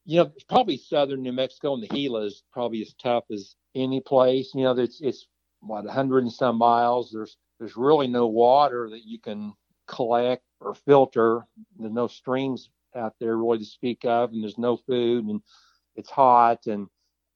you 0.05 0.19
know, 0.19 0.31
probably 0.49 0.77
southern 0.77 1.23
New 1.23 1.33
Mexico 1.33 1.75
and 1.75 1.83
the 1.83 1.89
Gila 1.89 2.27
is 2.27 2.43
probably 2.53 2.83
as 2.83 2.95
tough 3.03 3.25
as 3.33 3.57
any 3.75 4.01
place. 4.01 4.53
You 4.55 4.65
know, 4.65 4.73
it's 4.73 5.01
it's 5.01 5.27
what 5.61 5.85
100 5.85 6.25
and 6.25 6.33
some 6.33 6.59
miles. 6.59 7.11
There's 7.11 7.39
there's 7.59 7.77
really 7.77 8.07
no 8.07 8.27
water 8.27 8.91
that 8.91 9.05
you 9.07 9.19
can 9.19 9.55
collect 9.87 10.45
or 10.61 10.75
filter. 10.75 11.47
There's 11.79 11.93
no 11.93 12.07
streams 12.07 12.71
out 12.95 13.15
there 13.21 13.37
really 13.37 13.59
to 13.59 13.65
speak 13.65 14.05
of, 14.05 14.33
and 14.33 14.43
there's 14.43 14.59
no 14.59 14.77
food, 14.77 15.27
and 15.27 15.41
it's 15.95 16.11
hot, 16.11 16.67
and 16.67 16.89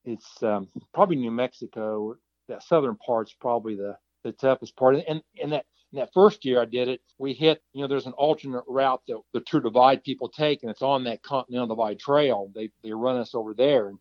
it's 0.05 0.43
um, 0.43 0.69
probably 0.95 1.17
New 1.17 1.31
Mexico. 1.31 2.17
That 2.49 2.63
southern 2.63 2.97
part's 2.97 3.33
probably 3.33 3.77
the 3.77 3.97
the 4.25 4.33
toughest 4.33 4.77
part, 4.77 4.97
and 5.09 5.23
and 5.41 5.53
that 5.53 5.67
in 5.93 5.99
that 5.99 6.13
first 6.13 6.45
year 6.45 6.61
I 6.61 6.65
did 6.67 6.89
it, 6.89 7.01
we 7.19 7.33
hit, 7.33 7.63
you 7.73 7.83
know, 7.83 7.89
there's 7.89 8.07
an 8.07 8.13
alternate 8.13 8.65
route 8.69 9.03
that 9.09 9.21
the 9.33 9.41
Tour 9.41 9.61
Divide 9.61 10.05
people 10.05 10.29
take, 10.29 10.63
and 10.63 10.71
it's 10.71 10.83
on 10.83 11.05
that 11.05 11.23
Continental 11.23 11.69
Divide 11.69 11.99
Trail. 11.99 12.51
They 12.55 12.71
they 12.83 12.93
run 12.93 13.17
us 13.17 13.35
over 13.35 13.55
there, 13.55 13.89
and 13.89 13.99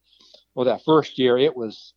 well, 0.56 0.66
that 0.66 0.84
first 0.84 1.18
year 1.20 1.38
it 1.38 1.56
was, 1.56 1.94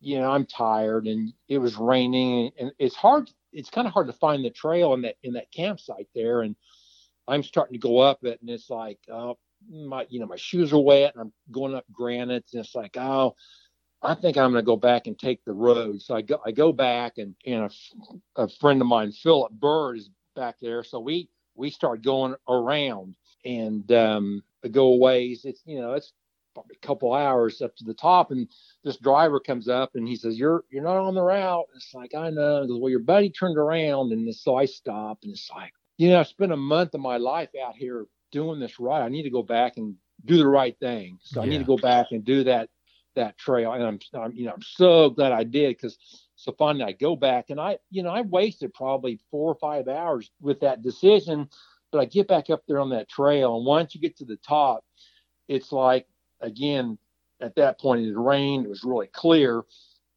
you 0.00 0.18
know, 0.18 0.30
I'm 0.30 0.46
tired, 0.46 1.06
and 1.06 1.32
it 1.48 1.58
was 1.58 1.76
raining, 1.76 2.52
and 2.58 2.72
it's 2.78 2.96
hard. 2.96 3.30
It's 3.52 3.70
kind 3.70 3.86
of 3.86 3.92
hard 3.92 4.06
to 4.08 4.12
find 4.12 4.44
the 4.44 4.50
trail 4.50 4.94
in 4.94 5.02
that 5.02 5.16
in 5.22 5.34
that 5.34 5.52
campsite 5.52 6.08
there, 6.14 6.42
and 6.42 6.56
I'm 7.26 7.42
starting 7.42 7.74
to 7.74 7.78
go 7.78 7.98
up 7.98 8.24
it, 8.24 8.40
and 8.40 8.50
it's 8.50 8.70
like, 8.70 8.98
oh, 9.10 9.38
my, 9.70 10.06
you 10.08 10.20
know, 10.20 10.26
my 10.26 10.36
shoes 10.36 10.72
are 10.72 10.78
wet, 10.78 11.14
and 11.14 11.22
I'm 11.22 11.32
going 11.50 11.74
up 11.74 11.84
granite, 11.92 12.46
and 12.52 12.64
it's 12.64 12.74
like, 12.74 12.96
oh, 12.96 13.34
I 14.02 14.14
think 14.14 14.36
I'm 14.36 14.52
going 14.52 14.62
to 14.62 14.66
go 14.66 14.76
back 14.76 15.06
and 15.06 15.18
take 15.18 15.44
the 15.44 15.52
road. 15.52 16.00
So 16.00 16.14
I 16.14 16.22
go, 16.22 16.40
I 16.44 16.52
go 16.52 16.72
back, 16.72 17.18
and 17.18 17.34
and 17.46 17.70
a, 18.36 18.42
a 18.42 18.48
friend 18.48 18.80
of 18.80 18.86
mine, 18.86 19.12
Philip 19.12 19.52
Bird, 19.52 19.98
is 19.98 20.10
back 20.36 20.56
there. 20.60 20.82
So 20.84 21.00
we 21.00 21.28
we 21.54 21.70
start 21.70 22.02
going 22.02 22.34
around 22.48 23.16
and 23.44 23.90
um, 23.92 24.42
go 24.70 24.94
ways. 24.94 25.44
It's 25.44 25.62
you 25.66 25.80
know, 25.80 25.94
it's 25.94 26.12
a 26.70 26.86
couple 26.86 27.12
hours 27.12 27.62
up 27.62 27.74
to 27.76 27.84
the 27.84 27.94
top, 27.94 28.30
and 28.30 28.48
this 28.84 28.96
driver 28.96 29.40
comes 29.40 29.68
up 29.68 29.94
and 29.94 30.06
he 30.06 30.16
says, 30.16 30.38
"You're 30.38 30.64
you're 30.70 30.82
not 30.82 30.96
on 30.96 31.14
the 31.14 31.22
route." 31.22 31.66
It's 31.74 31.94
like 31.94 32.14
I 32.14 32.30
know. 32.30 32.62
He 32.62 32.68
goes, 32.68 32.80
"Well, 32.80 32.90
your 32.90 33.00
buddy 33.00 33.30
turned 33.30 33.58
around," 33.58 34.12
and 34.12 34.34
so 34.34 34.56
I 34.56 34.64
stop, 34.64 35.18
and 35.22 35.32
it's 35.32 35.50
like, 35.54 35.72
you 35.96 36.10
know, 36.10 36.20
I 36.20 36.24
spent 36.24 36.52
a 36.52 36.56
month 36.56 36.94
of 36.94 37.00
my 37.00 37.16
life 37.16 37.50
out 37.64 37.76
here 37.76 38.06
doing 38.30 38.60
this 38.60 38.78
right. 38.78 39.02
I 39.02 39.08
need 39.08 39.24
to 39.24 39.30
go 39.30 39.42
back 39.42 39.76
and 39.76 39.96
do 40.24 40.38
the 40.38 40.48
right 40.48 40.78
thing. 40.78 41.18
So 41.22 41.40
yeah. 41.40 41.46
I 41.46 41.48
need 41.48 41.58
to 41.58 41.64
go 41.64 41.76
back 41.76 42.06
and 42.10 42.24
do 42.24 42.44
that 42.44 42.68
that 43.14 43.36
trail. 43.36 43.72
And 43.72 43.84
I'm, 43.84 43.98
I'm 44.14 44.32
you 44.32 44.46
know, 44.46 44.52
I'm 44.52 44.62
so 44.62 45.10
glad 45.10 45.32
I 45.32 45.44
did 45.44 45.76
because 45.76 45.98
so 46.36 46.54
finally 46.58 46.84
I 46.84 46.92
go 46.92 47.16
back 47.16 47.50
and 47.50 47.60
I, 47.60 47.78
you 47.90 48.02
know, 48.02 48.10
I 48.10 48.22
wasted 48.22 48.72
probably 48.72 49.20
four 49.30 49.50
or 49.50 49.56
five 49.56 49.88
hours 49.88 50.30
with 50.40 50.60
that 50.60 50.82
decision, 50.82 51.48
but 51.90 51.98
I 51.98 52.04
get 52.04 52.28
back 52.28 52.48
up 52.48 52.62
there 52.66 52.78
on 52.78 52.90
that 52.90 53.08
trail. 53.08 53.56
And 53.56 53.66
once 53.66 53.94
you 53.94 54.00
get 54.00 54.16
to 54.18 54.24
the 54.24 54.36
top, 54.36 54.84
it's 55.48 55.72
like, 55.72 56.06
again, 56.40 56.98
at 57.40 57.54
that 57.56 57.80
point 57.80 58.02
it 58.02 58.08
had 58.08 58.16
rained, 58.16 58.66
it 58.66 58.70
was 58.70 58.84
really 58.84 59.08
clear, 59.08 59.62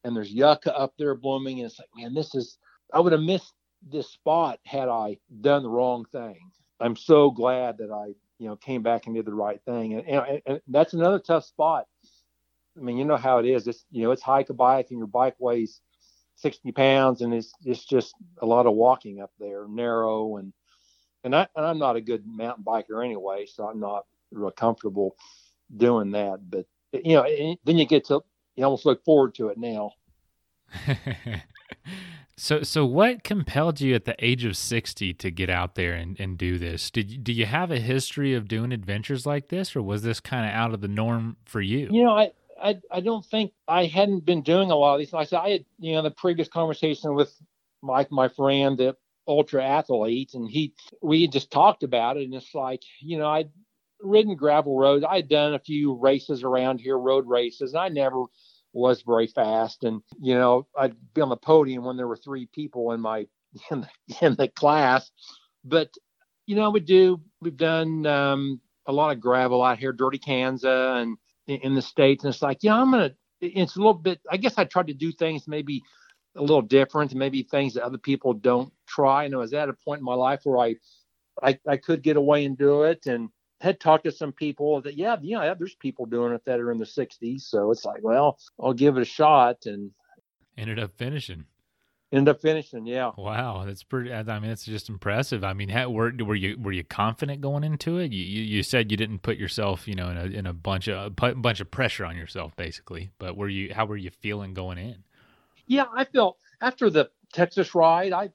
and 0.03 0.15
there's 0.15 0.31
yucca 0.31 0.75
up 0.77 0.93
there 0.97 1.15
blooming. 1.15 1.59
And 1.59 1.69
it's 1.69 1.79
like, 1.79 1.89
man, 1.95 2.13
this 2.13 2.35
is, 2.35 2.57
I 2.93 2.99
would 2.99 3.11
have 3.11 3.21
missed 3.21 3.53
this 3.87 4.09
spot 4.09 4.59
had 4.65 4.89
I 4.89 5.17
done 5.41 5.63
the 5.63 5.69
wrong 5.69 6.05
thing. 6.11 6.39
I'm 6.79 6.95
so 6.95 7.29
glad 7.29 7.77
that 7.77 7.91
I, 7.91 8.13
you 8.39 8.47
know, 8.47 8.55
came 8.55 8.81
back 8.81 9.05
and 9.05 9.15
did 9.15 9.25
the 9.25 9.33
right 9.33 9.61
thing. 9.65 9.93
And, 9.93 10.07
and, 10.07 10.41
and 10.45 10.61
that's 10.67 10.93
another 10.93 11.19
tough 11.19 11.45
spot. 11.45 11.85
I 12.77 12.81
mean, 12.81 12.97
you 12.97 13.05
know 13.05 13.17
how 13.17 13.37
it 13.37 13.45
is. 13.45 13.67
It's, 13.67 13.85
you 13.91 14.03
know, 14.03 14.11
it's 14.11 14.21
hike 14.21 14.49
a 14.49 14.53
bike 14.53 14.87
and 14.89 14.97
your 14.97 15.07
bike 15.07 15.35
weighs 15.37 15.81
60 16.37 16.71
pounds 16.71 17.21
and 17.21 17.33
it's, 17.33 17.53
it's 17.63 17.85
just 17.85 18.15
a 18.41 18.45
lot 18.45 18.65
of 18.65 18.73
walking 18.73 19.21
up 19.21 19.31
there, 19.39 19.67
narrow. 19.67 20.37
And, 20.37 20.53
and, 21.23 21.35
I, 21.35 21.47
and 21.55 21.65
I'm 21.65 21.77
not 21.77 21.97
a 21.97 22.01
good 22.01 22.23
mountain 22.25 22.63
biker 22.63 23.05
anyway, 23.05 23.45
so 23.45 23.67
I'm 23.67 23.79
not 23.79 24.05
real 24.31 24.49
comfortable 24.49 25.15
doing 25.75 26.11
that. 26.11 26.39
But, 26.49 26.65
you 26.93 27.15
know, 27.15 27.55
then 27.63 27.77
you 27.77 27.85
get 27.85 28.05
to, 28.05 28.21
you 28.55 28.63
almost 28.63 28.85
look 28.85 29.03
forward 29.03 29.35
to 29.35 29.49
it 29.49 29.57
now. 29.57 29.91
So, 32.41 32.63
so 32.63 32.87
what 32.87 33.23
compelled 33.23 33.81
you 33.81 33.93
at 33.93 34.05
the 34.05 34.15
age 34.17 34.45
of 34.45 34.57
60 34.57 35.13
to 35.13 35.29
get 35.29 35.51
out 35.51 35.75
there 35.75 35.93
and, 35.93 36.19
and 36.19 36.39
do 36.39 36.57
this? 36.57 36.89
Did 36.89 37.11
you, 37.11 37.17
do 37.19 37.31
you 37.31 37.45
have 37.45 37.69
a 37.69 37.77
history 37.77 38.33
of 38.33 38.47
doing 38.47 38.71
adventures 38.71 39.27
like 39.27 39.49
this, 39.49 39.75
or 39.75 39.83
was 39.83 40.01
this 40.01 40.19
kind 40.19 40.47
of 40.47 40.51
out 40.51 40.73
of 40.73 40.81
the 40.81 40.87
norm 40.87 41.37
for 41.45 41.61
you? 41.61 41.87
You 41.91 42.03
know, 42.03 42.17
I, 42.17 42.31
I, 42.59 42.79
I 42.89 43.01
don't 43.01 43.23
think 43.23 43.51
I 43.67 43.85
hadn't 43.85 44.25
been 44.25 44.41
doing 44.41 44.71
a 44.71 44.75
lot 44.75 44.95
of 44.95 44.99
these. 44.99 45.13
Like 45.13 45.27
I 45.27 45.29
said, 45.29 45.37
I 45.37 45.49
had, 45.49 45.65
you 45.77 45.93
know, 45.93 46.01
the 46.01 46.09
previous 46.09 46.47
conversation 46.47 47.13
with 47.13 47.31
Mike, 47.83 48.11
my 48.11 48.27
friend, 48.27 48.75
the 48.75 48.95
ultra 49.27 49.63
athlete, 49.63 50.33
and 50.33 50.49
he, 50.49 50.73
we 50.99 51.27
just 51.27 51.51
talked 51.51 51.83
about 51.83 52.17
it. 52.17 52.23
And 52.23 52.33
it's 52.33 52.55
like, 52.55 52.81
you 53.01 53.19
know, 53.19 53.29
I'd 53.29 53.51
ridden 54.03 54.35
gravel 54.35 54.77
roads. 54.77 55.05
I'd 55.07 55.29
done 55.29 55.53
a 55.53 55.59
few 55.59 55.93
races 55.93 56.43
around 56.43 56.79
here, 56.79 56.97
road 56.97 57.27
races, 57.27 57.73
and 57.73 57.81
I 57.81 57.89
never 57.89 58.23
was 58.73 59.01
very 59.01 59.27
fast. 59.27 59.83
And, 59.83 60.01
you 60.19 60.35
know, 60.35 60.67
I'd 60.77 60.95
be 61.13 61.21
on 61.21 61.29
the 61.29 61.37
podium 61.37 61.83
when 61.83 61.97
there 61.97 62.07
were 62.07 62.17
three 62.17 62.47
people 62.47 62.91
in 62.91 63.01
my, 63.01 63.27
in 63.71 63.81
the, 63.81 63.87
in 64.21 64.35
the 64.35 64.47
class. 64.47 65.11
But, 65.63 65.89
you 66.45 66.55
know, 66.55 66.69
we 66.69 66.79
do, 66.79 67.21
we've 67.41 67.57
done 67.57 68.05
um, 68.05 68.61
a 68.85 68.93
lot 68.93 69.11
of 69.11 69.21
gravel 69.21 69.63
out 69.63 69.79
here, 69.79 69.93
Dirty 69.93 70.19
Kanza, 70.19 71.01
and 71.01 71.17
in 71.47 71.75
the 71.75 71.81
States. 71.81 72.23
And 72.23 72.33
it's 72.33 72.41
like, 72.41 72.59
yeah, 72.61 72.75
I'm 72.75 72.91
to, 72.93 73.13
it's 73.41 73.75
a 73.75 73.79
little 73.79 73.93
bit, 73.93 74.19
I 74.29 74.37
guess 74.37 74.57
I 74.57 74.65
tried 74.65 74.87
to 74.87 74.93
do 74.93 75.11
things 75.11 75.47
maybe 75.47 75.81
a 76.35 76.41
little 76.41 76.61
different, 76.61 77.13
maybe 77.13 77.43
things 77.43 77.73
that 77.73 77.83
other 77.83 77.97
people 77.97 78.33
don't 78.33 78.71
try. 78.87 79.25
And 79.25 79.33
I 79.33 79.37
was 79.37 79.53
at 79.53 79.69
a 79.69 79.73
point 79.73 79.99
in 79.99 80.05
my 80.05 80.13
life 80.13 80.41
where 80.43 80.59
I, 80.59 80.75
I, 81.43 81.59
I 81.67 81.77
could 81.77 82.03
get 82.03 82.17
away 82.17 82.45
and 82.45 82.57
do 82.57 82.83
it. 82.83 83.05
And, 83.05 83.29
had 83.61 83.79
talked 83.79 84.05
to 84.05 84.11
some 84.11 84.31
people 84.31 84.81
that 84.81 84.97
yeah 84.97 85.15
yeah 85.21 85.53
there's 85.53 85.75
people 85.75 86.05
doing 86.05 86.33
it 86.33 86.43
that 86.45 86.59
are 86.59 86.71
in 86.71 86.77
the 86.77 86.85
60s 86.85 87.41
so 87.41 87.71
it's 87.71 87.85
like 87.85 88.01
well 88.01 88.37
i'll 88.59 88.73
give 88.73 88.97
it 88.97 89.01
a 89.01 89.05
shot 89.05 89.65
and 89.65 89.91
ended 90.57 90.79
up 90.79 90.91
finishing. 90.97 91.45
Ended 92.13 92.35
up 92.35 92.41
finishing 92.41 92.85
yeah. 92.85 93.11
Wow 93.17 93.63
that's 93.65 93.83
pretty 93.83 94.11
i 94.11 94.39
mean 94.39 94.51
it's 94.51 94.65
just 94.65 94.89
impressive. 94.89 95.45
I 95.45 95.53
mean 95.53 95.69
how, 95.69 95.89
were, 95.89 96.11
were 96.19 96.35
you 96.35 96.57
were 96.59 96.73
you 96.73 96.83
confident 96.83 97.39
going 97.39 97.63
into 97.63 97.99
it? 97.99 98.11
You, 98.11 98.23
you, 98.23 98.41
you 98.41 98.63
said 98.63 98.91
you 98.91 98.97
didn't 98.97 99.19
put 99.19 99.37
yourself 99.37 99.87
you 99.87 99.95
know 99.95 100.09
in 100.09 100.17
a 100.17 100.25
in 100.25 100.45
a 100.45 100.51
bunch 100.51 100.89
of 100.89 101.13
a 101.17 101.35
bunch 101.35 101.61
of 101.61 101.71
pressure 101.71 102.03
on 102.03 102.17
yourself 102.17 102.53
basically. 102.57 103.11
But 103.17 103.37
were 103.37 103.47
you 103.47 103.73
how 103.73 103.85
were 103.85 103.95
you 103.95 104.09
feeling 104.09 104.53
going 104.53 104.77
in? 104.77 105.03
Yeah 105.67 105.85
i 105.95 106.03
felt 106.03 106.37
after 106.59 106.89
the 106.89 107.09
texas 107.31 107.73
ride 107.73 108.11
i 108.11 108.29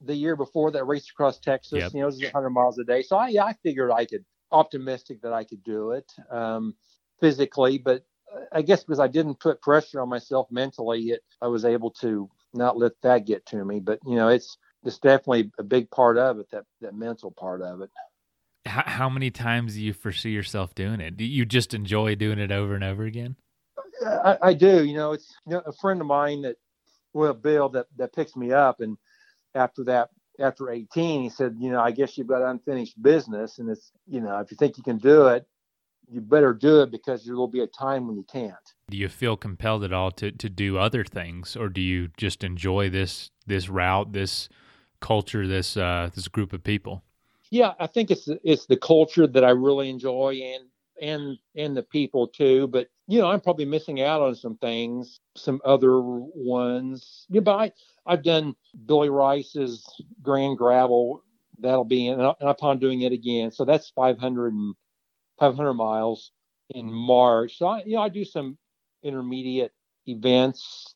the 0.00 0.14
year 0.14 0.36
before 0.36 0.70
that 0.70 0.84
race 0.84 1.10
across 1.10 1.38
Texas, 1.38 1.80
yep. 1.80 1.92
you 1.92 2.00
know, 2.00 2.06
it 2.06 2.12
was 2.12 2.22
100 2.22 2.50
miles 2.50 2.78
a 2.78 2.84
day. 2.84 3.02
So 3.02 3.16
I, 3.16 3.28
yeah, 3.28 3.44
I 3.44 3.54
figured 3.64 3.90
I 3.90 4.04
could 4.04 4.24
optimistic 4.50 5.22
that 5.22 5.32
I 5.32 5.44
could 5.44 5.62
do 5.62 5.92
it 5.92 6.10
um, 6.30 6.74
physically, 7.20 7.78
but 7.78 8.04
I 8.52 8.62
guess 8.62 8.84
because 8.84 9.00
I 9.00 9.08
didn't 9.08 9.40
put 9.40 9.62
pressure 9.62 10.00
on 10.00 10.08
myself 10.08 10.48
mentally, 10.50 11.10
it, 11.10 11.22
I 11.40 11.48
was 11.48 11.64
able 11.64 11.90
to 12.02 12.30
not 12.54 12.78
let 12.78 12.92
that 13.02 13.26
get 13.26 13.46
to 13.46 13.64
me. 13.64 13.80
But 13.80 14.00
you 14.06 14.16
know, 14.16 14.28
it's 14.28 14.58
it's 14.84 14.98
definitely 14.98 15.50
a 15.58 15.62
big 15.62 15.90
part 15.90 16.18
of 16.18 16.38
it 16.38 16.46
that 16.52 16.64
that 16.80 16.94
mental 16.94 17.30
part 17.30 17.62
of 17.62 17.80
it. 17.82 17.90
How, 18.66 18.82
how 18.86 19.08
many 19.08 19.30
times 19.30 19.74
do 19.74 19.82
you 19.82 19.92
foresee 19.92 20.30
yourself 20.30 20.74
doing 20.74 21.00
it? 21.00 21.16
Do 21.16 21.24
you 21.24 21.46
just 21.46 21.74
enjoy 21.74 22.14
doing 22.14 22.38
it 22.38 22.52
over 22.52 22.74
and 22.74 22.84
over 22.84 23.04
again? 23.04 23.36
I, 24.04 24.38
I 24.42 24.54
do. 24.54 24.84
You 24.84 24.94
know, 24.94 25.12
it's 25.12 25.34
you 25.46 25.54
know, 25.54 25.62
a 25.64 25.72
friend 25.72 26.00
of 26.00 26.06
mine 26.06 26.42
that 26.42 26.56
well, 27.12 27.34
Bill 27.34 27.68
that 27.70 27.86
that 27.96 28.14
picks 28.14 28.36
me 28.36 28.52
up, 28.52 28.80
and 28.80 28.96
after 29.54 29.84
that 29.84 30.10
after 30.38 30.70
18, 30.70 31.22
he 31.22 31.28
said, 31.28 31.56
you 31.58 31.70
know, 31.70 31.80
I 31.80 31.90
guess 31.90 32.16
you've 32.16 32.26
got 32.26 32.42
unfinished 32.42 33.00
business, 33.02 33.58
and 33.58 33.68
it's, 33.68 33.92
you 34.06 34.20
know, 34.20 34.38
if 34.38 34.50
you 34.50 34.56
think 34.56 34.76
you 34.76 34.82
can 34.82 34.98
do 34.98 35.28
it, 35.28 35.46
you 36.10 36.20
better 36.20 36.54
do 36.54 36.82
it 36.82 36.90
because 36.90 37.24
there 37.24 37.36
will 37.36 37.48
be 37.48 37.60
a 37.60 37.66
time 37.66 38.06
when 38.06 38.16
you 38.16 38.24
can't. 38.24 38.54
Do 38.90 38.96
you 38.96 39.08
feel 39.08 39.36
compelled 39.36 39.84
at 39.84 39.92
all 39.92 40.10
to, 40.12 40.30
to 40.32 40.48
do 40.48 40.78
other 40.78 41.04
things, 41.04 41.56
or 41.56 41.68
do 41.68 41.80
you 41.80 42.08
just 42.16 42.42
enjoy 42.42 42.88
this 42.88 43.30
this 43.46 43.68
route, 43.68 44.12
this 44.12 44.48
culture, 45.00 45.46
this 45.46 45.76
uh, 45.76 46.10
this 46.14 46.28
group 46.28 46.52
of 46.52 46.64
people? 46.64 47.02
Yeah, 47.50 47.74
I 47.78 47.86
think 47.86 48.10
it's 48.10 48.28
it's 48.42 48.66
the 48.66 48.76
culture 48.76 49.26
that 49.26 49.44
I 49.44 49.50
really 49.50 49.90
enjoy, 49.90 50.40
and 50.42 50.64
and 51.00 51.38
and 51.54 51.76
the 51.76 51.82
people 51.82 52.28
too. 52.28 52.68
But 52.68 52.88
you 53.08 53.18
know, 53.18 53.30
I'm 53.30 53.40
probably 53.40 53.64
missing 53.64 54.02
out 54.02 54.20
on 54.20 54.34
some 54.34 54.56
things, 54.58 55.20
some 55.34 55.60
other 55.64 55.98
ones. 56.00 57.24
Yeah, 57.30 57.40
but 57.40 57.56
I 57.56 57.72
I've 58.06 58.22
done 58.22 58.54
Billy 58.86 59.08
Rice's 59.08 59.84
Grand 60.22 60.58
Gravel. 60.58 61.24
That'll 61.58 61.84
be 61.84 62.06
in, 62.06 62.20
and 62.20 62.34
I 62.40 62.52
plan 62.52 62.72
on 62.72 62.78
doing 62.78 63.00
it 63.00 63.12
again. 63.12 63.50
So 63.50 63.64
that's 63.64 63.88
500 63.90 64.52
and 64.52 64.74
500 65.40 65.74
miles 65.74 66.32
in 66.70 66.92
March. 66.92 67.56
So 67.58 67.66
I, 67.66 67.82
you 67.84 67.96
know, 67.96 68.02
I 68.02 68.10
do 68.10 68.24
some 68.24 68.58
intermediate 69.02 69.72
events 70.06 70.94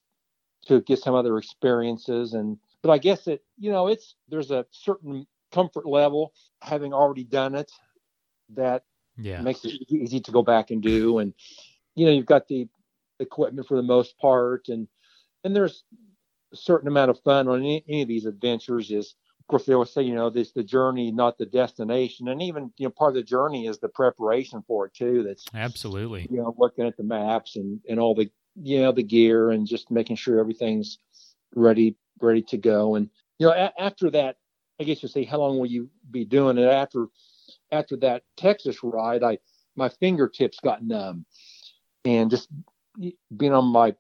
to 0.67 0.83
get 0.83 0.99
some 0.99 1.15
other 1.15 1.39
experiences, 1.39 2.35
and 2.35 2.59
but 2.83 2.91
I 2.91 2.99
guess 2.99 3.27
it, 3.27 3.43
you 3.59 3.73
know, 3.73 3.89
it's 3.89 4.17
there's 4.29 4.51
a 4.51 4.67
certain 4.71 5.27
comfort 5.51 5.87
level 5.87 6.35
having 6.61 6.93
already 6.93 7.25
done 7.25 7.55
it 7.55 7.73
that 8.51 8.85
yeah. 9.17 9.41
makes 9.41 9.65
it 9.65 9.73
easy 9.91 10.21
to 10.21 10.31
go 10.31 10.43
back 10.43 10.71
and 10.71 10.83
do, 10.83 11.19
and 11.19 11.33
you 11.95 12.07
know, 12.07 12.13
you've 12.13 12.27
got 12.27 12.49
the 12.49 12.69
equipment 13.21 13.67
for 13.67 13.77
the 13.77 13.83
most 13.83 14.19
part, 14.19 14.69
and 14.69 14.89
and 15.45 15.55
there's 15.55 15.85
a 16.53 16.57
certain 16.57 16.89
amount 16.89 17.11
of 17.11 17.21
fun 17.21 17.49
on 17.49 17.61
any, 17.61 17.85
any 17.89 18.03
of 18.03 18.09
these 18.09 18.27
adventures 18.27 18.91
is 18.91 19.15
of 19.41 19.47
course 19.49 19.65
they 19.67 19.73
always 19.73 19.91
say 19.91 20.03
you 20.03 20.15
know 20.15 20.31
this 20.31 20.53
the 20.53 20.63
journey 20.63 21.11
not 21.11 21.39
the 21.39 21.47
destination 21.47 22.29
and 22.29 22.43
even 22.43 22.73
you 22.77 22.87
know 22.87 22.91
part 22.91 23.11
of 23.11 23.15
the 23.17 23.23
journey 23.23 23.67
is 23.67 23.79
the 23.79 23.89
preparation 23.89 24.63
for 24.67 24.87
it 24.87 24.95
too 24.95 25.23
that's 25.23 25.45
absolutely. 25.55 26.29
you 26.31 26.37
know 26.37 26.55
looking 26.59 26.87
at 26.87 26.97
the 26.97 27.03
maps 27.03 27.57
and 27.57 27.81
and 27.89 27.99
all 27.99 28.15
the 28.15 28.31
you 28.57 28.81
know 28.81 28.93
the 28.93 29.03
gear 29.03 29.51
and 29.51 29.67
just 29.67 29.91
making 29.91 30.17
sure 30.17 30.39
everything's 30.39 30.99
ready 31.55 31.97
ready 32.21 32.43
to 32.43 32.57
go 32.57 32.95
and 32.95 33.09
you 33.39 33.47
know 33.47 33.53
a- 33.53 33.81
after 33.81 34.11
that 34.11 34.37
i 34.81 34.85
guess 34.85 35.03
you 35.03 35.09
say 35.09 35.25
how 35.25 35.39
long 35.39 35.59
will 35.59 35.67
you 35.67 35.89
be 36.11 36.25
doing 36.25 36.59
it? 36.59 36.69
After 36.69 37.07
after 37.71 37.97
that 37.97 38.23
texas 38.37 38.83
ride 38.83 39.23
i 39.23 39.39
my 39.75 39.89
fingertips 39.89 40.59
got 40.63 40.85
numb 40.85 41.25
and 42.05 42.31
just 42.31 42.49
being 43.37 43.53
on 43.53 43.67
my 43.67 43.95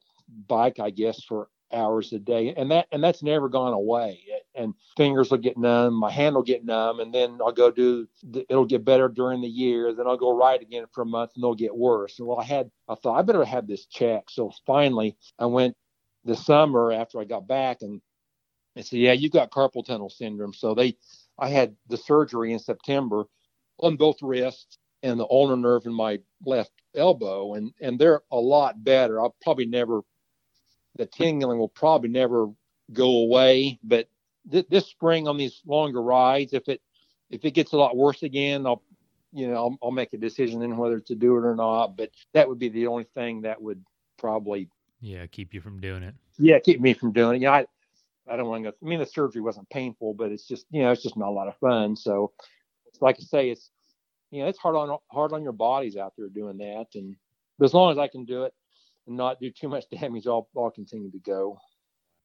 bike 0.48 0.78
i 0.80 0.90
guess 0.90 1.22
for 1.22 1.48
hours 1.72 2.12
a 2.12 2.18
day. 2.18 2.54
And 2.54 2.70
that 2.70 2.86
and 2.92 3.02
that's 3.02 3.22
never 3.22 3.48
gone 3.48 3.72
away. 3.72 4.20
And 4.54 4.74
fingers 4.96 5.30
will 5.30 5.38
get 5.38 5.56
numb 5.56 5.94
my 5.94 6.10
hand 6.10 6.34
will 6.34 6.42
get 6.42 6.64
numb 6.64 7.00
and 7.00 7.12
then 7.14 7.38
i'll 7.42 7.52
go 7.52 7.70
do 7.70 8.06
it'll 8.50 8.66
get 8.66 8.84
better 8.84 9.08
during 9.08 9.40
the 9.40 9.48
year. 9.48 9.92
Then 9.92 10.06
i'll 10.06 10.16
go 10.16 10.36
ride 10.36 10.62
again 10.62 10.84
for 10.92 11.02
a 11.02 11.06
month 11.06 11.32
and 11.34 11.42
it'll 11.42 11.54
get 11.54 11.74
worse. 11.74 12.18
And 12.18 12.28
well 12.28 12.38
i 12.38 12.44
had 12.44 12.70
i 12.88 12.94
thought 12.94 13.18
i 13.18 13.22
better 13.22 13.44
have 13.44 13.66
this 13.66 13.86
checked 13.86 14.30
so 14.30 14.52
finally 14.66 15.16
i 15.38 15.46
went 15.46 15.76
the 16.24 16.36
summer 16.36 16.92
after 16.92 17.20
i 17.20 17.24
got 17.24 17.48
back 17.48 17.82
and 17.82 18.00
they 18.76 18.82
said 18.82 18.98
yeah 18.98 19.12
you've 19.12 19.32
got 19.32 19.50
carpal 19.50 19.84
tunnel 19.84 20.10
syndrome. 20.10 20.54
So 20.54 20.74
they 20.74 20.96
i 21.38 21.48
had 21.48 21.74
the 21.88 21.96
surgery 21.96 22.52
in 22.52 22.58
september 22.58 23.24
on 23.78 23.96
both 23.96 24.22
wrists 24.22 24.78
and 25.02 25.18
the 25.18 25.26
ulnar 25.30 25.56
nerve 25.56 25.86
in 25.86 25.92
my 25.92 26.18
left 26.44 26.72
elbow 26.94 27.54
and 27.54 27.72
and 27.80 27.98
they're 27.98 28.22
a 28.30 28.36
lot 28.36 28.82
better 28.84 29.20
i'll 29.20 29.34
probably 29.42 29.66
never 29.66 30.02
the 30.96 31.06
tingling 31.06 31.58
will 31.58 31.68
probably 31.68 32.10
never 32.10 32.48
go 32.92 33.18
away. 33.18 33.78
But 33.82 34.08
th- 34.50 34.68
this 34.68 34.86
spring 34.86 35.28
on 35.28 35.36
these 35.36 35.60
longer 35.66 36.02
rides, 36.02 36.52
if 36.52 36.68
it 36.68 36.80
if 37.30 37.44
it 37.44 37.52
gets 37.52 37.72
a 37.72 37.76
lot 37.76 37.96
worse 37.96 38.22
again, 38.22 38.66
I'll 38.66 38.82
you 39.32 39.48
know 39.48 39.54
I'll, 39.54 39.78
I'll 39.82 39.90
make 39.90 40.12
a 40.12 40.18
decision 40.18 40.60
then 40.60 40.76
whether 40.76 41.00
to 41.00 41.14
do 41.14 41.36
it 41.36 41.44
or 41.44 41.54
not. 41.54 41.96
But 41.96 42.10
that 42.34 42.48
would 42.48 42.58
be 42.58 42.68
the 42.68 42.86
only 42.86 43.04
thing 43.14 43.42
that 43.42 43.60
would 43.60 43.82
probably 44.18 44.68
yeah 45.00 45.26
keep 45.26 45.54
you 45.54 45.60
from 45.60 45.80
doing 45.80 46.02
it. 46.02 46.14
Yeah, 46.38 46.58
keep 46.58 46.80
me 46.80 46.94
from 46.94 47.12
doing 47.12 47.36
it. 47.36 47.42
Yeah, 47.42 47.52
I 47.52 47.66
I 48.28 48.36
don't 48.36 48.48
want 48.48 48.64
to 48.64 48.70
go. 48.70 48.76
I 48.82 48.88
mean, 48.88 49.00
the 49.00 49.06
surgery 49.06 49.42
wasn't 49.42 49.68
painful, 49.70 50.14
but 50.14 50.32
it's 50.32 50.46
just 50.46 50.66
you 50.70 50.82
know 50.82 50.92
it's 50.92 51.02
just 51.02 51.16
not 51.16 51.28
a 51.28 51.32
lot 51.32 51.48
of 51.48 51.56
fun. 51.56 51.96
So, 51.96 52.32
like 53.00 53.16
I 53.18 53.22
say, 53.22 53.50
it's 53.50 53.70
you 54.32 54.42
know 54.42 54.48
it's 54.48 54.58
hard 54.58 54.74
on 54.74 54.98
hard 55.12 55.32
on 55.32 55.42
your 55.44 55.52
bodies 55.52 55.96
out 55.96 56.14
there 56.18 56.28
doing 56.28 56.58
that. 56.58 56.86
And 56.94 57.14
but 57.58 57.66
as 57.66 57.74
long 57.74 57.92
as 57.92 57.98
I 57.98 58.08
can 58.08 58.24
do 58.24 58.44
it, 58.44 58.54
and 59.06 59.16
not 59.16 59.40
do 59.40 59.50
too 59.50 59.68
much 59.68 59.84
damage, 60.00 60.26
I'll, 60.26 60.48
I'll 60.56 60.70
continue 60.70 61.10
to 61.10 61.18
go. 61.18 61.58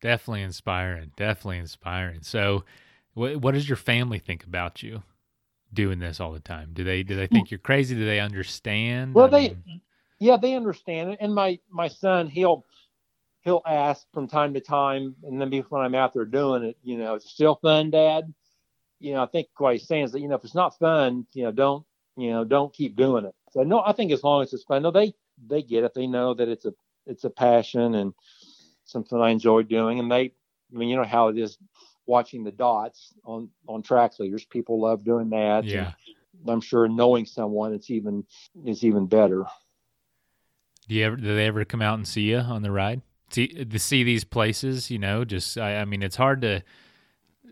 Definitely 0.01 0.43
inspiring. 0.43 1.11
Definitely 1.15 1.59
inspiring. 1.59 2.21
So, 2.21 2.63
what, 3.13 3.37
what 3.37 3.53
does 3.53 3.67
your 3.67 3.77
family 3.77 4.19
think 4.19 4.43
about 4.43 4.83
you 4.83 5.03
doing 5.73 5.99
this 5.99 6.19
all 6.19 6.31
the 6.31 6.39
time? 6.39 6.69
Do 6.73 6.83
they 6.83 7.03
do 7.03 7.15
they 7.15 7.27
think 7.27 7.49
you're 7.49 7.57
crazy? 7.59 7.95
Do 7.95 8.05
they 8.05 8.19
understand? 8.19 9.15
Well, 9.15 9.25
I 9.25 9.29
they 9.29 9.49
mean... 9.49 9.81
yeah, 10.19 10.37
they 10.37 10.53
understand 10.53 11.11
it. 11.11 11.17
And 11.19 11.33
my 11.33 11.59
my 11.69 11.87
son, 11.87 12.27
he'll 12.27 12.63
he'll 13.41 13.63
ask 13.65 14.05
from 14.13 14.27
time 14.27 14.53
to 14.53 14.59
time, 14.59 15.15
and 15.23 15.41
then 15.41 15.51
when 15.69 15.81
I'm 15.81 15.95
out 15.95 16.13
there 16.13 16.25
doing 16.25 16.63
it, 16.63 16.77
you 16.83 16.97
know, 16.97 17.15
it's 17.15 17.31
still 17.31 17.55
fun, 17.55 17.89
Dad. 17.89 18.31
You 18.99 19.13
know, 19.13 19.23
I 19.23 19.27
think 19.27 19.47
what 19.57 19.73
he's 19.73 19.87
saying 19.87 20.05
is 20.05 20.11
that 20.11 20.19
you 20.19 20.27
know, 20.27 20.35
if 20.35 20.43
it's 20.43 20.53
not 20.53 20.77
fun, 20.77 21.25
you 21.33 21.43
know, 21.43 21.51
don't 21.51 21.86
you 22.17 22.31
know, 22.31 22.43
don't 22.43 22.73
keep 22.73 22.95
doing 22.95 23.25
it. 23.25 23.35
So 23.51 23.61
no, 23.61 23.81
I 23.85 23.93
think 23.93 24.11
as 24.11 24.23
long 24.23 24.43
as 24.43 24.51
it's 24.51 24.63
fun, 24.63 24.81
no, 24.81 24.91
they 24.91 25.13
they 25.47 25.61
get 25.61 25.83
it. 25.83 25.93
They 25.93 26.07
know 26.07 26.33
that 26.33 26.49
it's 26.49 26.65
a 26.65 26.73
it's 27.05 27.23
a 27.23 27.29
passion 27.29 27.95
and 27.95 28.13
something 28.85 29.19
I 29.19 29.29
enjoy 29.29 29.63
doing. 29.63 29.99
And 29.99 30.11
they, 30.11 30.33
I 30.73 30.77
mean, 30.77 30.89
you 30.89 30.97
know 30.97 31.03
how 31.03 31.29
it 31.29 31.37
is 31.37 31.57
watching 32.05 32.43
the 32.43 32.51
dots 32.51 33.13
on 33.23 33.49
on 33.67 33.83
track 33.83 34.19
leaders. 34.19 34.45
People 34.45 34.81
love 34.81 35.03
doing 35.03 35.29
that. 35.29 35.63
Yeah. 35.63 35.93
And 36.41 36.49
I'm 36.49 36.61
sure 36.61 36.87
knowing 36.87 37.25
someone, 37.25 37.73
it's 37.73 37.89
even 37.89 38.25
is 38.65 38.83
even 38.83 39.05
better. 39.05 39.45
Do 40.87 40.95
you 40.95 41.05
ever 41.05 41.15
do 41.15 41.35
they 41.35 41.47
ever 41.47 41.65
come 41.65 41.81
out 41.81 41.95
and 41.95 42.07
see 42.07 42.21
you 42.21 42.37
on 42.37 42.63
the 42.63 42.71
ride? 42.71 43.01
See 43.29 43.47
to 43.47 43.79
see 43.79 44.03
these 44.03 44.23
places, 44.23 44.89
you 44.89 44.97
know, 44.97 45.25
just 45.25 45.57
I, 45.57 45.77
I 45.77 45.85
mean 45.85 46.01
it's 46.01 46.15
hard 46.15 46.41
to 46.41 46.63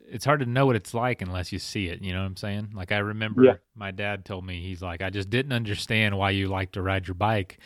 it's 0.10 0.26
hard 0.26 0.40
to 0.40 0.46
know 0.46 0.66
what 0.66 0.76
it's 0.76 0.94
like 0.94 1.22
unless 1.22 1.52
you 1.52 1.60
see 1.60 1.88
it. 1.88 2.02
You 2.02 2.14
know 2.14 2.20
what 2.20 2.28
I'm 2.28 2.38
saying? 2.38 2.70
Like 2.74 2.92
I 2.92 2.98
remember 2.98 3.44
yeah. 3.44 3.56
my 3.76 3.92
dad 3.92 4.26
told 4.26 4.46
me 4.46 4.62
he's 4.62 4.82
like, 4.82 5.02
I 5.02 5.10
just 5.10 5.30
didn't 5.30 5.54
understand 5.54 6.18
why 6.18 6.32
you 6.32 6.48
like 6.48 6.72
to 6.74 6.82
ride 6.82 7.08
your 7.08 7.16
bike 7.16 7.60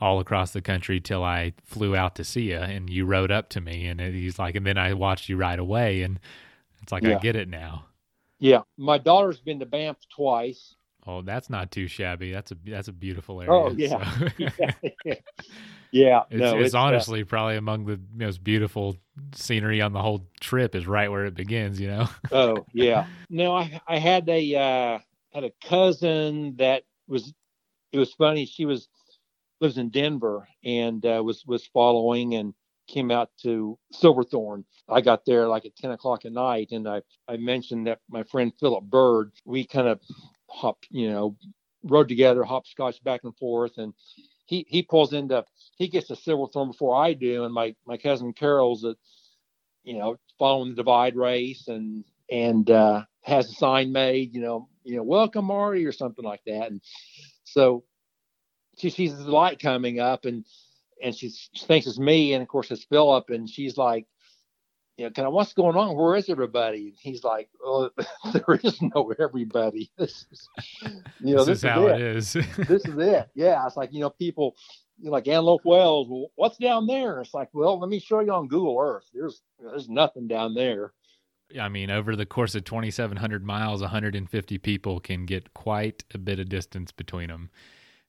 all 0.00 0.18
across 0.18 0.52
the 0.52 0.62
country 0.62 1.00
till 1.00 1.22
I 1.22 1.52
flew 1.64 1.94
out 1.94 2.16
to 2.16 2.24
see 2.24 2.50
you 2.50 2.58
and 2.58 2.90
you 2.90 3.06
rode 3.06 3.30
up 3.30 3.48
to 3.50 3.60
me 3.60 3.86
and 3.86 4.00
he's 4.00 4.38
like, 4.38 4.56
and 4.56 4.66
then 4.66 4.76
I 4.76 4.94
watched 4.94 5.28
you 5.28 5.36
ride 5.36 5.58
away 5.60 6.02
and 6.02 6.18
it's 6.82 6.92
like 6.92 7.04
yeah. 7.04 7.16
I 7.16 7.18
get 7.20 7.36
it 7.36 7.48
now. 7.48 7.86
Yeah, 8.38 8.62
my 8.76 8.98
daughter's 8.98 9.38
been 9.38 9.60
to 9.60 9.66
Banff 9.66 9.98
twice. 10.14 10.74
Oh, 11.06 11.22
that's 11.22 11.50
not 11.50 11.70
too 11.70 11.88
shabby. 11.88 12.32
That's 12.32 12.52
a 12.52 12.56
that's 12.64 12.88
a 12.88 12.92
beautiful 12.92 13.40
area. 13.40 13.52
Oh 13.52 13.70
yeah, 13.76 14.18
so. 14.18 14.26
yeah. 15.04 15.14
yeah. 15.90 16.22
It's, 16.30 16.40
no, 16.40 16.56
it's, 16.58 16.66
it's 16.66 16.74
uh, 16.74 16.78
honestly 16.78 17.22
uh, 17.22 17.26
probably 17.26 17.56
among 17.56 17.86
the 17.86 18.00
most 18.14 18.42
beautiful 18.44 18.96
scenery 19.34 19.80
on 19.80 19.92
the 19.92 20.00
whole 20.00 20.26
trip. 20.40 20.74
Is 20.74 20.86
right 20.86 21.10
where 21.10 21.24
it 21.24 21.34
begins. 21.34 21.80
You 21.80 21.88
know. 21.88 22.08
oh 22.30 22.64
yeah. 22.72 23.06
No, 23.30 23.56
I 23.56 23.80
I 23.86 23.98
had 23.98 24.28
a 24.28 24.54
uh, 24.54 24.98
had 25.32 25.44
a 25.44 25.52
cousin 25.64 26.56
that 26.56 26.84
was. 27.06 27.32
It 27.90 27.98
was 27.98 28.14
funny. 28.14 28.46
She 28.46 28.64
was 28.64 28.88
lives 29.60 29.78
in 29.78 29.90
Denver 29.90 30.48
and 30.64 31.04
uh, 31.06 31.22
was 31.24 31.46
was 31.46 31.66
following 31.66 32.34
and 32.34 32.52
came 32.92 33.10
out 33.10 33.30
to 33.42 33.78
Silverthorne. 33.92 34.64
I 34.88 35.00
got 35.00 35.24
there 35.24 35.48
like 35.48 35.64
at 35.64 35.76
10 35.76 35.92
o'clock 35.92 36.24
at 36.24 36.32
night, 36.32 36.68
and 36.72 36.86
I 36.88 37.02
I 37.26 37.36
mentioned 37.38 37.86
that 37.86 38.00
my 38.08 38.22
friend 38.24 38.52
Philip 38.60 38.84
Bird. 38.84 39.32
We 39.44 39.64
kind 39.64 39.88
of 39.88 40.00
hopped, 40.48 40.86
you 40.90 41.10
know, 41.10 41.36
rode 41.82 42.08
together, 42.08 42.44
hopscotch 42.44 43.02
back 43.02 43.22
and 43.24 43.36
forth, 43.36 43.78
and 43.78 43.94
he 44.46 44.66
he 44.68 44.82
pulls 44.82 45.12
into 45.12 45.44
he 45.76 45.88
gets 45.88 46.08
to 46.08 46.16
Silverthorne 46.16 46.68
before 46.68 46.94
I 46.94 47.14
do, 47.14 47.44
and 47.44 47.54
my 47.54 47.74
my 47.86 47.96
cousin 47.96 48.32
Carol's 48.32 48.84
at 48.84 48.96
you 49.84 49.98
know 49.98 50.18
following 50.38 50.70
the 50.70 50.76
divide 50.76 51.16
race 51.16 51.68
and 51.68 52.04
and 52.30 52.70
uh, 52.70 53.04
has 53.22 53.50
a 53.50 53.54
sign 53.54 53.92
made, 53.92 54.34
you 54.34 54.40
know, 54.40 54.68
you 54.84 54.96
know, 54.96 55.02
welcome 55.02 55.44
Marty 55.44 55.84
or 55.84 55.92
something 55.92 56.24
like 56.24 56.42
that, 56.46 56.70
and 56.70 56.80
so 57.44 57.84
she 58.78 58.90
sees 58.90 59.16
the 59.16 59.30
light 59.30 59.58
coming 59.58 60.00
up 60.00 60.24
and 60.24 60.44
and 61.02 61.14
she, 61.14 61.30
she 61.30 61.66
thinks 61.66 61.86
it's 61.86 61.98
me 61.98 62.34
and 62.34 62.42
of 62.42 62.48
course 62.48 62.70
it's 62.70 62.84
Philip 62.84 63.30
and 63.30 63.48
she's 63.48 63.76
like 63.76 64.06
you 64.96 65.04
know, 65.04 65.10
kind 65.10 65.26
of 65.26 65.32
what's 65.32 65.54
going 65.54 65.76
on? 65.76 65.96
Where 65.96 66.16
is 66.16 66.28
everybody? 66.28 66.88
And 66.88 66.96
he's 67.00 67.24
like, 67.24 67.48
oh, 67.64 67.90
there 68.32 68.60
is 68.62 68.80
no 68.82 69.12
everybody. 69.18 69.90
This 69.98 70.26
is, 70.30 70.48
you 71.20 71.34
know, 71.34 71.44
this, 71.44 71.46
this 71.46 71.58
is, 71.58 71.64
is, 71.64 71.70
how 71.70 71.86
it, 71.86 72.00
it 72.00 72.16
is. 72.16 72.32
this 72.68 72.84
is 72.84 72.98
it. 72.98 73.28
Yeah. 73.34 73.66
It's 73.66 73.76
like, 73.76 73.92
you 73.92 74.00
know, 74.00 74.10
people 74.10 74.54
you 74.98 75.06
know, 75.06 75.12
like 75.12 75.26
Antelope 75.28 75.64
Wells, 75.64 76.08
well, 76.08 76.30
what's 76.36 76.58
down 76.58 76.86
there? 76.86 77.20
It's 77.20 77.34
like, 77.34 77.48
well, 77.52 77.80
let 77.80 77.88
me 77.88 77.98
show 77.98 78.20
you 78.20 78.32
on 78.32 78.48
Google 78.48 78.78
Earth. 78.78 79.08
There's, 79.12 79.42
there's 79.58 79.88
nothing 79.88 80.28
down 80.28 80.54
there. 80.54 80.92
I 81.60 81.68
mean, 81.68 81.90
over 81.90 82.14
the 82.16 82.26
course 82.26 82.54
of 82.54 82.64
2,700 82.64 83.44
miles, 83.44 83.80
150 83.80 84.58
people 84.58 85.00
can 85.00 85.26
get 85.26 85.52
quite 85.54 86.04
a 86.14 86.18
bit 86.18 86.38
of 86.38 86.48
distance 86.48 86.92
between 86.92 87.28
them. 87.28 87.50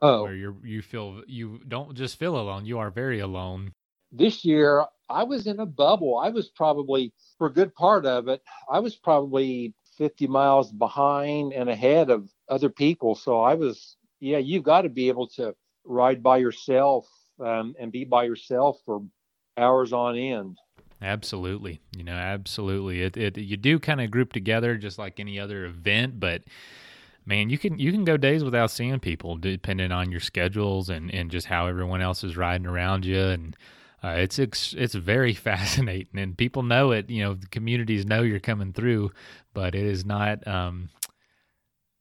Oh, 0.03 0.23
where 0.23 0.35
you 0.35 0.57
you 0.63 0.81
feel 0.81 1.23
you 1.27 1.61
don't 1.67 1.95
just 1.95 2.19
feel 2.19 2.37
alone; 2.37 2.65
you 2.65 2.77
are 2.77 2.91
very 2.91 3.19
alone. 3.19 3.71
This 4.11 4.43
year, 4.43 4.85
I 5.09 5.23
was 5.23 5.47
in 5.47 5.59
a 5.59 5.65
bubble. 5.65 6.17
I 6.17 6.29
was 6.29 6.49
probably 6.49 7.13
for 7.37 7.47
a 7.47 7.53
good 7.53 7.73
part 7.73 8.05
of 8.05 8.27
it. 8.27 8.41
I 8.69 8.79
was 8.79 8.95
probably 8.95 9.73
50 9.97 10.27
miles 10.27 10.71
behind 10.71 11.53
and 11.53 11.69
ahead 11.69 12.09
of 12.09 12.29
other 12.49 12.69
people. 12.69 13.15
So 13.15 13.39
I 13.39 13.55
was, 13.55 13.95
yeah, 14.19 14.39
you've 14.39 14.63
got 14.63 14.81
to 14.81 14.89
be 14.89 15.07
able 15.07 15.27
to 15.29 15.55
ride 15.85 16.21
by 16.21 16.37
yourself 16.37 17.07
um, 17.39 17.75
and 17.79 17.91
be 17.91 18.03
by 18.03 18.25
yourself 18.25 18.79
for 18.85 19.01
hours 19.57 19.93
on 19.93 20.17
end. 20.17 20.57
Absolutely. 21.01 21.79
You 21.95 22.03
know, 22.03 22.13
absolutely. 22.13 23.03
It, 23.03 23.17
it 23.17 23.37
you 23.37 23.57
do 23.57 23.79
kind 23.79 24.01
of 24.01 24.11
group 24.11 24.31
together 24.31 24.77
just 24.77 24.97
like 24.97 25.19
any 25.19 25.39
other 25.39 25.65
event, 25.65 26.19
but 26.19 26.43
man, 27.25 27.49
you 27.49 27.57
can 27.57 27.79
you 27.79 27.91
can 27.91 28.03
go 28.03 28.17
days 28.17 28.43
without 28.43 28.71
seeing 28.71 28.99
people 28.99 29.37
depending 29.37 29.91
on 29.91 30.11
your 30.11 30.19
schedules 30.19 30.89
and 30.89 31.13
and 31.13 31.31
just 31.31 31.47
how 31.47 31.67
everyone 31.67 32.01
else 32.01 32.23
is 32.23 32.37
riding 32.37 32.67
around 32.67 33.05
you 33.05 33.19
and 33.19 33.55
uh, 34.03 34.15
it's 34.17 34.37
it's 34.37 34.73
it's 34.77 34.95
very 34.95 35.33
fascinating 35.33 36.19
and 36.19 36.37
people 36.37 36.63
know 36.63 36.91
it. 36.91 37.09
You 37.09 37.23
know, 37.23 37.33
the 37.35 37.47
communities 37.47 38.05
know 38.05 38.21
you're 38.21 38.39
coming 38.39 38.73
through, 38.73 39.11
but 39.53 39.75
it 39.75 39.85
is 39.85 40.05
not 40.05 40.45
um, 40.47 40.89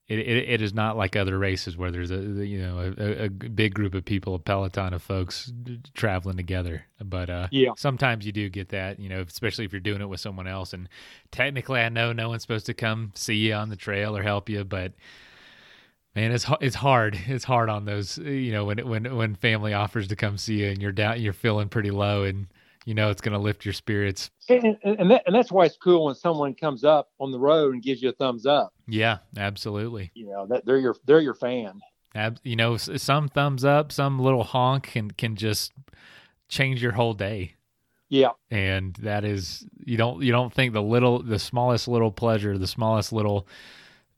it, 0.09 0.18
it, 0.18 0.48
it 0.48 0.62
is 0.62 0.74
not 0.74 0.96
like 0.96 1.16
other 1.16 1.38
races 1.38 1.76
where 1.76 1.90
there's 1.90 2.11
a 2.11 2.16
you 2.16 2.61
know 2.61 2.94
a, 2.98 3.24
a, 3.24 3.28
big 3.28 3.74
group 3.74 3.94
of 3.94 4.05
people, 4.05 4.34
a 4.34 4.38
peloton 4.38 4.92
of 4.92 5.03
folks 5.03 5.53
traveling 5.94 6.36
together. 6.36 6.84
But 7.03 7.30
uh, 7.30 7.48
yeah, 7.50 7.70
sometimes 7.76 8.26
you 8.26 8.32
do 8.32 8.48
get 8.48 8.70
that, 8.70 8.98
you 8.98 9.09
know, 9.09 9.20
especially 9.20 9.64
if 9.64 9.72
you're 9.72 9.80
doing 9.80 10.00
it 10.00 10.09
with 10.09 10.20
someone 10.20 10.48
else. 10.48 10.72
And 10.72 10.88
technically, 11.30 11.80
I 11.80 11.88
know 11.88 12.12
no 12.12 12.28
one's 12.28 12.42
supposed 12.42 12.66
to 12.66 12.74
come 12.74 13.12
see 13.14 13.36
you 13.36 13.55
on 13.55 13.68
the 13.68 13.76
trail 13.76 14.16
or 14.16 14.22
help 14.22 14.48
you, 14.48 14.64
but 14.64 14.92
man, 16.14 16.32
it's 16.32 16.46
it's 16.61 16.76
hard. 16.76 17.18
It's 17.26 17.44
hard 17.44 17.68
on 17.68 17.84
those, 17.84 18.18
you 18.18 18.53
know, 18.53 18.64
when 18.64 18.78
when 18.86 19.16
when 19.16 19.34
family 19.36 19.72
offers 19.72 20.09
to 20.09 20.16
come 20.16 20.36
see 20.36 20.61
you 20.61 20.68
and 20.68 20.82
you're 20.82 20.92
down, 20.92 21.20
you're 21.20 21.32
feeling 21.32 21.68
pretty 21.68 21.90
low 21.90 22.24
and 22.24 22.48
you 22.84 22.94
know 22.94 23.10
it's 23.10 23.20
going 23.20 23.32
to 23.32 23.38
lift 23.38 23.64
your 23.64 23.74
spirits. 23.74 24.30
And 24.48 24.76
and, 24.82 25.10
that, 25.10 25.22
and 25.26 25.34
that's 25.34 25.52
why 25.52 25.66
it's 25.66 25.76
cool 25.76 26.06
when 26.06 26.14
someone 26.14 26.54
comes 26.54 26.84
up 26.84 27.10
on 27.20 27.30
the 27.30 27.38
road 27.38 27.74
and 27.74 27.82
gives 27.82 28.02
you 28.02 28.08
a 28.08 28.12
thumbs 28.12 28.46
up. 28.46 28.72
Yeah, 28.88 29.18
absolutely. 29.36 30.10
You 30.14 30.26
know 30.26 30.46
that 30.46 30.66
they're 30.66 30.78
your 30.78 30.96
they're 31.06 31.20
your 31.20 31.34
fan. 31.34 31.80
Ab- 32.14 32.40
you 32.42 32.56
know, 32.56 32.76
some 32.76 33.28
thumbs 33.28 33.64
up, 33.64 33.92
some 33.92 34.18
little 34.18 34.44
honk 34.44 34.84
can 34.84 35.10
can 35.10 35.36
just 35.36 35.72
change 36.48 36.82
your 36.82 36.92
whole 36.92 37.14
day. 37.14 37.54
Yeah. 38.08 38.32
And 38.50 38.94
that 38.96 39.24
is 39.24 39.66
you 39.84 39.96
don't 39.96 40.22
you 40.22 40.32
don't 40.32 40.52
think 40.52 40.74
the 40.74 40.82
little 40.82 41.22
the 41.22 41.38
smallest 41.38 41.88
little 41.88 42.12
pleasure, 42.12 42.58
the 42.58 42.66
smallest 42.66 43.12
little 43.12 43.48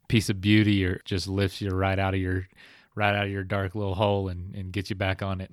piece 0.09 0.29
of 0.29 0.41
beauty 0.41 0.85
or 0.85 1.01
just 1.05 1.27
lifts 1.27 1.61
you 1.61 1.69
right 1.69 1.97
out 1.97 2.13
of 2.13 2.19
your 2.19 2.47
right 2.95 3.15
out 3.15 3.25
of 3.25 3.31
your 3.31 3.43
dark 3.43 3.73
little 3.73 3.95
hole 3.95 4.27
and, 4.27 4.53
and 4.53 4.73
gets 4.73 4.89
you 4.89 4.95
back 4.95 5.21
on 5.21 5.39
it. 5.39 5.51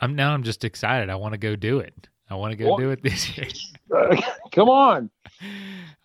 I'm 0.00 0.16
now 0.16 0.32
I'm 0.32 0.42
just 0.42 0.64
excited. 0.64 1.10
I 1.10 1.16
want 1.16 1.32
to 1.32 1.38
go 1.38 1.54
do 1.54 1.80
it. 1.80 2.08
I 2.32 2.36
want 2.36 2.52
to 2.52 2.56
go 2.56 2.78
do 2.78 2.90
it 2.90 3.02
this 3.02 3.36
year. 3.36 3.46
Come 4.52 4.70
on. 4.70 5.10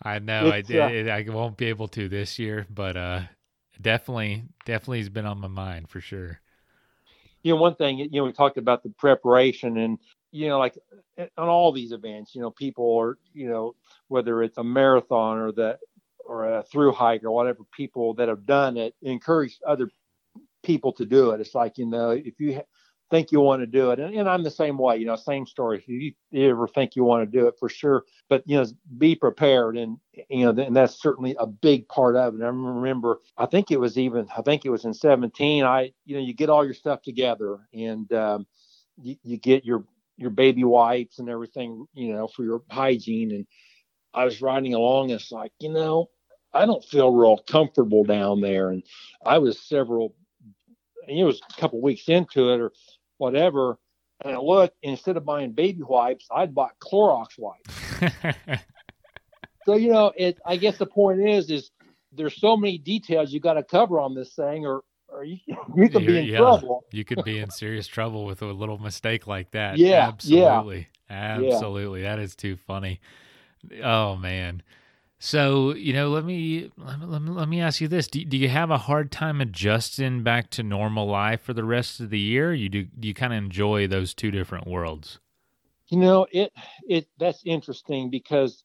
I 0.02 0.18
know 0.18 0.50
I 0.50 0.60
did. 0.60 1.08
Uh, 1.08 1.12
I 1.12 1.24
won't 1.26 1.56
be 1.56 1.66
able 1.66 1.88
to 1.88 2.06
this 2.08 2.38
year, 2.38 2.66
but 2.68 2.98
uh, 2.98 3.22
definitely, 3.80 4.44
definitely 4.66 4.98
has 4.98 5.08
been 5.08 5.24
on 5.24 5.40
my 5.40 5.48
mind 5.48 5.88
for 5.88 6.02
sure. 6.02 6.40
You 7.42 7.54
know, 7.54 7.60
one 7.60 7.76
thing, 7.76 7.98
you 7.98 8.10
know, 8.10 8.24
we 8.24 8.32
talked 8.32 8.58
about 8.58 8.82
the 8.82 8.90
preparation 8.90 9.78
and, 9.78 9.98
you 10.30 10.48
know, 10.48 10.58
like 10.58 10.76
on 11.16 11.48
all 11.48 11.72
these 11.72 11.92
events, 11.92 12.34
you 12.34 12.42
know, 12.42 12.50
people 12.50 12.98
are, 12.98 13.16
you 13.32 13.48
know, 13.48 13.74
whether 14.08 14.42
it's 14.42 14.58
a 14.58 14.64
marathon 14.64 15.38
or 15.38 15.52
the, 15.52 15.78
or 16.26 16.58
a 16.58 16.62
through 16.64 16.92
hike 16.92 17.24
or 17.24 17.30
whatever, 17.30 17.60
people 17.74 18.12
that 18.14 18.28
have 18.28 18.44
done 18.44 18.76
it 18.76 18.94
encourage 19.00 19.58
other 19.66 19.88
people 20.62 20.92
to 20.92 21.06
do 21.06 21.30
it. 21.30 21.40
It's 21.40 21.54
like, 21.54 21.78
you 21.78 21.86
know, 21.86 22.10
if 22.10 22.38
you, 22.38 22.56
ha- 22.56 22.66
think 23.10 23.32
you 23.32 23.40
want 23.40 23.62
to 23.62 23.66
do 23.66 23.90
it. 23.90 23.98
And, 23.98 24.14
and, 24.14 24.28
I'm 24.28 24.42
the 24.42 24.50
same 24.50 24.78
way, 24.78 24.98
you 24.98 25.06
know, 25.06 25.16
same 25.16 25.46
story. 25.46 25.78
If 25.78 25.88
you, 25.88 26.12
you, 26.30 26.50
ever 26.50 26.68
think 26.68 26.96
you 26.96 27.04
want 27.04 27.30
to 27.30 27.38
do 27.38 27.46
it 27.46 27.54
for 27.58 27.68
sure, 27.68 28.04
but, 28.28 28.42
you 28.46 28.56
know, 28.56 28.66
be 28.98 29.14
prepared. 29.14 29.76
And, 29.76 29.98
you 30.28 30.44
know, 30.44 30.62
and 30.62 30.76
that's 30.76 31.00
certainly 31.00 31.34
a 31.38 31.46
big 31.46 31.88
part 31.88 32.16
of 32.16 32.34
it. 32.34 32.42
I 32.42 32.48
remember, 32.48 33.18
I 33.36 33.46
think 33.46 33.70
it 33.70 33.80
was 33.80 33.98
even, 33.98 34.28
I 34.36 34.42
think 34.42 34.64
it 34.64 34.70
was 34.70 34.84
in 34.84 34.94
17, 34.94 35.64
I, 35.64 35.92
you 36.04 36.16
know, 36.16 36.22
you 36.22 36.34
get 36.34 36.50
all 36.50 36.64
your 36.64 36.74
stuff 36.74 37.02
together 37.02 37.58
and 37.72 38.12
um, 38.12 38.46
you, 39.00 39.16
you 39.22 39.36
get 39.38 39.64
your, 39.64 39.84
your 40.16 40.30
baby 40.30 40.64
wipes 40.64 41.18
and 41.18 41.28
everything, 41.28 41.86
you 41.94 42.12
know, 42.12 42.28
for 42.28 42.44
your 42.44 42.62
hygiene. 42.70 43.30
And 43.32 43.46
I 44.12 44.24
was 44.24 44.42
riding 44.42 44.74
along. 44.74 45.10
And 45.10 45.20
it's 45.20 45.32
like, 45.32 45.52
you 45.60 45.72
know, 45.72 46.10
I 46.52 46.66
don't 46.66 46.84
feel 46.84 47.12
real 47.12 47.38
comfortable 47.38 48.04
down 48.04 48.40
there. 48.40 48.70
And 48.70 48.82
I 49.24 49.38
was 49.38 49.60
several 49.60 50.14
it 51.08 51.24
was 51.24 51.40
a 51.50 51.60
couple 51.60 51.80
weeks 51.80 52.08
into 52.08 52.52
it 52.52 52.60
or 52.60 52.72
whatever. 53.18 53.78
And 54.24 54.34
I 54.34 54.38
looked, 54.38 54.76
instead 54.82 55.16
of 55.16 55.24
buying 55.24 55.52
baby 55.52 55.82
wipes, 55.82 56.26
I'd 56.30 56.54
bought 56.54 56.72
Clorox 56.80 57.38
wipes. 57.38 57.72
so 59.64 59.74
you 59.74 59.92
know, 59.92 60.12
it. 60.16 60.38
I 60.44 60.56
guess 60.56 60.76
the 60.78 60.86
point 60.86 61.20
is, 61.20 61.50
is 61.50 61.70
there's 62.12 62.40
so 62.40 62.56
many 62.56 62.78
details 62.78 63.32
you 63.32 63.38
got 63.38 63.54
to 63.54 63.62
cover 63.62 64.00
on 64.00 64.14
this 64.14 64.34
thing, 64.34 64.66
or 64.66 64.82
or 65.08 65.22
you, 65.22 65.38
you 65.76 65.88
could 65.88 66.06
be 66.06 66.18
in 66.18 66.24
yeah, 66.26 66.38
trouble. 66.38 66.84
you 66.90 67.04
could 67.04 67.22
be 67.22 67.38
in 67.38 67.50
serious 67.50 67.86
trouble 67.86 68.24
with 68.24 68.42
a 68.42 68.46
little 68.46 68.78
mistake 68.78 69.28
like 69.28 69.52
that. 69.52 69.78
Yeah, 69.78 70.08
absolutely, 70.08 70.88
yeah. 71.08 71.36
absolutely. 71.38 72.02
That 72.02 72.18
is 72.18 72.34
too 72.34 72.56
funny. 72.56 73.00
Oh 73.82 74.16
man. 74.16 74.62
So 75.18 75.74
you 75.74 75.92
know, 75.92 76.10
let 76.10 76.24
me 76.24 76.70
let 76.76 77.00
me, 77.00 77.30
let 77.30 77.48
me, 77.48 77.60
ask 77.60 77.80
you 77.80 77.88
this: 77.88 78.06
do, 78.06 78.24
do 78.24 78.36
you 78.36 78.48
have 78.48 78.70
a 78.70 78.78
hard 78.78 79.10
time 79.10 79.40
adjusting 79.40 80.22
back 80.22 80.48
to 80.50 80.62
normal 80.62 81.06
life 81.06 81.40
for 81.40 81.52
the 81.52 81.64
rest 81.64 82.00
of 82.00 82.10
the 82.10 82.20
year? 82.20 82.54
You 82.54 82.68
do? 82.68 82.84
Do 82.84 83.08
you 83.08 83.14
kind 83.14 83.32
of 83.32 83.38
enjoy 83.38 83.88
those 83.88 84.14
two 84.14 84.30
different 84.30 84.68
worlds? 84.68 85.18
You 85.88 85.98
know, 85.98 86.26
it 86.30 86.52
it 86.88 87.08
that's 87.18 87.42
interesting 87.44 88.10
because 88.10 88.62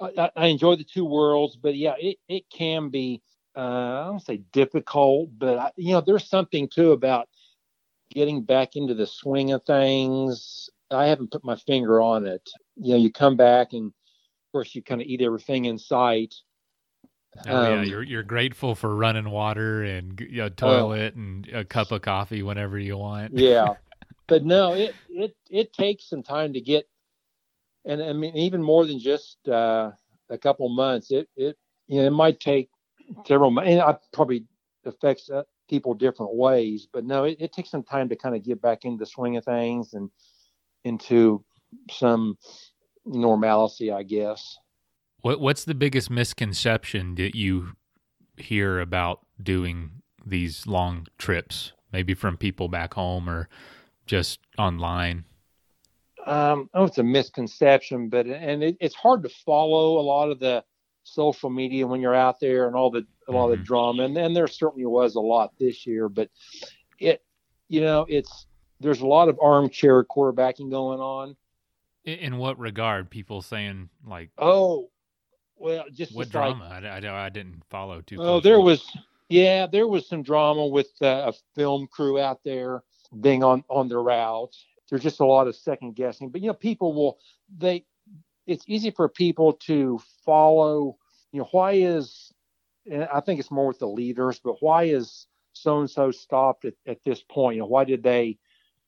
I, 0.00 0.30
I 0.36 0.46
enjoy 0.46 0.76
the 0.76 0.84
two 0.84 1.06
worlds, 1.06 1.56
but 1.56 1.74
yeah, 1.76 1.94
it 1.98 2.18
it 2.28 2.44
can 2.50 2.90
be 2.90 3.22
uh, 3.56 3.60
I 3.60 4.04
don't 4.04 4.20
say 4.20 4.42
difficult, 4.52 5.30
but 5.38 5.58
I, 5.58 5.70
you 5.76 5.92
know, 5.92 6.02
there's 6.02 6.28
something 6.28 6.68
too 6.68 6.92
about 6.92 7.28
getting 8.10 8.42
back 8.42 8.76
into 8.76 8.94
the 8.94 9.06
swing 9.06 9.52
of 9.52 9.64
things. 9.64 10.68
I 10.90 11.06
haven't 11.06 11.30
put 11.30 11.42
my 11.42 11.56
finger 11.56 12.02
on 12.02 12.26
it. 12.26 12.48
You 12.76 12.92
know, 12.92 12.98
you 12.98 13.10
come 13.10 13.36
back 13.36 13.72
and 13.72 13.92
course, 14.52 14.74
you 14.74 14.82
kind 14.82 15.00
of 15.00 15.06
eat 15.06 15.22
everything 15.22 15.66
in 15.66 15.78
sight. 15.78 16.34
Oh 17.46 17.50
um, 17.50 17.78
yeah, 17.78 17.82
you're 17.82 18.02
you're 18.02 18.22
grateful 18.22 18.74
for 18.74 18.94
running 18.94 19.28
water 19.30 19.82
and 19.82 20.18
you 20.20 20.38
know, 20.38 20.48
toilet 20.48 21.14
uh, 21.14 21.18
and 21.18 21.48
a 21.52 21.64
cup 21.64 21.92
of 21.92 22.02
coffee 22.02 22.42
whenever 22.42 22.78
you 22.78 22.96
want. 22.96 23.38
yeah, 23.38 23.74
but 24.26 24.44
no, 24.44 24.74
it 24.74 24.94
it 25.08 25.36
it 25.50 25.72
takes 25.72 26.08
some 26.08 26.22
time 26.22 26.54
to 26.54 26.60
get, 26.60 26.88
and 27.84 28.02
I 28.02 28.12
mean 28.12 28.36
even 28.36 28.62
more 28.62 28.86
than 28.86 28.98
just 28.98 29.36
uh, 29.48 29.90
a 30.30 30.38
couple 30.38 30.68
months. 30.68 31.10
It 31.10 31.28
it 31.36 31.56
you 31.88 32.00
know 32.00 32.06
it 32.06 32.10
might 32.10 32.40
take 32.40 32.70
several 33.26 33.50
months. 33.50 33.70
And 33.70 33.80
it 33.80 33.96
probably 34.12 34.44
affects 34.84 35.30
uh, 35.30 35.42
people 35.68 35.94
different 35.94 36.34
ways, 36.34 36.88
but 36.92 37.04
no, 37.04 37.24
it, 37.24 37.36
it 37.40 37.52
takes 37.52 37.70
some 37.70 37.82
time 37.82 38.08
to 38.08 38.16
kind 38.16 38.34
of 38.34 38.44
get 38.44 38.60
back 38.60 38.84
into 38.84 38.98
the 38.98 39.06
swing 39.06 39.36
of 39.36 39.44
things 39.44 39.94
and 39.94 40.10
into 40.84 41.44
some 41.90 42.38
normalcy, 43.06 43.90
I 43.90 44.02
guess. 44.02 44.58
What 45.20 45.40
What's 45.40 45.64
the 45.64 45.74
biggest 45.74 46.10
misconception 46.10 47.14
that 47.16 47.34
you 47.34 47.72
hear 48.36 48.80
about 48.80 49.20
doing 49.42 50.02
these 50.24 50.66
long 50.66 51.06
trips? 51.18 51.72
Maybe 51.92 52.14
from 52.14 52.36
people 52.36 52.68
back 52.68 52.94
home 52.94 53.28
or 53.28 53.48
just 54.06 54.40
online. 54.58 55.24
Um, 56.26 56.68
oh, 56.74 56.84
it's 56.84 56.98
a 56.98 57.04
misconception, 57.04 58.08
but 58.08 58.26
and 58.26 58.62
it, 58.62 58.76
it's 58.80 58.94
hard 58.94 59.22
to 59.22 59.28
follow 59.28 60.00
a 60.00 60.02
lot 60.02 60.30
of 60.30 60.40
the 60.40 60.64
social 61.04 61.50
media 61.50 61.86
when 61.86 62.00
you're 62.00 62.14
out 62.14 62.40
there 62.40 62.66
and 62.66 62.74
all 62.74 62.90
the 62.90 63.06
a 63.28 63.32
lot 63.32 63.44
of 63.44 63.50
the 63.50 63.56
mm-hmm. 63.56 63.64
drama, 63.64 64.02
and, 64.04 64.16
and 64.16 64.34
there 64.34 64.48
certainly 64.48 64.86
was 64.86 65.14
a 65.14 65.20
lot 65.20 65.52
this 65.58 65.86
year. 65.86 66.08
But 66.08 66.30
it, 66.98 67.22
you 67.68 67.80
know, 67.80 68.06
it's 68.08 68.46
there's 68.80 69.00
a 69.00 69.06
lot 69.06 69.28
of 69.28 69.38
armchair 69.40 70.04
quarterbacking 70.04 70.70
going 70.70 71.00
on. 71.00 71.36
In 72.06 72.38
what 72.38 72.56
regard? 72.60 73.10
People 73.10 73.42
saying 73.42 73.88
like, 74.06 74.30
"Oh, 74.38 74.90
well, 75.56 75.84
just 75.92 76.14
what 76.14 76.30
drama?" 76.30 76.68
Like, 76.68 76.84
I, 76.84 77.08
I, 77.08 77.26
I, 77.26 77.28
didn't 77.30 77.64
follow 77.68 78.00
too. 78.00 78.18
Oh, 78.20 78.38
there 78.38 78.60
was, 78.60 78.96
yeah, 79.28 79.66
there 79.66 79.88
was 79.88 80.08
some 80.08 80.22
drama 80.22 80.68
with 80.68 80.90
uh, 81.02 81.32
a 81.32 81.32
film 81.56 81.88
crew 81.88 82.20
out 82.20 82.44
there 82.44 82.84
being 83.20 83.42
on 83.42 83.64
on 83.68 83.88
their 83.88 84.02
route. 84.02 84.54
There's 84.88 85.02
just 85.02 85.18
a 85.18 85.26
lot 85.26 85.48
of 85.48 85.56
second 85.56 85.96
guessing, 85.96 86.28
but 86.28 86.42
you 86.42 86.46
know, 86.46 86.54
people 86.54 86.92
will 86.94 87.18
they. 87.58 87.84
It's 88.46 88.64
easy 88.68 88.92
for 88.92 89.08
people 89.08 89.54
to 89.64 90.00
follow. 90.24 90.98
You 91.32 91.40
know, 91.40 91.48
why 91.50 91.72
is? 91.72 92.32
And 92.88 93.08
I 93.12 93.18
think 93.18 93.40
it's 93.40 93.50
more 93.50 93.66
with 93.66 93.80
the 93.80 93.88
leaders, 93.88 94.38
but 94.38 94.62
why 94.62 94.84
is 94.84 95.26
so 95.54 95.80
and 95.80 95.90
so 95.90 96.12
stopped 96.12 96.66
at, 96.66 96.74
at 96.86 97.02
this 97.02 97.20
point? 97.20 97.56
You 97.56 97.62
know, 97.62 97.66
why 97.66 97.82
did 97.82 98.04
they? 98.04 98.38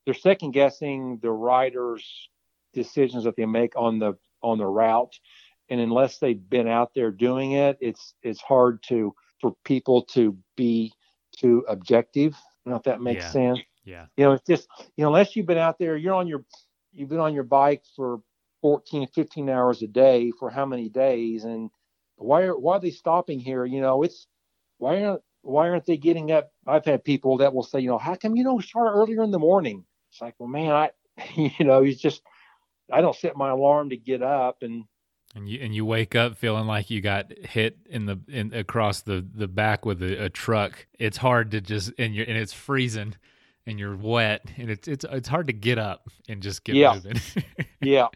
They're 0.05 0.15
second 0.15 0.53
guessing 0.53 1.19
the 1.21 1.33
riders 1.33 2.29
decisions 2.79 3.25
that 3.25 3.37
they 3.37 3.47
make 3.47 3.73
on 3.77 3.99
the 3.99 4.15
on 4.43 4.59
the 4.59 4.67
route 4.67 5.19
and 5.71 5.81
unless 5.81 6.19
they've 6.19 6.49
been 6.49 6.69
out 6.69 6.93
there 6.95 7.11
doing 7.11 7.53
it 7.53 7.77
it's 7.81 8.15
it's 8.23 8.41
hard 8.41 8.83
to 8.83 9.15
for 9.41 9.55
people 9.65 10.03
to 10.03 10.37
be 10.57 10.93
too 11.37 11.65
objective 11.69 12.35
I 12.35 12.71
don't 12.71 12.73
know 12.73 12.77
if 12.77 12.83
that 12.85 13.01
makes 13.01 13.25
yeah. 13.25 13.31
sense 13.31 13.59
yeah 13.85 14.07
you 14.17 14.25
know 14.25 14.33
it's 14.33 14.47
just 14.47 14.69
you 14.97 15.03
know 15.03 15.09
unless 15.09 15.35
you've 15.35 15.47
been 15.47 15.59
out 15.59 15.79
there 15.79 15.97
you're 15.97 16.15
on 16.15 16.27
your 16.27 16.45
you've 16.93 17.09
been 17.09 17.21
on 17.21 17.35
your 17.35 17.45
bike 17.45 17.83
for 17.97 18.21
14, 18.63 19.09
15 19.15 19.49
hours 19.49 19.83
a 19.83 19.87
day 19.87 20.33
for 20.39 20.51
how 20.51 20.67
many 20.67 20.89
days? 20.89 21.45
And 21.45 21.71
why 22.17 22.43
are 22.43 22.59
why 22.59 22.77
are 22.77 22.81
they 22.81 22.91
stopping 22.91 23.41
here? 23.41 23.65
You 23.65 23.81
know, 23.81 24.03
it's 24.03 24.27
why 24.79 25.03
aren't 25.05 25.23
why 25.43 25.69
aren't 25.69 25.87
they 25.87 25.97
getting 25.97 26.33
up? 26.33 26.51
I've 26.67 26.85
had 26.85 27.05
people 27.05 27.39
that 27.39 27.55
will 27.55 27.63
say, 27.63 27.81
you 27.81 27.89
know, 27.89 27.99
how 27.99 28.17
come 28.17 28.37
you 28.37 28.45
don't 28.45 28.65
start 28.65 28.93
earlier 28.95 29.23
in 29.23 29.31
the 29.31 29.39
morning? 29.39 29.85
It's 30.11 30.21
like, 30.21 30.35
well, 30.39 30.49
man, 30.49 30.73
I, 30.73 30.91
you 31.35 31.65
know, 31.65 31.83
he's 31.83 32.01
just, 32.01 32.23
I 32.93 33.01
don't 33.01 33.17
set 33.17 33.37
my 33.37 33.51
alarm 33.51 33.91
to 33.91 33.97
get 33.97 34.23
up 34.23 34.63
and. 34.63 34.85
And 35.35 35.47
you 35.47 35.61
and 35.63 35.75
you 35.75 35.85
wake 35.85 36.15
up 36.15 36.39
feeling 36.39 36.67
like 36.67 36.89
you 36.89 37.03
got 37.03 37.31
hit 37.31 37.77
in 37.91 38.07
the 38.07 38.19
in 38.29 38.55
across 38.55 39.03
the 39.03 39.25
the 39.35 39.47
back 39.47 39.85
with 39.85 40.03
a, 40.03 40.25
a 40.25 40.29
truck. 40.31 40.87
It's 40.99 41.19
hard 41.19 41.51
to 41.51 41.61
just 41.61 41.93
and 41.99 42.15
you 42.15 42.25
and 42.27 42.39
it's 42.39 42.55
freezing 42.55 43.15
and 43.67 43.79
you're 43.79 43.95
wet 43.95 44.43
and 44.57 44.71
it's 44.71 44.89
it's 44.89 45.05
it's 45.05 45.29
hard 45.29 45.49
to 45.49 45.53
get 45.53 45.79
up 45.79 46.09
and 46.31 46.43
just 46.43 46.65
get 46.65 46.77
yeah. 46.77 46.95
moving. 46.95 47.21
yeah. 47.83 48.09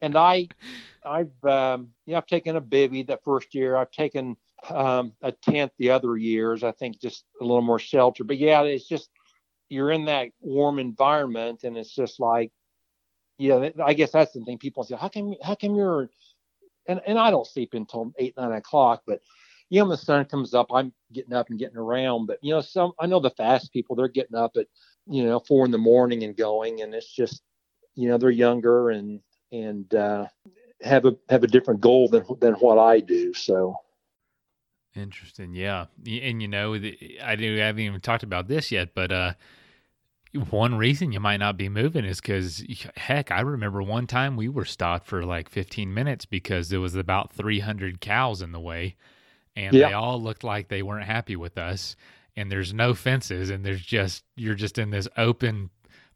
And 0.00 0.16
I 0.16 0.46
I've 1.04 1.44
um 1.44 1.88
yeah, 2.06 2.18
I've 2.18 2.26
taken 2.26 2.54
a 2.54 2.60
bivy 2.60 3.04
that 3.08 3.24
first 3.24 3.52
year. 3.52 3.76
I've 3.76 3.90
taken 3.90 4.36
um 4.70 5.14
a 5.22 5.32
tent 5.32 5.72
the 5.78 5.90
other 5.90 6.16
years. 6.16 6.62
I 6.62 6.70
think 6.70 7.00
just 7.00 7.24
a 7.40 7.44
little 7.44 7.60
more 7.60 7.80
shelter. 7.80 8.22
But 8.22 8.38
yeah, 8.38 8.62
it's 8.62 8.86
just 8.86 9.10
you're 9.68 9.90
in 9.90 10.04
that 10.04 10.28
warm 10.40 10.78
environment 10.78 11.64
and 11.64 11.76
it's 11.76 11.94
just 11.94 12.20
like 12.20 12.52
yeah, 13.38 13.70
I 13.84 13.94
guess 13.94 14.12
that's 14.12 14.32
the 14.32 14.40
thing. 14.44 14.58
People 14.58 14.84
say, 14.84 14.96
How 14.96 15.08
come 15.08 15.34
how 15.42 15.54
come 15.54 15.74
you're 15.74 16.08
and, 16.88 17.00
and 17.06 17.18
I 17.18 17.30
don't 17.30 17.46
sleep 17.46 17.74
until 17.74 18.12
eight, 18.18 18.34
nine 18.36 18.52
o'clock, 18.52 19.02
but 19.06 19.20
you 19.68 19.80
know, 19.80 19.86
when 19.86 19.90
the 19.90 19.96
sun 19.96 20.24
comes 20.26 20.54
up, 20.54 20.68
I'm 20.72 20.92
getting 21.12 21.32
up 21.32 21.50
and 21.50 21.58
getting 21.58 21.76
around. 21.76 22.26
But 22.26 22.38
you 22.42 22.54
know, 22.54 22.60
some 22.60 22.92
I 23.00 23.06
know 23.06 23.20
the 23.20 23.30
fast 23.30 23.72
people, 23.72 23.96
they're 23.96 24.08
getting 24.08 24.36
up 24.36 24.52
at 24.56 24.66
you 25.06 25.24
know 25.24 25.40
four 25.40 25.64
in 25.64 25.70
the 25.70 25.78
morning 25.78 26.22
and 26.22 26.36
going, 26.36 26.82
and 26.82 26.94
it's 26.94 27.12
just 27.12 27.42
you 27.94 28.08
know 28.08 28.18
they're 28.18 28.30
younger 28.30 28.90
and 28.90 29.20
and 29.50 29.92
uh, 29.94 30.26
have 30.82 31.04
a 31.04 31.16
have 31.28 31.42
a 31.42 31.48
different 31.48 31.80
goal 31.80 32.08
than 32.08 32.24
than 32.40 32.54
what 32.54 32.78
I 32.78 33.00
do. 33.00 33.34
So 33.34 33.76
interesting, 34.94 35.54
yeah. 35.54 35.86
And 36.06 36.40
you 36.40 36.48
know, 36.48 36.74
I 36.74 37.36
do 37.36 37.60
I 37.60 37.66
haven't 37.66 37.82
even 37.82 38.00
talked 38.00 38.22
about 38.22 38.46
this 38.46 38.70
yet, 38.70 38.94
but 38.94 39.10
uh, 39.10 39.32
one 40.36 40.76
reason 40.76 41.12
you 41.12 41.20
might 41.20 41.38
not 41.38 41.56
be 41.56 41.68
moving 41.68 42.04
is 42.04 42.20
because 42.20 42.64
heck, 42.96 43.30
I 43.30 43.40
remember 43.40 43.82
one 43.82 44.06
time 44.06 44.36
we 44.36 44.48
were 44.48 44.64
stopped 44.64 45.06
for 45.06 45.24
like 45.24 45.48
15 45.48 45.92
minutes 45.92 46.24
because 46.26 46.68
there 46.68 46.80
was 46.80 46.94
about 46.94 47.32
300 47.32 48.00
cows 48.00 48.42
in 48.42 48.52
the 48.52 48.60
way 48.60 48.96
and 49.56 49.74
they 49.74 49.92
all 49.92 50.20
looked 50.22 50.44
like 50.44 50.68
they 50.68 50.82
weren't 50.82 51.06
happy 51.06 51.36
with 51.36 51.56
us. 51.58 51.96
And 52.38 52.52
there's 52.52 52.74
no 52.74 52.92
fences, 52.92 53.48
and 53.48 53.64
there's 53.64 53.80
just 53.80 54.22
you're 54.36 54.54
just 54.54 54.76
in 54.76 54.90
this 54.90 55.08
open 55.16 55.70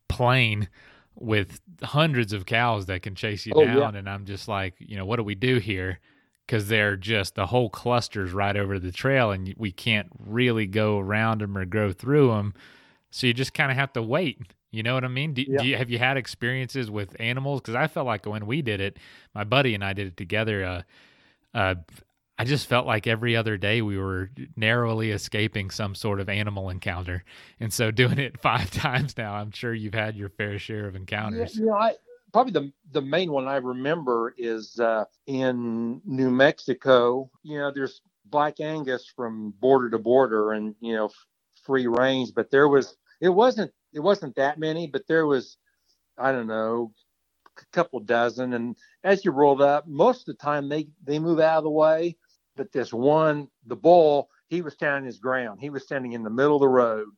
plain 0.09 0.69
with 1.15 1.61
hundreds 1.83 2.35
of 2.35 2.45
cows 2.45 2.85
that 2.87 3.01
can 3.03 3.15
chase 3.15 3.47
you 3.47 3.53
Oh, 3.57 3.65
down. 3.65 3.77
yeah. 3.95 3.99
And 4.01 4.07
I'm 4.09 4.27
just 4.27 4.47
like, 4.47 4.75
you 4.79 4.97
know, 4.99 5.07
what 5.07 5.17
do 5.17 5.23
we 5.23 5.35
do 5.35 5.57
here? 5.57 5.99
Because 6.47 6.69
they're 6.69 6.97
just 6.97 7.37
the 7.37 7.47
whole 7.47 7.71
cluster's 7.71 8.33
right 8.33 8.55
over 8.55 8.79
the 8.79 8.93
trail, 8.93 9.31
and 9.31 9.55
we 9.57 9.73
can't 9.73 10.09
really 10.27 10.67
go 10.67 10.99
around 10.99 11.41
them 11.41 11.57
or 11.57 11.65
go 11.65 11.91
through 11.91 12.29
them. 12.29 12.53
So 13.11 13.27
you 13.27 13.35
just 13.35 13.55
kind 13.55 13.71
of 13.71 13.77
have 13.77 13.93
to 13.95 14.03
wait. 14.03 14.41
You 14.71 14.83
know 14.83 14.95
what 14.95 15.05
I 15.05 15.09
mean? 15.09 15.35
Do, 15.35 15.45
Yeah. 15.47 15.59
do 15.59 15.67
you 15.67 15.77
have 15.77 15.91
you 15.91 15.99
had 15.99 16.17
experiences 16.17 16.91
with 16.91 17.17
animals? 17.21 17.61
Because 17.61 17.75
I 17.75 17.89
felt 17.89 18.07
like 18.07 18.27
when 18.27 18.47
we 18.47 18.63
did 18.63 18.81
it, 18.81 18.99
my 19.35 19.45
buddy 19.45 19.75
and 19.75 19.85
I 19.85 19.93
did 19.95 20.09
it 20.09 20.17
together. 20.17 20.65
Uh, 20.65 20.83
uh, 21.59 21.75
I 22.39 22.45
just 22.45 22.69
felt 22.69 22.87
like 22.87 23.07
every 23.07 23.37
other 23.37 23.57
day 23.59 23.83
we 23.83 23.99
were 23.99 24.31
narrowly 24.57 25.11
escaping 25.11 25.71
some 25.71 25.95
sort 25.95 26.21
of 26.21 26.29
animal 26.29 26.71
encounter, 26.71 27.25
and 27.61 27.73
so 27.73 27.91
doing 27.91 28.19
it 28.19 28.41
five 28.43 28.71
times 28.71 29.17
now, 29.19 29.35
I'm 29.35 29.51
sure 29.51 29.75
you've 29.75 29.95
had 29.95 30.17
your 30.17 30.31
fair 30.31 30.59
share 30.59 30.87
of 30.89 30.97
yeah, 30.97 31.01
encounters. 31.01 31.57
you 31.57 31.67
know, 31.67 31.75
I 31.75 31.95
probably 32.33 32.53
the 32.53 32.73
the 32.93 33.03
main 33.03 33.33
one 33.33 33.49
I 33.49 33.57
remember 33.57 34.35
is 34.39 34.79
uh, 34.81 35.05
in 35.27 36.01
New 36.05 36.31
Mexico. 36.31 37.31
You 37.43 37.59
know, 37.59 37.73
there's 37.75 38.03
Black 38.27 38.61
Angus 38.61 39.07
from 39.15 39.53
border 39.61 39.91
to 39.91 39.99
border, 39.99 40.53
and 40.53 40.75
you 40.81 40.95
know, 40.97 41.07
f- 41.07 41.27
free 41.65 41.89
range. 41.89 42.33
But 42.35 42.51
there 42.51 42.69
was 42.69 42.97
it 43.21 43.29
wasn't 43.29 43.73
it 43.93 44.01
wasn't 44.01 44.37
that 44.37 44.59
many, 44.59 44.87
but 44.87 45.07
there 45.07 45.27
was 45.27 45.57
I 46.19 46.33
don't 46.33 46.47
know 46.47 46.93
a 47.59 47.65
couple 47.73 48.01
dozen. 48.01 48.55
And 48.55 48.77
as 49.05 49.25
you 49.25 49.31
rolled 49.31 49.63
up, 49.63 49.87
most 49.87 50.21
of 50.21 50.37
the 50.37 50.43
time 50.43 50.69
they 50.69 50.89
they 51.05 51.19
move 51.19 51.41
out 51.41 51.59
of 51.59 51.65
the 51.65 51.71
way. 51.71 52.17
But 52.57 52.73
this 52.73 52.93
one, 52.93 53.49
the 53.67 53.77
bull, 53.77 54.29
he 54.49 54.61
was 54.61 54.75
standing 54.75 55.07
his 55.07 55.19
ground. 55.19 55.61
He 55.61 55.71
was 55.71 55.83
standing 55.83 56.13
in 56.13 56.23
the 56.23 56.31
middle 56.31 56.57
of 56.57 56.61
the 56.61 56.69
road, 56.69 57.09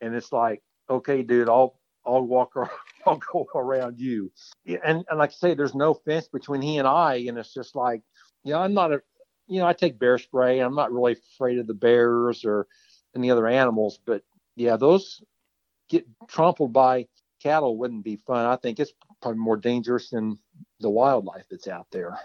and 0.00 0.14
it's 0.14 0.32
like, 0.32 0.62
okay, 0.90 1.22
dude, 1.22 1.48
I'll 1.48 1.78
I'll 2.04 2.22
walk 2.22 2.52
ar- 2.56 2.70
I'll 3.06 3.20
go 3.32 3.46
around 3.54 3.98
you. 3.98 4.32
And 4.66 5.04
and 5.08 5.18
like 5.18 5.30
I 5.30 5.34
say, 5.34 5.54
there's 5.54 5.74
no 5.74 5.94
fence 5.94 6.28
between 6.28 6.62
he 6.62 6.78
and 6.78 6.88
I, 6.88 7.16
and 7.28 7.38
it's 7.38 7.54
just 7.54 7.76
like, 7.76 8.02
you 8.44 8.52
know, 8.52 8.60
I'm 8.60 8.74
not 8.74 8.92
a, 8.92 9.00
you 9.46 9.60
know, 9.60 9.66
I 9.66 9.72
take 9.72 9.98
bear 9.98 10.18
spray. 10.18 10.58
I'm 10.60 10.74
not 10.74 10.92
really 10.92 11.12
afraid 11.12 11.58
of 11.58 11.66
the 11.66 11.74
bears 11.74 12.44
or 12.44 12.66
any 13.14 13.30
other 13.30 13.46
animals, 13.46 13.98
but 14.04 14.22
yeah, 14.56 14.76
those 14.76 15.22
get 15.92 16.06
trampled 16.28 16.72
by 16.72 17.06
cattle 17.42 17.76
wouldn't 17.76 18.04
be 18.04 18.16
fun. 18.16 18.46
I 18.46 18.56
think 18.56 18.80
it's 18.80 18.92
probably 19.20 19.38
more 19.38 19.56
dangerous 19.56 20.10
than 20.10 20.38
the 20.80 20.90
wildlife 20.90 21.44
that's 21.50 21.68
out 21.68 21.86
there. 21.92 22.18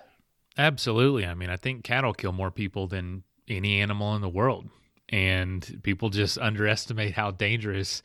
Absolutely. 0.57 1.25
I 1.25 1.33
mean, 1.33 1.49
I 1.49 1.57
think 1.57 1.83
cattle 1.83 2.13
kill 2.13 2.31
more 2.31 2.51
people 2.51 2.87
than 2.87 3.23
any 3.47 3.81
animal 3.81 4.15
in 4.15 4.21
the 4.21 4.29
world, 4.29 4.69
and 5.09 5.79
people 5.83 6.09
just 6.09 6.37
underestimate 6.39 7.13
how 7.13 7.31
dangerous. 7.31 8.01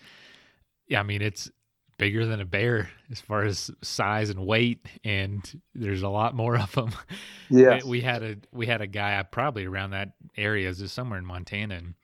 Yeah, 0.89 1.01
I 1.01 1.03
mean, 1.05 1.23
it's 1.23 1.51
bigger 1.99 2.27
than 2.27 2.41
a 2.41 2.45
bear 2.45 2.91
as 3.11 3.21
far 3.21 3.45
as 3.45 3.71
size 3.83 4.29
and 4.29 4.45
weight, 4.45 4.87
and 5.05 5.61
there's 5.75 6.03
a 6.03 6.09
lot 6.09 6.35
more 6.35 6.59
of 6.59 6.73
them. 6.73 6.91
Yeah. 7.49 7.81
we 7.85 8.01
had 8.01 8.23
a 8.23 8.37
we 8.51 8.67
had 8.67 8.81
a 8.81 8.87
guy 8.87 9.23
probably 9.31 9.67
around 9.67 9.91
that 9.91 10.13
area, 10.39 10.71
is 10.71 10.91
somewhere 10.91 11.19
in 11.19 11.27
Montana, 11.27 11.75
and 11.75 11.95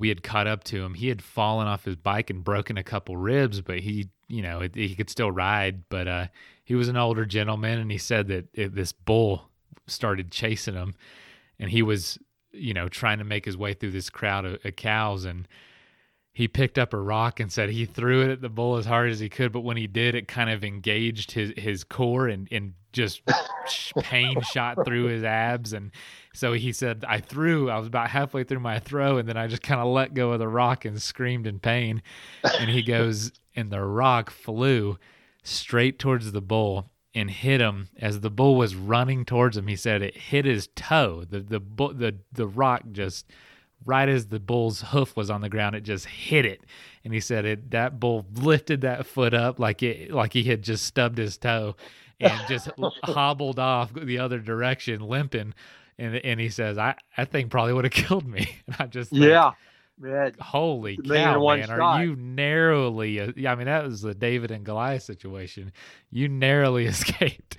we 0.00 0.08
had 0.08 0.22
caught 0.22 0.46
up 0.46 0.64
to 0.64 0.82
him. 0.82 0.94
He 0.94 1.08
had 1.08 1.22
fallen 1.22 1.68
off 1.68 1.84
his 1.84 1.94
bike 1.94 2.30
and 2.30 2.42
broken 2.42 2.78
a 2.78 2.82
couple 2.82 3.18
ribs, 3.18 3.60
but 3.60 3.80
he, 3.80 4.08
you 4.28 4.40
know, 4.40 4.66
he 4.74 4.94
could 4.94 5.10
still 5.10 5.30
ride. 5.30 5.88
But 5.90 6.08
uh, 6.08 6.26
he 6.64 6.74
was 6.74 6.88
an 6.88 6.96
older 6.96 7.26
gentleman, 7.26 7.78
and 7.78 7.92
he 7.92 7.98
said 7.98 8.26
that 8.28 8.48
it, 8.54 8.74
this 8.74 8.92
bull 8.92 9.50
started 9.86 10.32
chasing 10.32 10.74
him, 10.74 10.94
and 11.58 11.70
he 11.70 11.82
was, 11.82 12.18
you 12.50 12.72
know, 12.72 12.88
trying 12.88 13.18
to 13.18 13.24
make 13.24 13.44
his 13.44 13.58
way 13.58 13.74
through 13.74 13.90
this 13.90 14.08
crowd 14.08 14.46
of, 14.46 14.58
of 14.64 14.74
cows, 14.74 15.26
and 15.26 15.46
he 16.32 16.46
picked 16.48 16.78
up 16.78 16.92
a 16.92 17.00
rock 17.00 17.40
and 17.40 17.50
said 17.50 17.70
he 17.70 17.84
threw 17.84 18.22
it 18.22 18.30
at 18.30 18.40
the 18.40 18.48
bull 18.48 18.76
as 18.76 18.86
hard 18.86 19.10
as 19.10 19.18
he 19.18 19.28
could, 19.28 19.52
but 19.52 19.60
when 19.60 19.76
he 19.76 19.86
did, 19.86 20.14
it 20.14 20.28
kind 20.28 20.50
of 20.50 20.64
engaged 20.64 21.32
his 21.32 21.52
his 21.56 21.84
core 21.84 22.28
and 22.28 22.48
and 22.50 22.74
just 22.92 23.22
pain 23.98 24.40
shot 24.42 24.84
through 24.84 25.04
his 25.04 25.24
abs, 25.24 25.72
and 25.72 25.90
so 26.32 26.52
he 26.52 26.72
said, 26.72 27.04
I 27.06 27.18
threw. 27.18 27.70
I 27.70 27.78
was 27.78 27.86
about 27.86 28.10
halfway 28.10 28.44
through 28.44 28.60
my 28.60 28.78
throw, 28.78 29.18
and 29.18 29.28
then 29.28 29.36
I 29.36 29.46
just 29.46 29.62
kind 29.62 29.80
of 29.80 29.88
let 29.88 30.14
go 30.14 30.32
of 30.32 30.38
the 30.38 30.48
rock 30.48 30.84
and 30.84 31.00
screamed 31.00 31.46
in 31.46 31.58
pain. 31.58 32.02
And 32.58 32.70
he 32.70 32.82
goes, 32.84 33.32
and 33.56 33.70
the 33.70 33.82
rock 33.82 34.30
flew 34.30 34.98
straight 35.42 35.98
towards 35.98 36.30
the 36.32 36.40
bull 36.40 36.90
and 37.14 37.30
hit 37.30 37.60
him 37.60 37.88
as 37.98 38.20
the 38.20 38.30
bull 38.30 38.56
was 38.56 38.76
running 38.76 39.24
towards 39.24 39.56
him. 39.56 39.66
He 39.66 39.76
said 39.76 40.02
it 40.02 40.16
hit 40.16 40.44
his 40.44 40.68
toe. 40.76 41.24
The 41.28 41.40
the 41.40 41.60
the 41.60 42.16
the 42.32 42.46
rock 42.46 42.82
just 42.92 43.26
right 43.84 44.08
as 44.08 44.26
the 44.28 44.40
bull's 44.40 44.82
hoof 44.82 45.16
was 45.16 45.30
on 45.30 45.40
the 45.40 45.48
ground, 45.48 45.74
it 45.74 45.82
just 45.82 46.06
hit 46.06 46.44
it. 46.44 46.62
And 47.04 47.14
he 47.14 47.20
said 47.20 47.44
it 47.44 47.70
that 47.70 47.98
bull 48.00 48.26
lifted 48.34 48.82
that 48.82 49.06
foot 49.06 49.34
up 49.34 49.58
like 49.58 49.82
it 49.82 50.10
like 50.10 50.32
he 50.32 50.44
had 50.44 50.62
just 50.62 50.84
stubbed 50.84 51.18
his 51.18 51.36
toe 51.38 51.76
and 52.20 52.46
just 52.48 52.68
hobbled 53.04 53.58
off 53.58 53.92
the 53.94 54.18
other 54.18 54.38
direction, 54.38 55.00
limping. 55.00 55.54
And 55.98 56.16
and 56.16 56.40
he 56.40 56.48
says, 56.50 56.78
I, 56.78 56.94
I 57.16 57.24
think 57.24 57.50
probably 57.50 57.72
would 57.74 57.84
have 57.84 57.92
killed 58.06 58.26
me. 58.26 58.56
And 58.66 58.76
I 58.78 58.86
just 58.86 59.12
think, 59.18 59.22
Yeah. 59.26 59.52
Holy 60.40 60.98
It's 60.98 61.10
a 61.10 61.14
million 61.14 61.42
cow, 61.42 61.52
man! 61.54 61.68
shot. 61.76 62.00
Are 62.00 62.04
you 62.04 62.16
narrowly? 62.16 63.32
Yeah, 63.36 63.52
I 63.52 63.54
mean 63.54 63.66
that 63.66 63.84
was 63.84 64.00
the 64.02 64.14
David 64.14 64.50
and 64.50 64.64
Goliath 64.64 65.02
situation. 65.02 65.72
You 66.10 66.28
narrowly 66.28 66.86
escaped. 66.86 67.58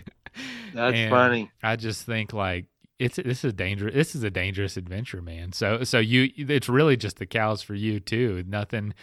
That's 0.74 1.04
And 1.06 1.10
funny. 1.10 1.52
I 1.62 1.76
just 1.76 2.06
think 2.06 2.34
like 2.34 2.66
it's 3.02 3.16
this 3.18 3.44
is 3.44 3.54
dangerous. 3.54 3.94
This 3.94 4.16
is 4.16 4.24
a 4.24 4.30
dangerous 4.30 4.78
adventure, 4.78 5.22
man. 5.22 5.52
So 5.54 5.84
so 5.84 6.00
you 6.00 6.30
it's 6.38 6.70
really 6.70 6.96
just 6.98 7.18
the 7.18 7.26
cows 7.26 7.62
for 7.62 7.74
you 7.74 8.00
too. 8.00 8.44
Nothing, 8.48 8.94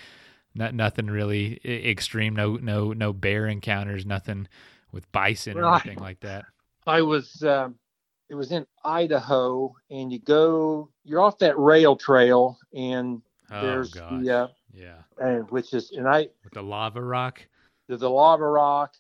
not 0.55 0.75
nothing 0.75 1.07
really 1.09 1.61
extreme. 1.65 2.35
No 2.35 2.57
no 2.57 2.93
no 2.93 3.13
bear 3.13 3.47
encounters. 3.47 4.07
Nothing 4.07 4.49
with 4.93 5.11
bison 5.13 5.59
or 5.59 5.63
Right. 5.63 5.85
anything 5.85 6.03
like 6.03 6.21
that. 6.21 6.45
I 6.87 7.03
was 7.03 7.43
um, 7.43 7.75
it 8.29 8.35
was 8.35 8.53
in 8.53 8.67
Idaho, 8.85 9.75
and 9.91 10.13
you 10.13 10.19
go 10.21 10.89
you're 11.05 11.21
off 11.21 11.39
that 11.39 11.59
rail 11.59 11.97
trail, 11.97 12.59
and 12.75 13.21
Oh 13.51 13.61
there's 13.63 13.95
gosh, 13.95 14.23
the 14.25 14.31
uh, 14.31 14.47
yeah, 14.73 14.99
and 15.19 15.51
which 15.51 15.75
is 15.75 15.91
and 15.93 16.07
I 16.09 16.29
with 16.45 16.53
the 16.55 16.63
lava 16.63 17.03
rock. 17.03 17.45
there's 17.89 18.03
a 18.03 18.09
lava 18.09 18.47
rock, 18.47 18.95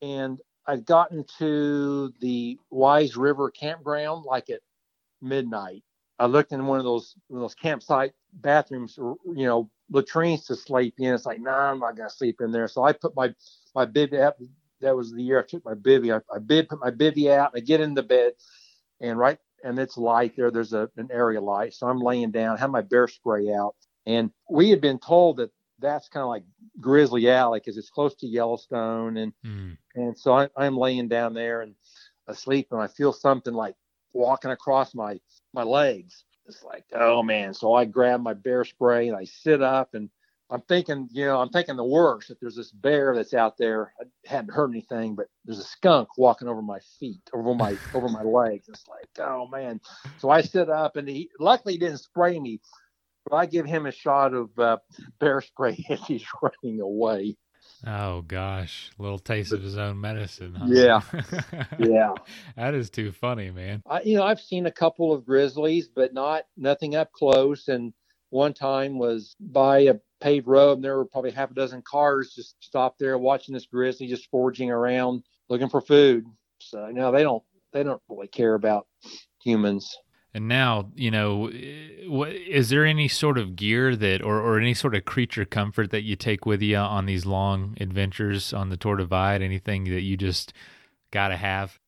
and 0.00 0.40
I'd 0.66 0.86
gotten 0.86 1.24
to 1.38 2.12
the 2.20 2.58
Wise 2.70 3.16
River 3.16 3.50
campground 3.50 4.24
like 4.24 4.50
at 4.50 4.60
midnight. 5.20 5.82
I 6.18 6.26
looked 6.26 6.52
in 6.52 6.66
one 6.66 6.78
of 6.78 6.84
those 6.84 7.16
one 7.28 7.38
of 7.38 7.42
those 7.42 7.54
campsite 7.54 8.12
bathrooms, 8.34 8.96
you 8.96 9.46
know, 9.46 9.70
latrines 9.90 10.46
to 10.46 10.56
sleep 10.56 10.94
in. 10.98 11.14
It's 11.14 11.26
like, 11.26 11.40
nah, 11.40 11.70
I'm 11.70 11.80
not 11.80 11.96
gonna 11.96 12.10
sleep 12.10 12.40
in 12.40 12.52
there. 12.52 12.68
So 12.68 12.84
I 12.84 12.92
put 12.92 13.16
my 13.16 13.34
my 13.74 13.84
bib 13.84 14.14
up 14.14 14.38
that 14.82 14.96
was 14.96 15.12
the 15.12 15.22
year 15.22 15.40
I 15.40 15.46
took 15.46 15.64
my 15.64 15.74
bivy. 15.74 16.14
I, 16.14 16.34
I 16.34 16.38
bid 16.38 16.68
put 16.68 16.80
my 16.80 16.90
bivy 16.90 17.30
out. 17.30 17.52
I 17.54 17.60
get 17.60 17.80
in 17.80 17.94
the 17.94 18.02
bed, 18.02 18.32
and 19.00 19.18
right 19.18 19.38
and 19.64 19.78
it's 19.78 19.96
light 19.96 20.36
there. 20.36 20.50
There's 20.50 20.74
a 20.74 20.90
an 20.96 21.08
area 21.10 21.40
light, 21.40 21.72
so 21.72 21.88
I'm 21.88 22.00
laying 22.00 22.30
down, 22.30 22.58
have 22.58 22.70
my 22.70 22.82
bear 22.82 23.08
spray 23.08 23.52
out, 23.52 23.74
and 24.04 24.30
we 24.50 24.70
had 24.70 24.80
been 24.80 24.98
told 24.98 25.38
that 25.38 25.50
that's 25.82 26.08
kind 26.08 26.22
of 26.22 26.28
like 26.28 26.44
Grizzly 26.80 27.28
Alley 27.30 27.60
because 27.60 27.76
it's 27.76 27.90
close 27.90 28.14
to 28.16 28.26
Yellowstone, 28.26 29.16
and 29.18 29.32
mm. 29.44 29.76
and 29.94 30.16
so 30.16 30.32
I, 30.32 30.48
I'm 30.56 30.76
laying 30.76 31.08
down 31.08 31.34
there 31.34 31.62
and 31.62 31.74
asleep, 32.28 32.68
and 32.70 32.80
I 32.80 32.86
feel 32.86 33.12
something 33.12 33.54
like 33.54 33.74
walking 34.12 34.50
across 34.50 34.94
my 34.94 35.20
my 35.52 35.62
legs. 35.62 36.24
It's 36.46 36.62
like, 36.62 36.84
oh 36.94 37.22
man! 37.22 37.52
So 37.54 37.74
I 37.74 37.84
grab 37.84 38.22
my 38.22 38.34
bear 38.34 38.64
spray 38.64 39.08
and 39.08 39.16
I 39.16 39.24
sit 39.24 39.62
up 39.62 39.94
and 39.94 40.08
I'm 40.52 40.60
thinking, 40.68 41.08
you 41.10 41.24
know, 41.24 41.40
I'm 41.40 41.48
thinking 41.48 41.76
the 41.76 41.84
worst. 41.84 42.28
that 42.28 42.38
there's 42.38 42.56
this 42.56 42.70
bear 42.72 43.14
that's 43.16 43.32
out 43.32 43.56
there, 43.56 43.94
I 43.98 44.04
hadn't 44.26 44.52
heard 44.52 44.70
anything, 44.70 45.14
but 45.14 45.28
there's 45.46 45.58
a 45.58 45.64
skunk 45.64 46.18
walking 46.18 46.46
over 46.46 46.60
my 46.60 46.78
feet, 47.00 47.22
over 47.32 47.54
my 47.54 47.74
over 47.94 48.08
my 48.08 48.22
legs. 48.22 48.68
It's 48.68 48.86
like, 48.86 49.08
oh 49.18 49.48
man. 49.48 49.80
So 50.18 50.28
I 50.28 50.42
sit 50.42 50.68
up, 50.68 50.96
and 50.96 51.08
he 51.08 51.30
luckily 51.40 51.74
he 51.74 51.78
didn't 51.78 51.98
spray 51.98 52.38
me, 52.38 52.60
but 53.28 53.36
I 53.36 53.46
give 53.46 53.66
him 53.66 53.86
a 53.86 53.92
shot 53.92 54.34
of 54.34 54.50
uh, 54.58 54.78
bear 55.18 55.40
spray 55.40 55.84
as 55.90 56.00
he's 56.06 56.24
running 56.42 56.80
away. 56.80 57.36
Oh 57.84 58.22
gosh, 58.22 58.90
a 58.98 59.02
little 59.02 59.18
taste 59.18 59.52
of 59.52 59.62
his 59.62 59.76
own 59.76 60.00
medicine. 60.00 60.54
Huh? 60.54 60.66
Yeah, 60.68 61.00
yeah. 61.78 62.14
that 62.56 62.74
is 62.74 62.90
too 62.90 63.10
funny, 63.10 63.50
man. 63.50 63.82
I, 63.88 64.02
you 64.02 64.16
know, 64.16 64.22
I've 64.22 64.40
seen 64.40 64.66
a 64.66 64.70
couple 64.70 65.12
of 65.12 65.26
grizzlies, 65.26 65.88
but 65.88 66.14
not 66.14 66.44
nothing 66.56 66.94
up 66.94 67.10
close. 67.12 67.66
And 67.66 67.92
one 68.30 68.54
time 68.54 68.98
was 68.98 69.34
by 69.40 69.80
a 69.80 69.94
paved 70.20 70.46
road, 70.46 70.74
and 70.74 70.84
there 70.84 70.96
were 70.96 71.04
probably 71.04 71.32
half 71.32 71.50
a 71.50 71.54
dozen 71.54 71.82
cars 71.82 72.32
just 72.34 72.54
stopped 72.60 73.00
there 73.00 73.18
watching 73.18 73.52
this 73.52 73.66
grizzly 73.66 74.06
just 74.06 74.30
foraging 74.30 74.70
around 74.70 75.24
looking 75.48 75.68
for 75.68 75.80
food. 75.80 76.24
So 76.60 76.86
now 76.92 77.10
they 77.10 77.22
don't 77.22 77.42
they 77.72 77.82
don't 77.82 78.02
really 78.08 78.28
care 78.28 78.54
about 78.54 78.86
humans. 79.42 79.96
And 80.34 80.48
now, 80.48 80.90
you 80.94 81.10
know, 81.10 81.50
is 81.52 82.70
there 82.70 82.86
any 82.86 83.06
sort 83.08 83.36
of 83.36 83.54
gear 83.54 83.94
that, 83.94 84.22
or, 84.22 84.40
or 84.40 84.58
any 84.58 84.72
sort 84.72 84.94
of 84.94 85.04
creature 85.04 85.44
comfort 85.44 85.90
that 85.90 86.04
you 86.04 86.16
take 86.16 86.46
with 86.46 86.62
you 86.62 86.78
on 86.78 87.04
these 87.04 87.26
long 87.26 87.76
adventures 87.80 88.52
on 88.52 88.70
the 88.70 88.76
Tour 88.76 88.96
Divide? 88.96 89.42
Anything 89.42 89.84
that 89.84 90.00
you 90.00 90.16
just 90.16 90.54
got 91.10 91.28
to 91.28 91.36
have? 91.36 91.78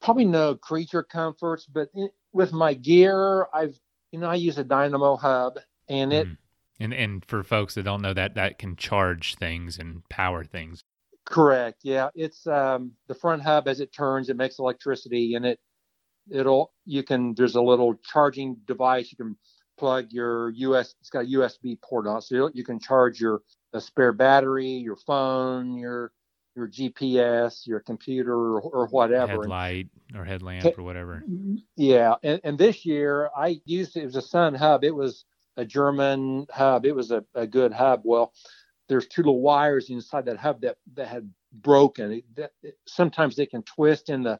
Probably 0.00 0.24
no 0.24 0.54
creature 0.54 1.02
comforts, 1.02 1.66
but 1.66 1.88
with 2.32 2.52
my 2.52 2.74
gear, 2.74 3.46
I've, 3.52 3.78
you 4.12 4.20
know, 4.20 4.28
I 4.28 4.36
use 4.36 4.58
a 4.58 4.64
dynamo 4.64 5.16
hub 5.16 5.58
and 5.88 6.12
it, 6.12 6.28
mm. 6.28 6.36
And 6.80 6.92
and 6.92 7.24
for 7.24 7.44
folks 7.44 7.74
that 7.74 7.84
don't 7.84 8.02
know 8.02 8.14
that 8.14 8.34
that 8.34 8.58
can 8.58 8.74
charge 8.74 9.36
things 9.36 9.78
and 9.78 10.02
power 10.08 10.42
things. 10.42 10.82
Correct. 11.24 11.80
Yeah, 11.84 12.08
it's 12.14 12.44
um, 12.46 12.92
the 13.06 13.14
front 13.14 13.42
hub 13.42 13.68
as 13.68 13.78
it 13.78 13.92
turns, 13.92 14.28
it 14.28 14.36
makes 14.36 14.58
electricity, 14.58 15.34
and 15.34 15.46
it 15.46 15.60
it'll 16.32 16.72
you 16.84 17.02
can 17.02 17.34
there's 17.34 17.54
a 17.54 17.62
little 17.62 17.94
charging 18.02 18.56
device 18.66 19.10
you 19.10 19.16
can 19.16 19.36
plug 19.78 20.12
your 20.12 20.50
US. 20.50 20.94
It's 21.00 21.10
got 21.10 21.24
a 21.24 21.28
USB 21.28 21.80
port 21.80 22.06
on, 22.06 22.18
it, 22.18 22.22
so 22.22 22.50
you 22.54 22.64
can 22.64 22.78
charge 22.78 23.20
your 23.20 23.42
a 23.72 23.80
spare 23.80 24.12
battery, 24.12 24.68
your 24.68 24.96
phone, 24.96 25.76
your 25.76 26.12
your 26.54 26.68
GPS, 26.68 27.66
your 27.66 27.80
computer, 27.80 28.34
or, 28.34 28.60
or 28.60 28.86
whatever. 28.88 29.32
Headlight 29.32 29.88
or 30.14 30.24
headlamp 30.24 30.78
or 30.78 30.82
whatever. 30.82 31.24
Yeah, 31.76 32.14
and, 32.22 32.40
and 32.44 32.58
this 32.58 32.84
year 32.84 33.30
I 33.36 33.60
used 33.64 33.96
it 33.96 34.04
was 34.04 34.16
a 34.16 34.22
SON 34.22 34.54
Hub. 34.54 34.84
It 34.84 34.94
was 34.94 35.24
a 35.56 35.64
German 35.64 36.46
hub. 36.50 36.86
It 36.86 36.94
was 36.94 37.10
a, 37.10 37.24
a 37.34 37.46
good 37.46 37.72
hub. 37.72 38.02
Well, 38.04 38.32
there's 38.88 39.06
two 39.06 39.22
little 39.22 39.40
wires 39.40 39.90
inside 39.90 40.26
that 40.26 40.36
hub 40.36 40.60
that, 40.62 40.76
that 40.94 41.08
had 41.08 41.30
broken. 41.52 42.12
It, 42.12 42.24
that, 42.36 42.50
it, 42.62 42.78
sometimes 42.86 43.36
they 43.36 43.46
can 43.46 43.62
twist 43.62 44.10
in 44.10 44.22
the 44.22 44.38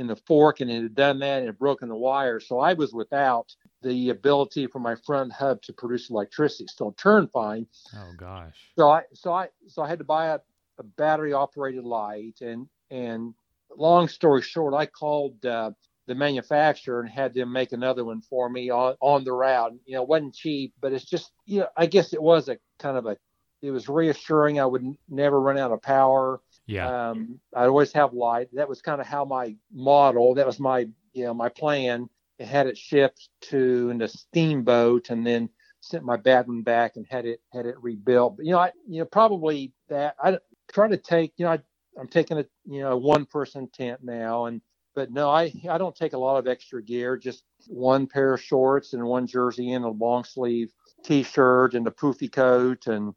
in 0.00 0.06
the 0.06 0.16
fork, 0.16 0.60
and 0.60 0.70
it 0.70 0.82
had 0.82 0.94
done 0.94 1.18
that 1.20 1.40
and 1.40 1.48
it 1.48 1.58
broken 1.58 1.88
the 1.88 1.94
wire. 1.94 2.40
So 2.40 2.58
I 2.58 2.72
was 2.72 2.92
without 2.92 3.54
the 3.82 4.08
ability 4.08 4.66
for 4.66 4.78
my 4.78 4.96
front 5.06 5.32
hub 5.32 5.60
to 5.62 5.72
produce 5.72 6.08
electricity. 6.10 6.66
Still 6.66 6.92
turned 6.92 7.30
fine. 7.30 7.66
Oh 7.94 8.12
gosh. 8.16 8.56
So 8.78 8.90
I 8.90 9.02
so 9.12 9.32
I 9.32 9.48
so 9.68 9.82
I 9.82 9.88
had 9.88 9.98
to 9.98 10.04
buy 10.04 10.28
a, 10.28 10.38
a 10.78 10.82
battery 10.82 11.34
operated 11.34 11.84
light 11.84 12.40
and 12.40 12.66
and 12.90 13.34
long 13.76 14.08
story 14.08 14.42
short, 14.42 14.74
I 14.74 14.86
called 14.86 15.44
uh, 15.44 15.72
the 16.06 16.14
manufacturer 16.14 17.00
and 17.00 17.08
had 17.10 17.34
them 17.34 17.52
make 17.52 17.72
another 17.72 18.04
one 18.04 18.22
for 18.22 18.48
me 18.48 18.70
on, 18.70 18.96
on 19.00 19.24
the 19.24 19.32
route. 19.32 19.74
You 19.84 19.96
know, 19.96 20.02
it 20.02 20.08
wasn't 20.08 20.34
cheap, 20.34 20.72
but 20.80 20.92
it's 20.92 21.04
just, 21.04 21.30
you 21.46 21.60
know, 21.60 21.68
I 21.76 21.86
guess 21.86 22.12
it 22.12 22.22
was 22.22 22.48
a 22.48 22.58
kind 22.78 22.96
of 22.96 23.06
a, 23.06 23.16
it 23.62 23.70
was 23.70 23.88
reassuring. 23.88 24.58
I 24.58 24.66
would 24.66 24.82
n- 24.82 24.98
never 25.08 25.40
run 25.40 25.58
out 25.58 25.72
of 25.72 25.82
power. 25.82 26.40
Yeah. 26.70 27.10
Um, 27.10 27.40
I'd 27.54 27.66
always 27.66 27.92
have 27.94 28.12
light. 28.12 28.48
That 28.52 28.68
was 28.68 28.80
kind 28.80 29.00
of 29.00 29.06
how 29.06 29.24
my 29.24 29.56
model, 29.72 30.34
that 30.34 30.46
was 30.46 30.60
my, 30.60 30.86
you 31.12 31.24
know, 31.24 31.34
my 31.34 31.48
plan. 31.48 32.08
It 32.38 32.46
had 32.46 32.68
it 32.68 32.78
shipped 32.78 33.28
to 33.42 33.98
a 34.00 34.08
Steamboat 34.08 35.10
and 35.10 35.26
then 35.26 35.48
sent 35.80 36.04
my 36.04 36.16
bad 36.16 36.46
one 36.46 36.62
back 36.62 36.94
and 36.94 37.04
had 37.10 37.26
it, 37.26 37.40
had 37.52 37.66
it 37.66 37.74
rebuilt. 37.82 38.36
But, 38.36 38.46
you 38.46 38.52
know, 38.52 38.60
I, 38.60 38.70
you 38.86 39.00
know, 39.00 39.04
probably 39.04 39.72
that 39.88 40.14
I 40.22 40.38
try 40.72 40.88
to 40.88 40.96
take, 40.96 41.32
you 41.36 41.44
know, 41.44 41.52
I, 41.52 41.58
I'm 41.98 42.08
taking 42.08 42.38
a, 42.38 42.46
you 42.64 42.82
know, 42.82 42.96
one 42.96 43.26
person 43.26 43.68
tent 43.68 44.00
now 44.04 44.46
and, 44.46 44.60
but 44.94 45.12
no, 45.12 45.30
I 45.30 45.52
I 45.68 45.78
don't 45.78 45.94
take 45.94 46.14
a 46.14 46.18
lot 46.18 46.38
of 46.38 46.48
extra 46.48 46.82
gear. 46.82 47.16
Just 47.16 47.44
one 47.68 48.06
pair 48.06 48.34
of 48.34 48.42
shorts 48.42 48.92
and 48.92 49.02
one 49.04 49.26
jersey 49.26 49.72
and 49.72 49.84
a 49.84 49.88
long 49.88 50.24
sleeve 50.24 50.72
t-shirt 51.04 51.74
and 51.74 51.86
a 51.86 51.92
poofy 51.92 52.30
coat 52.30 52.86
and 52.86 53.14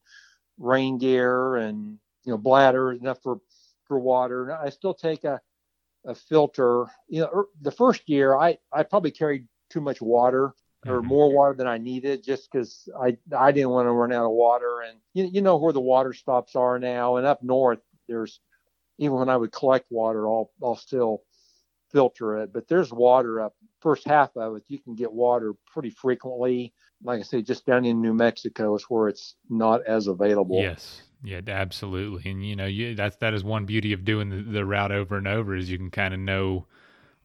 rain 0.60 0.98
gear 1.00 1.56
and 1.56 1.98
you 2.26 2.32
know 2.32 2.38
bladder 2.38 2.92
enough 2.92 3.22
for 3.22 3.40
for 3.88 4.00
water. 4.00 4.52
I 4.52 4.70
still 4.70 4.94
take 4.94 5.24
a 5.24 5.42
a 6.06 6.16
filter. 6.16 6.88
You 7.08 7.22
know, 7.22 7.30
er, 7.34 7.46
the 7.62 7.72
first 7.72 8.08
year 8.08 8.36
I 8.36 8.58
I 8.72 8.84
probably 8.84 9.12
carried 9.12 9.48
too 9.70 9.82
much 9.82 10.02
water 10.02 10.54
or 10.86 11.00
mm-hmm. 11.00 11.08
more 11.08 11.32
water 11.32 11.56
than 11.56 11.68
I 11.68 11.78
needed 11.78 12.24
just 12.24 12.52
because 12.52 12.88
I 13.00 13.18
I 13.36 13.52
didn't 13.52 13.70
want 13.70 13.88
to 13.88 13.92
run 13.92 14.14
out 14.14 14.26
of 14.26 14.32
water. 14.32 14.82
And 14.82 15.00
you 15.14 15.26
you 15.26 15.42
know 15.42 15.58
where 15.58 15.74
the 15.74 15.82
water 15.82 16.14
stops 16.14 16.56
are 16.56 16.80
now, 16.80 17.18
and 17.18 17.26
up 17.26 17.44
north 17.44 17.80
there's 18.08 18.40
even 18.98 19.18
when 19.18 19.30
I 19.30 19.38
would 19.38 19.52
collect 19.52 19.86
water, 19.90 20.28
I'll 20.28 20.52
I'll 20.62 20.76
still 20.76 21.24
filter 21.92 22.38
it. 22.40 22.54
But 22.54 22.68
there's 22.68 22.92
water 22.92 23.42
up 23.42 23.54
first 23.82 24.08
half 24.08 24.36
of 24.36 24.56
it. 24.56 24.64
You 24.68 24.80
can 24.80 24.96
get 24.96 25.12
water 25.12 25.54
pretty 25.72 25.90
frequently. 25.90 26.74
Like 27.04 27.20
I 27.20 27.24
say, 27.24 27.42
just 27.42 27.66
down 27.66 27.86
in 27.86 28.02
New 28.02 28.14
Mexico 28.14 28.76
is 28.76 28.84
where 28.84 29.10
it's 29.10 29.36
not 29.50 29.86
as 29.86 30.08
available. 30.08 30.62
Yes. 30.62 31.02
Yeah, 31.24 31.40
absolutely. 31.48 32.30
And 32.30 32.46
you 32.46 32.56
know, 32.56 32.66
you 32.66 32.96
that's 32.96 33.16
that 33.18 33.34
is 33.34 33.44
one 33.44 33.66
beauty 33.66 33.94
of 33.94 34.04
doing 34.04 34.30
the, 34.30 34.42
the 34.42 34.66
route 34.66 34.92
over 34.92 35.18
and 35.18 35.28
over 35.28 35.56
is 35.56 35.70
you 35.70 35.78
can 35.78 35.90
kind 35.90 36.14
of 36.14 36.20
know 36.20 36.68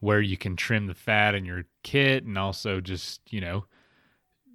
where 0.01 0.21
you 0.21 0.37
can 0.37 0.55
trim 0.55 0.87
the 0.87 0.95
fat 0.95 1.35
in 1.35 1.45
your 1.45 1.65
kit 1.83 2.25
and 2.25 2.39
also 2.39 2.81
just, 2.81 3.21
you 3.33 3.41
know, 3.41 3.65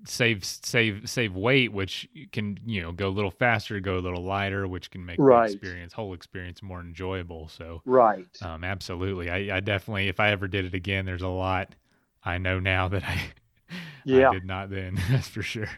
save 0.06 0.46
save 0.46 1.10
save 1.10 1.36
weight, 1.36 1.74
which 1.74 2.08
can 2.32 2.58
you 2.66 2.82
know 2.82 2.92
go 2.92 3.08
a 3.08 3.10
little 3.10 3.32
faster, 3.32 3.80
go 3.80 3.98
a 3.98 4.00
little 4.00 4.24
lighter, 4.24 4.68
which 4.68 4.92
can 4.92 5.06
make 5.06 5.18
right. 5.20 5.48
the 5.48 5.54
experience 5.54 5.94
whole 5.94 6.14
experience 6.14 6.62
more 6.62 6.80
enjoyable. 6.80 7.50
So 7.50 7.82
right, 7.86 8.26
um, 8.42 8.64
absolutely. 8.64 9.30
I, 9.30 9.58
I 9.58 9.60
definitely, 9.60 10.08
if 10.08 10.20
I 10.20 10.32
ever 10.32 10.48
did 10.48 10.66
it 10.66 10.74
again, 10.74 11.06
there's 11.06 11.22
a 11.22 11.28
lot 11.28 11.76
I 12.24 12.38
know 12.38 12.60
now 12.60 12.88
that 12.90 13.04
I 13.04 13.20
yeah 14.06 14.30
I 14.30 14.34
did 14.34 14.46
not 14.46 14.70
then. 14.70 15.00
That's 15.10 15.28
for 15.28 15.42
sure. 15.42 15.70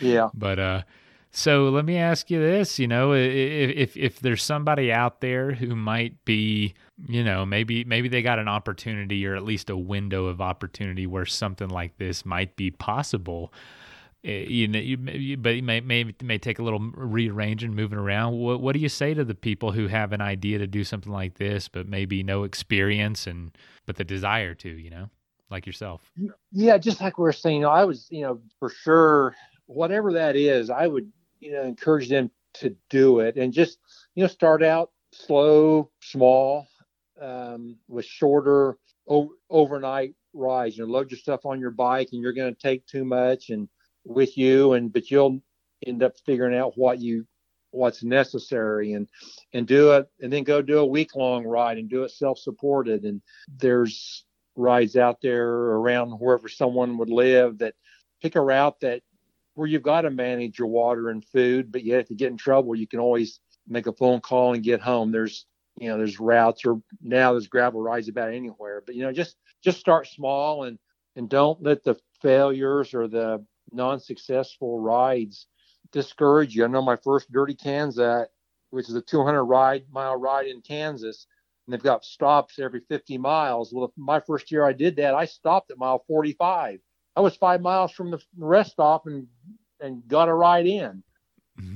Yeah, 0.00 0.28
but 0.34 0.58
uh, 0.58 0.82
so 1.34 1.70
let 1.70 1.86
me 1.86 1.96
ask 1.96 2.30
you 2.30 2.38
this: 2.38 2.78
you 2.78 2.86
know, 2.86 3.14
if 3.14 3.96
if 3.96 4.20
there's 4.20 4.42
somebody 4.42 4.92
out 4.92 5.22
there 5.22 5.52
who 5.52 5.74
might 5.74 6.22
be, 6.26 6.74
you 7.08 7.24
know, 7.24 7.46
maybe 7.46 7.84
maybe 7.84 8.08
they 8.08 8.20
got 8.20 8.38
an 8.38 8.48
opportunity 8.48 9.26
or 9.26 9.34
at 9.34 9.42
least 9.42 9.70
a 9.70 9.76
window 9.76 10.26
of 10.26 10.42
opportunity 10.42 11.06
where 11.06 11.24
something 11.24 11.68
like 11.68 11.96
this 11.96 12.26
might 12.26 12.54
be 12.56 12.70
possible. 12.70 13.50
Eh, 14.24 14.44
you 14.46 14.68
know, 14.68 14.78
you, 14.78 15.36
but 15.38 15.54
it 15.54 15.64
may, 15.64 15.80
may 15.80 16.14
may 16.22 16.36
take 16.36 16.58
a 16.58 16.62
little 16.62 16.80
rearranging, 16.94 17.74
moving 17.74 17.98
around. 17.98 18.34
What 18.38 18.60
what 18.60 18.74
do 18.74 18.78
you 18.78 18.90
say 18.90 19.14
to 19.14 19.24
the 19.24 19.34
people 19.34 19.72
who 19.72 19.86
have 19.86 20.12
an 20.12 20.20
idea 20.20 20.58
to 20.58 20.66
do 20.66 20.84
something 20.84 21.12
like 21.12 21.38
this, 21.38 21.66
but 21.66 21.88
maybe 21.88 22.22
no 22.22 22.44
experience 22.44 23.26
and 23.26 23.56
but 23.86 23.96
the 23.96 24.04
desire 24.04 24.54
to, 24.56 24.68
you 24.68 24.90
know, 24.90 25.08
like 25.50 25.66
yourself? 25.66 26.12
Yeah, 26.52 26.76
just 26.76 27.00
like 27.00 27.16
we 27.16 27.26
are 27.26 27.32
saying, 27.32 27.56
you 27.56 27.62
know, 27.62 27.70
I 27.70 27.84
was, 27.86 28.06
you 28.10 28.20
know, 28.20 28.38
for 28.58 28.68
sure, 28.68 29.34
whatever 29.64 30.12
that 30.12 30.36
is, 30.36 30.70
I 30.70 30.86
would 30.86 31.10
you 31.42 31.52
know 31.52 31.62
encourage 31.62 32.08
them 32.08 32.30
to 32.54 32.74
do 32.88 33.20
it 33.20 33.36
and 33.36 33.52
just 33.52 33.78
you 34.14 34.22
know 34.22 34.28
start 34.28 34.62
out 34.62 34.90
slow 35.12 35.90
small 36.00 36.66
um, 37.20 37.76
with 37.88 38.04
shorter 38.04 38.76
o- 39.08 39.34
overnight 39.50 40.14
rides. 40.32 40.76
You 40.78 40.86
know 40.86 40.92
load 40.92 41.10
your 41.10 41.18
stuff 41.18 41.44
on 41.44 41.60
your 41.60 41.70
bike 41.70 42.08
and 42.12 42.22
you're 42.22 42.32
going 42.32 42.54
to 42.54 42.60
take 42.60 42.86
too 42.86 43.04
much 43.04 43.50
and 43.50 43.68
with 44.04 44.38
you 44.38 44.72
and 44.72 44.92
but 44.92 45.10
you'll 45.10 45.40
end 45.86 46.02
up 46.02 46.14
figuring 46.24 46.56
out 46.56 46.72
what 46.76 47.00
you 47.00 47.26
what's 47.72 48.02
necessary 48.02 48.92
and 48.92 49.08
and 49.52 49.66
do 49.66 49.92
it 49.92 50.06
and 50.20 50.32
then 50.32 50.44
go 50.44 50.62
do 50.62 50.78
a 50.78 50.86
week 50.86 51.14
long 51.16 51.44
ride 51.44 51.78
and 51.78 51.88
do 51.88 52.04
it 52.04 52.10
self 52.10 52.38
supported 52.38 53.04
and 53.04 53.20
there's 53.58 54.24
rides 54.56 54.96
out 54.96 55.18
there 55.22 55.48
around 55.48 56.10
wherever 56.10 56.48
someone 56.48 56.98
would 56.98 57.08
live 57.08 57.58
that 57.58 57.74
pick 58.20 58.36
a 58.36 58.40
route 58.40 58.78
that 58.80 59.02
where 59.54 59.68
you've 59.68 59.82
got 59.82 60.02
to 60.02 60.10
manage 60.10 60.58
your 60.58 60.68
water 60.68 61.10
and 61.10 61.24
food, 61.24 61.70
but 61.70 61.84
yet 61.84 62.00
if 62.00 62.10
you 62.10 62.16
get 62.16 62.30
in 62.30 62.36
trouble, 62.36 62.74
you 62.74 62.86
can 62.86 63.00
always 63.00 63.40
make 63.68 63.86
a 63.86 63.92
phone 63.92 64.20
call 64.20 64.54
and 64.54 64.62
get 64.62 64.80
home. 64.80 65.12
There's 65.12 65.46
you 65.78 65.88
know 65.88 65.96
there's 65.96 66.20
routes 66.20 66.64
or 66.64 66.80
now 67.00 67.32
there's 67.32 67.48
gravel 67.48 67.80
rides 67.80 68.08
about 68.08 68.32
anywhere 68.32 68.82
but 68.84 68.94
you 68.94 69.02
know 69.02 69.12
just 69.12 69.36
just 69.62 69.78
start 69.78 70.06
small 70.06 70.64
and 70.64 70.78
and 71.16 71.28
don't 71.28 71.62
let 71.62 71.82
the 71.84 71.96
failures 72.20 72.94
or 72.94 73.08
the 73.08 73.44
non-successful 73.72 74.80
rides 74.80 75.46
discourage 75.92 76.54
you. 76.54 76.64
I 76.64 76.68
know 76.68 76.82
my 76.82 76.96
first 76.96 77.30
Dirty 77.32 77.54
Kanza 77.54 78.26
which 78.70 78.88
is 78.88 78.94
a 78.94 79.02
200 79.02 79.44
ride 79.44 79.84
mile 79.90 80.16
ride 80.16 80.46
in 80.46 80.62
kansas 80.62 81.26
and 81.66 81.72
they've 81.72 81.82
got 81.82 82.04
stops 82.04 82.58
every 82.58 82.80
50 82.88 83.18
miles. 83.18 83.72
Well 83.72 83.92
my 83.96 84.20
first 84.20 84.50
year 84.50 84.64
i 84.64 84.72
did 84.72 84.96
that 84.96 85.14
i 85.14 85.24
stopped 85.24 85.70
at 85.70 85.78
mile 85.78 86.04
45 86.06 86.80
i 87.16 87.20
was 87.20 87.36
five 87.36 87.60
miles 87.60 87.92
from 87.92 88.10
the 88.10 88.20
rest 88.36 88.72
stop 88.72 89.06
and 89.06 89.26
and 89.80 90.06
got 90.06 90.28
a 90.28 90.34
ride 90.34 90.66
in. 90.66 91.02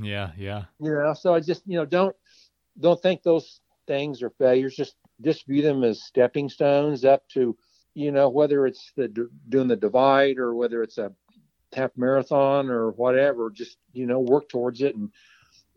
Yeah 0.00 0.30
yeah. 0.36 0.64
You 0.80 0.92
know 0.92 1.14
so 1.14 1.34
i 1.34 1.40
just 1.40 1.62
you 1.66 1.76
know 1.76 1.84
don't 1.84 2.14
don't 2.78 3.00
think 3.00 3.22
those 3.22 3.60
things 3.86 4.22
are 4.22 4.30
failures. 4.30 4.76
Just 4.76 4.96
just 5.22 5.46
view 5.46 5.62
them 5.62 5.82
as 5.84 6.02
stepping 6.02 6.48
stones 6.48 7.04
up 7.04 7.26
to 7.30 7.56
you 7.94 8.12
know 8.12 8.28
whether 8.28 8.66
it's 8.66 8.92
the 8.96 9.08
doing 9.48 9.68
the 9.68 9.76
divide 9.76 10.38
or 10.38 10.54
whether 10.54 10.82
it's 10.82 10.98
a 10.98 11.12
half 11.72 11.90
marathon 11.96 12.70
or 12.70 12.90
whatever 12.92 13.50
just 13.50 13.78
you 13.92 14.06
know 14.06 14.20
work 14.20 14.48
towards 14.48 14.82
it 14.82 14.94
and 14.94 15.10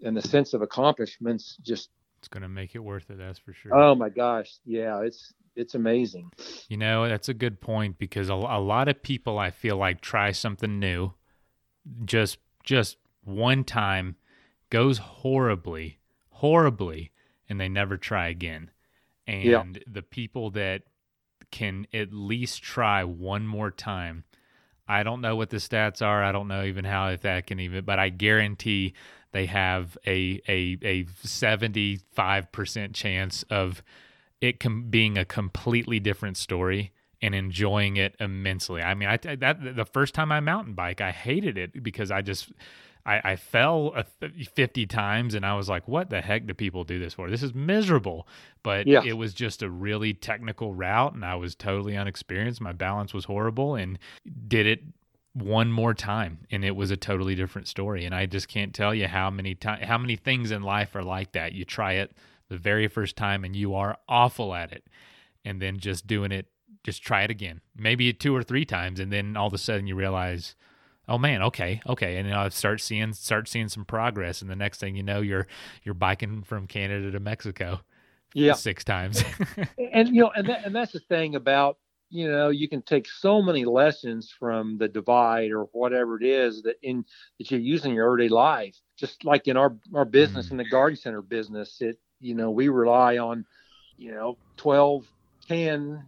and 0.03 0.15
the 0.15 0.21
sense 0.21 0.53
of 0.53 0.61
accomplishments 0.61 1.57
just 1.61 1.89
it's 2.19 2.27
going 2.27 2.43
to 2.43 2.49
make 2.49 2.75
it 2.75 2.79
worth 2.79 3.09
it 3.09 3.17
that's 3.17 3.39
for 3.39 3.53
sure 3.53 3.73
oh 3.73 3.95
my 3.95 4.09
gosh 4.09 4.57
yeah 4.65 5.01
it's 5.01 5.33
it's 5.55 5.73
amazing 5.73 6.29
you 6.69 6.77
know 6.77 7.07
that's 7.09 7.29
a 7.29 7.33
good 7.33 7.59
point 7.59 7.97
because 7.97 8.29
a, 8.29 8.33
a 8.33 8.61
lot 8.61 8.87
of 8.87 9.01
people 9.01 9.39
i 9.39 9.49
feel 9.49 9.77
like 9.77 10.01
try 10.01 10.31
something 10.31 10.79
new 10.79 11.11
just 12.05 12.37
just 12.63 12.97
one 13.23 13.63
time 13.63 14.15
goes 14.69 14.99
horribly 14.99 15.99
horribly 16.39 17.11
and 17.49 17.59
they 17.59 17.67
never 17.67 17.97
try 17.97 18.29
again. 18.29 18.71
And 19.27 19.43
yeah. 19.43 19.63
the 19.91 20.01
people 20.01 20.51
that 20.51 20.83
can 21.51 21.87
at 21.93 22.13
least 22.13 22.63
try 22.63 23.03
one 23.03 23.45
more 23.45 23.71
time. 23.71 24.23
I 24.89 25.03
don't 25.03 25.21
know 25.21 25.35
what 25.35 25.51
the 25.51 25.57
stats 25.57 26.01
are. 26.01 26.23
I 26.23 26.31
don't 26.31 26.47
know 26.47 26.63
even 26.63 26.83
how 26.83 27.09
if 27.09 27.21
that 27.21 27.45
can 27.47 27.59
even, 27.59 27.85
but 27.85 27.99
I 27.99 28.09
guarantee 28.09 28.93
they 29.31 29.45
have 29.45 29.97
a 30.07 30.41
a 30.49 30.77
a 30.83 31.05
seventy 31.23 31.99
five 32.11 32.51
percent 32.51 32.95
chance 32.95 33.43
of 33.43 33.83
it 34.41 34.59
com- 34.59 34.89
being 34.89 35.17
a 35.17 35.25
completely 35.25 35.99
different 35.99 36.37
story 36.37 36.91
and 37.21 37.35
enjoying 37.35 37.97
it 37.97 38.15
immensely. 38.19 38.81
I 38.81 38.95
mean, 38.95 39.09
I 39.09 39.17
that 39.17 39.75
the 39.75 39.85
first 39.85 40.15
time 40.15 40.31
I 40.31 40.39
mountain 40.39 40.73
bike, 40.73 41.01
I 41.01 41.11
hated 41.11 41.57
it 41.57 41.83
because 41.83 42.09
I 42.09 42.23
just 42.23 42.51
I, 43.05 43.31
I 43.31 43.35
fell 43.35 43.95
50 44.55 44.85
times 44.87 45.33
and 45.33 45.45
I 45.45 45.55
was 45.55 45.69
like, 45.69 45.87
what 45.87 46.09
the 46.09 46.21
heck 46.21 46.45
do 46.45 46.53
people 46.53 46.83
do 46.83 46.99
this 46.99 47.13
for? 47.13 47.29
This 47.29 47.43
is 47.43 47.53
miserable. 47.53 48.27
But 48.63 48.87
yeah. 48.87 49.01
it 49.03 49.13
was 49.13 49.33
just 49.33 49.63
a 49.63 49.69
really 49.69 50.13
technical 50.13 50.73
route 50.73 51.13
and 51.13 51.25
I 51.25 51.35
was 51.35 51.55
totally 51.55 51.95
unexperienced. 51.95 52.61
My 52.61 52.73
balance 52.73 53.13
was 53.13 53.25
horrible 53.25 53.75
and 53.75 53.97
did 54.47 54.65
it 54.67 54.83
one 55.33 55.71
more 55.71 55.93
time 55.93 56.39
and 56.51 56.65
it 56.65 56.75
was 56.75 56.91
a 56.91 56.97
totally 56.97 57.35
different 57.35 57.67
story. 57.67 58.05
And 58.05 58.13
I 58.13 58.25
just 58.25 58.47
can't 58.47 58.73
tell 58.73 58.93
you 58.93 59.07
how 59.07 59.29
many 59.29 59.55
times, 59.55 59.85
how 59.85 59.97
many 59.97 60.15
things 60.15 60.51
in 60.51 60.61
life 60.61 60.95
are 60.95 61.03
like 61.03 61.31
that. 61.33 61.53
You 61.53 61.65
try 61.65 61.93
it 61.93 62.11
the 62.49 62.57
very 62.57 62.87
first 62.87 63.15
time 63.15 63.43
and 63.43 63.55
you 63.55 63.75
are 63.75 63.97
awful 64.07 64.53
at 64.53 64.71
it. 64.71 64.83
And 65.45 65.61
then 65.61 65.77
just 65.77 66.05
doing 66.05 66.31
it, 66.31 66.47
just 66.83 67.01
try 67.01 67.23
it 67.23 67.31
again, 67.31 67.61
maybe 67.77 68.11
two 68.11 68.35
or 68.35 68.43
three 68.43 68.65
times. 68.65 68.99
And 68.99 69.11
then 69.11 69.37
all 69.37 69.47
of 69.47 69.53
a 69.53 69.57
sudden 69.57 69.87
you 69.87 69.95
realize, 69.95 70.55
oh 71.09 71.17
man, 71.17 71.41
okay, 71.43 71.81
okay, 71.87 72.17
and 72.17 72.33
I 72.33 72.47
start 72.49 72.79
seeing 72.81 73.11
start 73.13 73.47
seeing 73.47 73.67
some 73.67 73.83
progress, 73.83 74.41
and 74.41 74.49
the 74.49 74.55
next 74.55 74.79
thing 74.79 74.95
you 74.95 75.03
know, 75.03 75.21
you're 75.21 75.47
you're 75.83 75.95
biking 75.95 76.43
from 76.43 76.67
Canada 76.67 77.11
to 77.11 77.19
Mexico, 77.19 77.81
yeah, 78.33 78.53
six 78.53 78.83
times. 78.83 79.23
and 79.93 80.09
you 80.09 80.21
know, 80.21 80.31
and 80.35 80.47
that, 80.47 80.65
and 80.65 80.75
that's 80.75 80.93
the 80.93 80.99
thing 80.99 81.35
about 81.35 81.77
you 82.09 82.29
know 82.29 82.49
you 82.49 82.69
can 82.69 82.81
take 82.81 83.07
so 83.07 83.41
many 83.41 83.65
lessons 83.65 84.33
from 84.39 84.77
the 84.77 84.87
divide 84.87 85.51
or 85.51 85.63
whatever 85.73 86.21
it 86.21 86.25
is 86.25 86.61
that 86.63 86.75
in 86.81 87.03
that 87.39 87.51
you 87.51 87.57
use 87.57 87.85
in 87.85 87.93
your 87.93 88.05
everyday 88.05 88.29
life. 88.29 88.77
Just 88.95 89.25
like 89.25 89.47
in 89.47 89.57
our 89.57 89.75
our 89.95 90.05
business 90.05 90.47
mm. 90.47 90.51
in 90.51 90.57
the 90.57 90.69
garden 90.69 90.97
center 90.97 91.21
business, 91.21 91.81
it 91.81 91.99
you 92.19 92.35
know 92.35 92.51
we 92.51 92.69
rely 92.69 93.17
on 93.17 93.45
you 93.97 94.11
know 94.11 94.37
12, 94.57 95.05
10 95.47 96.03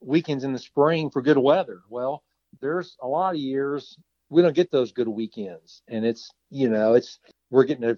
weekends 0.00 0.44
in 0.44 0.52
the 0.52 0.58
spring 0.58 1.10
for 1.10 1.22
good 1.22 1.38
weather. 1.38 1.80
Well, 1.88 2.22
there's 2.60 2.96
a 3.00 3.06
lot 3.06 3.34
of 3.34 3.40
years 3.40 3.96
we 4.32 4.40
don't 4.40 4.54
get 4.54 4.70
those 4.70 4.92
good 4.92 5.08
weekends. 5.08 5.82
And 5.88 6.04
it's 6.04 6.30
you 6.50 6.68
know 6.68 6.94
it's 6.94 7.20
we're 7.50 7.64
getting 7.64 7.84
a 7.84 7.96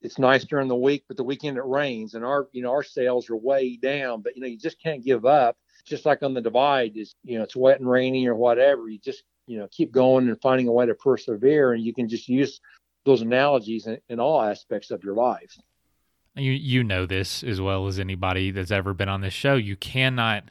it's 0.00 0.18
nice 0.18 0.44
during 0.44 0.68
the 0.68 0.76
week 0.76 1.04
but 1.08 1.16
the 1.16 1.24
weekend 1.24 1.56
it 1.56 1.64
rains 1.64 2.14
and 2.14 2.24
our 2.24 2.48
you 2.52 2.62
know 2.62 2.70
our 2.70 2.82
sales 2.82 3.30
are 3.30 3.36
way 3.36 3.76
down 3.76 4.20
but 4.20 4.36
you 4.36 4.42
know 4.42 4.48
you 4.48 4.58
just 4.58 4.80
can't 4.80 5.04
give 5.04 5.26
up. 5.26 5.56
Just 5.84 6.06
like 6.06 6.22
on 6.22 6.34
the 6.34 6.40
divide 6.40 6.96
is 6.96 7.16
you 7.24 7.36
know 7.36 7.44
it's 7.44 7.56
wet 7.56 7.80
and 7.80 7.90
rainy 7.90 8.26
or 8.26 8.36
whatever. 8.36 8.88
You 8.88 8.98
just 8.98 9.24
you 9.46 9.58
know 9.58 9.66
keep 9.72 9.90
going 9.90 10.28
and 10.28 10.40
finding 10.40 10.68
a 10.68 10.72
way 10.72 10.86
to 10.86 10.94
persevere 10.94 11.72
and 11.72 11.84
you 11.84 11.92
can 11.92 12.08
just 12.08 12.28
use 12.28 12.60
those 13.04 13.22
analogies 13.22 13.88
in, 13.88 13.98
in 14.08 14.20
all 14.20 14.40
aspects 14.40 14.92
of 14.92 15.02
your 15.02 15.14
life. 15.14 15.58
You 16.36 16.52
you 16.52 16.84
know 16.84 17.06
this 17.06 17.42
as 17.42 17.60
well 17.60 17.88
as 17.88 17.98
anybody 17.98 18.52
that's 18.52 18.70
ever 18.70 18.94
been 18.94 19.08
on 19.08 19.20
this 19.20 19.34
show. 19.34 19.56
You 19.56 19.74
cannot 19.74 20.44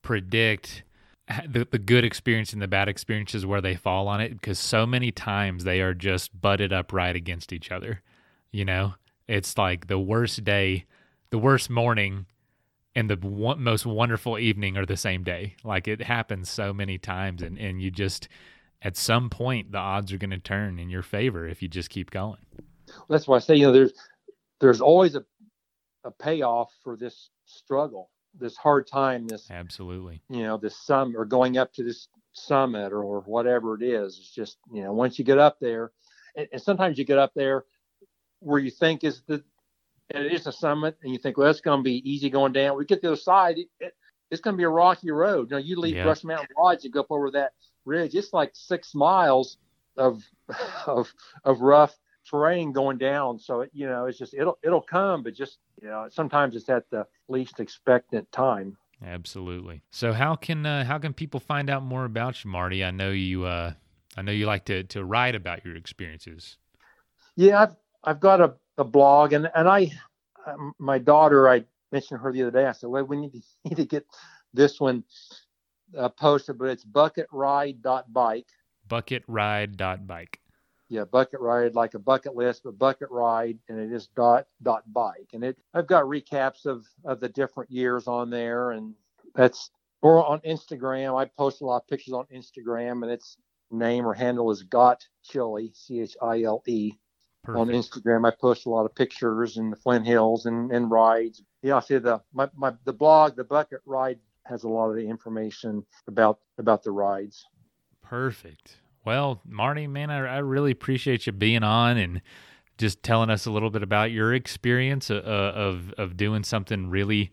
predict 0.00 0.82
the, 1.48 1.66
the 1.70 1.78
good 1.78 2.04
experience 2.04 2.52
and 2.52 2.62
the 2.62 2.68
bad 2.68 2.88
experiences 2.88 3.46
where 3.46 3.60
they 3.60 3.76
fall 3.76 4.08
on 4.08 4.20
it 4.20 4.32
because 4.32 4.58
so 4.58 4.86
many 4.86 5.12
times 5.12 5.64
they 5.64 5.80
are 5.80 5.94
just 5.94 6.38
butted 6.40 6.72
up 6.72 6.92
right 6.92 7.14
against 7.14 7.52
each 7.52 7.70
other. 7.70 8.02
You 8.50 8.64
know, 8.64 8.94
it's 9.28 9.56
like 9.56 9.86
the 9.86 9.98
worst 9.98 10.42
day, 10.44 10.86
the 11.30 11.38
worst 11.38 11.70
morning, 11.70 12.26
and 12.94 13.08
the 13.08 13.16
one, 13.16 13.62
most 13.62 13.86
wonderful 13.86 14.38
evening 14.38 14.76
are 14.76 14.86
the 14.86 14.96
same 14.96 15.22
day. 15.22 15.54
Like 15.62 15.86
it 15.86 16.02
happens 16.02 16.50
so 16.50 16.72
many 16.72 16.98
times, 16.98 17.42
and 17.42 17.56
and 17.58 17.80
you 17.80 17.90
just 17.90 18.28
at 18.82 18.96
some 18.96 19.30
point 19.30 19.72
the 19.72 19.78
odds 19.78 20.12
are 20.12 20.18
going 20.18 20.30
to 20.30 20.38
turn 20.38 20.78
in 20.78 20.90
your 20.90 21.02
favor 21.02 21.46
if 21.46 21.62
you 21.62 21.68
just 21.68 21.90
keep 21.90 22.10
going. 22.10 22.40
Well, 22.88 23.06
that's 23.08 23.28
why 23.28 23.36
I 23.36 23.40
say 23.40 23.54
you 23.54 23.66
know 23.66 23.72
there's 23.72 23.92
there's 24.60 24.80
always 24.80 25.14
a 25.14 25.24
a 26.04 26.10
payoff 26.10 26.72
for 26.82 26.96
this 26.96 27.30
struggle 27.44 28.10
this 28.38 28.56
hard 28.56 28.86
time 28.86 29.26
this 29.26 29.50
absolutely. 29.50 30.20
you 30.28 30.42
know 30.42 30.56
this 30.56 30.76
summit 30.76 31.16
or 31.16 31.24
going 31.24 31.58
up 31.58 31.72
to 31.72 31.82
this 31.82 32.08
summit 32.32 32.92
or, 32.92 33.20
whatever 33.20 33.74
it 33.74 33.82
is 33.82 34.18
it's 34.18 34.30
just 34.30 34.58
you 34.72 34.82
know 34.82 34.92
once 34.92 35.18
you 35.18 35.24
get 35.24 35.38
up 35.38 35.58
there 35.60 35.90
and, 36.36 36.48
and 36.52 36.62
sometimes 36.62 36.98
you 36.98 37.04
get 37.04 37.18
up 37.18 37.32
there 37.34 37.64
where 38.40 38.58
you 38.58 38.70
think 38.70 39.04
is 39.04 39.22
the 39.26 39.42
and 40.12 40.24
it 40.24 40.32
is 40.32 40.46
a 40.46 40.52
summit 40.52 40.96
and 41.02 41.12
you 41.12 41.18
think 41.18 41.36
well 41.36 41.48
it's 41.48 41.60
going 41.60 41.80
to 41.80 41.84
be 41.84 42.10
easy 42.10 42.30
going 42.30 42.52
down. 42.52 42.76
We 42.76 42.84
get 42.84 43.02
to 43.02 43.10
the 43.10 43.16
side 43.16 43.58
it, 43.58 43.68
it, 43.78 43.94
it's 44.30 44.40
going 44.40 44.54
to 44.54 44.58
be 44.58 44.64
a 44.64 44.68
rocky 44.68 45.10
road. 45.10 45.50
You 45.50 45.56
know 45.56 45.62
you 45.62 45.78
leave 45.78 45.96
yeah. 45.96 46.04
brush 46.04 46.24
mountain 46.24 46.48
lodge 46.58 46.84
and 46.84 46.92
go 46.92 47.00
up 47.00 47.10
over 47.10 47.30
that 47.32 47.52
ridge 47.84 48.14
it's 48.14 48.32
like 48.32 48.50
six 48.54 48.94
miles 48.94 49.56
of 49.96 50.22
of 50.86 51.12
of 51.44 51.60
rough 51.60 51.96
terrain 52.30 52.72
going 52.72 52.98
down. 52.98 53.38
So 53.38 53.62
it, 53.62 53.70
you 53.72 53.86
know, 53.86 54.06
it's 54.06 54.18
just 54.18 54.34
it'll 54.34 54.58
it'll 54.62 54.80
come, 54.80 55.22
but 55.22 55.34
just 55.34 55.58
you 55.82 55.88
know, 55.88 56.06
sometimes 56.10 56.54
it's 56.56 56.68
at 56.68 56.88
the 56.90 57.06
least 57.28 57.60
expectant 57.60 58.30
time. 58.32 58.76
Absolutely. 59.04 59.82
So 59.90 60.12
how 60.12 60.36
can 60.36 60.64
uh, 60.66 60.84
how 60.84 60.98
can 60.98 61.12
people 61.12 61.40
find 61.40 61.70
out 61.70 61.82
more 61.82 62.04
about 62.04 62.44
you, 62.44 62.50
Marty? 62.50 62.84
I 62.84 62.90
know 62.90 63.10
you 63.10 63.44
uh, 63.44 63.72
I 64.16 64.22
know 64.22 64.32
you 64.32 64.46
like 64.46 64.64
to 64.66 64.84
to 64.84 65.04
write 65.04 65.34
about 65.34 65.64
your 65.64 65.76
experiences. 65.76 66.56
Yeah, 67.36 67.62
I've 67.62 67.76
I've 68.04 68.20
got 68.20 68.40
a, 68.40 68.54
a 68.78 68.84
blog, 68.84 69.32
and 69.32 69.50
and 69.54 69.68
I 69.68 69.90
um, 70.46 70.74
my 70.78 70.98
daughter 70.98 71.48
I 71.48 71.64
mentioned 71.92 72.20
her 72.20 72.32
the 72.32 72.42
other 72.42 72.50
day. 72.50 72.66
I 72.66 72.72
said, 72.72 72.88
well, 72.88 73.04
we 73.04 73.16
need 73.16 73.32
to, 73.32 73.42
need 73.64 73.76
to 73.76 73.86
get 73.86 74.06
this 74.52 74.80
one 74.80 75.04
uh, 75.96 76.08
posted, 76.08 76.58
but 76.58 76.68
it's 76.68 76.84
bucketride.bike. 76.84 78.46
Bucketride.bike 78.88 80.40
yeah, 80.90 81.04
bucket 81.04 81.40
ride 81.40 81.76
like 81.76 81.94
a 81.94 82.00
bucket 82.00 82.34
list, 82.34 82.62
but 82.64 82.76
bucket 82.76 83.10
ride, 83.10 83.58
and 83.68 83.78
it 83.78 83.92
is 83.92 84.08
dot 84.08 84.46
dot 84.62 84.82
bike, 84.92 85.30
and 85.32 85.44
it 85.44 85.56
I've 85.72 85.86
got 85.86 86.04
recaps 86.04 86.66
of 86.66 86.84
of 87.04 87.20
the 87.20 87.28
different 87.28 87.70
years 87.70 88.08
on 88.08 88.28
there, 88.28 88.72
and 88.72 88.94
that's 89.34 89.70
or 90.02 90.26
on 90.26 90.40
Instagram. 90.40 91.16
I 91.16 91.26
post 91.26 91.62
a 91.62 91.64
lot 91.64 91.76
of 91.76 91.86
pictures 91.86 92.12
on 92.12 92.26
Instagram, 92.34 93.04
and 93.04 93.10
its 93.12 93.36
name 93.70 94.04
or 94.04 94.14
handle 94.14 94.50
is 94.50 94.64
Got 94.64 95.06
Chile, 95.22 95.70
C 95.74 96.00
H 96.00 96.16
I 96.20 96.42
L 96.42 96.62
E. 96.66 96.92
On 97.48 97.68
Instagram, 97.68 98.26
I 98.26 98.34
post 98.38 98.66
a 98.66 98.68
lot 98.68 98.84
of 98.84 98.94
pictures 98.94 99.56
in 99.56 99.70
the 99.70 99.76
Flint 99.76 100.06
Hills 100.06 100.44
and, 100.44 100.70
and 100.70 100.90
rides. 100.90 101.42
Yeah, 101.62 101.76
I 101.76 101.80
see 101.80 101.96
the 101.98 102.20
my, 102.34 102.50
my 102.54 102.74
the 102.84 102.92
blog, 102.92 103.36
the 103.36 103.44
bucket 103.44 103.80
ride 103.86 104.18
has 104.44 104.64
a 104.64 104.68
lot 104.68 104.90
of 104.90 104.96
the 104.96 105.08
information 105.08 105.86
about 106.08 106.40
about 106.58 106.82
the 106.82 106.90
rides. 106.90 107.46
Perfect. 108.02 108.76
Well, 109.04 109.40
Marty, 109.44 109.86
man, 109.86 110.10
I, 110.10 110.36
I 110.36 110.38
really 110.38 110.72
appreciate 110.72 111.26
you 111.26 111.32
being 111.32 111.62
on 111.62 111.96
and 111.96 112.20
just 112.76 113.02
telling 113.02 113.30
us 113.30 113.46
a 113.46 113.50
little 113.50 113.70
bit 113.70 113.82
about 113.82 114.10
your 114.10 114.34
experience 114.34 115.10
uh, 115.10 115.22
uh, 115.24 115.52
of 115.54 115.92
of 115.98 116.16
doing 116.16 116.42
something 116.42 116.88
really, 116.90 117.30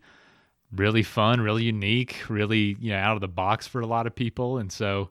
really 0.74 1.02
fun, 1.02 1.40
really 1.40 1.64
unique, 1.64 2.28
really 2.28 2.76
you 2.80 2.90
know 2.90 2.98
out 2.98 3.14
of 3.16 3.20
the 3.20 3.28
box 3.28 3.66
for 3.66 3.80
a 3.80 3.86
lot 3.86 4.06
of 4.06 4.14
people. 4.14 4.58
And 4.58 4.70
so, 4.72 5.10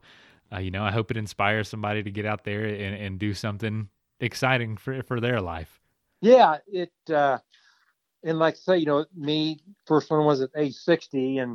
uh, 0.52 0.58
you 0.58 0.70
know, 0.70 0.82
I 0.82 0.90
hope 0.90 1.10
it 1.10 1.16
inspires 1.16 1.68
somebody 1.68 2.02
to 2.02 2.10
get 2.10 2.26
out 2.26 2.44
there 2.44 2.64
and, 2.64 2.94
and 2.94 3.18
do 3.18 3.34
something 3.34 3.88
exciting 4.20 4.76
for 4.76 5.02
for 5.02 5.20
their 5.20 5.40
life. 5.40 5.80
Yeah, 6.20 6.58
it. 6.66 6.92
Uh, 7.08 7.38
and 8.24 8.38
like 8.38 8.54
I 8.54 8.56
say, 8.56 8.78
you 8.78 8.86
know, 8.86 9.06
me 9.16 9.60
first 9.86 10.10
one 10.10 10.24
was 10.24 10.40
at 10.40 10.50
age 10.56 10.74
60, 10.74 11.38
and 11.38 11.52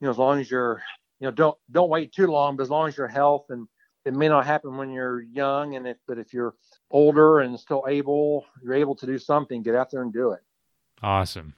you 0.00 0.06
know, 0.06 0.10
as 0.10 0.18
long 0.18 0.40
as 0.40 0.50
you're, 0.50 0.82
you 1.20 1.26
know, 1.26 1.30
don't 1.30 1.58
don't 1.70 1.90
wait 1.90 2.12
too 2.12 2.26
long, 2.26 2.56
but 2.56 2.62
as 2.62 2.70
long 2.70 2.88
as 2.88 2.96
your 2.96 3.08
health 3.08 3.46
and 3.50 3.68
it 4.06 4.14
may 4.14 4.28
not 4.28 4.46
happen 4.46 4.76
when 4.76 4.90
you're 4.90 5.20
young, 5.20 5.74
and 5.74 5.86
if 5.86 5.98
but 6.06 6.18
if 6.18 6.32
you're 6.32 6.54
older 6.90 7.40
and 7.40 7.58
still 7.58 7.84
able, 7.88 8.46
you're 8.62 8.74
able 8.74 8.94
to 8.94 9.06
do 9.06 9.18
something, 9.18 9.62
get 9.62 9.74
out 9.74 9.90
there 9.90 10.02
and 10.02 10.12
do 10.12 10.30
it. 10.30 10.40
Awesome. 11.02 11.54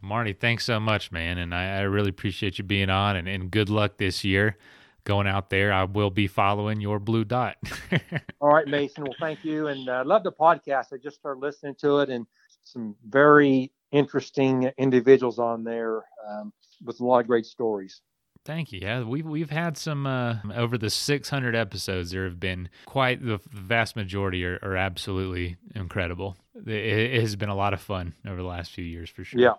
Marty, 0.00 0.34
thanks 0.34 0.66
so 0.66 0.78
much, 0.78 1.10
man. 1.10 1.38
And 1.38 1.54
I, 1.54 1.78
I 1.78 1.80
really 1.82 2.10
appreciate 2.10 2.58
you 2.58 2.64
being 2.64 2.90
on 2.90 3.16
and, 3.16 3.26
and 3.26 3.50
good 3.50 3.70
luck 3.70 3.96
this 3.96 4.22
year 4.22 4.58
going 5.04 5.26
out 5.26 5.48
there. 5.48 5.72
I 5.72 5.84
will 5.84 6.10
be 6.10 6.26
following 6.26 6.80
your 6.80 6.98
blue 6.98 7.24
dot. 7.24 7.56
All 8.40 8.50
right, 8.50 8.66
Mason. 8.66 9.04
Well, 9.04 9.14
thank 9.18 9.44
you. 9.44 9.68
And 9.68 9.88
I 9.88 10.00
uh, 10.00 10.04
love 10.04 10.24
the 10.24 10.32
podcast. 10.32 10.92
I 10.92 10.96
just 11.02 11.16
started 11.16 11.40
listening 11.40 11.76
to 11.80 12.00
it 12.00 12.10
and 12.10 12.26
some 12.64 12.96
very 13.08 13.72
interesting 13.92 14.70
individuals 14.76 15.38
on 15.38 15.64
there 15.64 16.04
um, 16.28 16.52
with 16.82 17.00
a 17.00 17.04
lot 17.04 17.20
of 17.20 17.26
great 17.26 17.46
stories. 17.46 18.02
Thank 18.44 18.72
you. 18.72 18.80
Yeah, 18.82 19.02
we've 19.04 19.24
we've 19.24 19.50
had 19.50 19.78
some 19.78 20.06
uh, 20.06 20.36
over 20.54 20.76
the 20.76 20.90
600 20.90 21.56
episodes. 21.56 22.10
There 22.10 22.24
have 22.24 22.38
been 22.38 22.68
quite 22.84 23.24
the 23.24 23.40
vast 23.50 23.96
majority 23.96 24.44
are, 24.44 24.58
are 24.62 24.76
absolutely 24.76 25.56
incredible. 25.74 26.36
It, 26.54 26.68
it, 26.68 27.20
has 27.20 27.36
been 27.36 27.48
a 27.48 27.54
lot 27.54 27.72
of 27.72 27.80
fun 27.80 28.14
over 28.26 28.36
the 28.36 28.46
last 28.46 28.72
few 28.72 28.84
years 28.84 29.08
for 29.08 29.24
sure. 29.24 29.40
Yeah, 29.40 29.54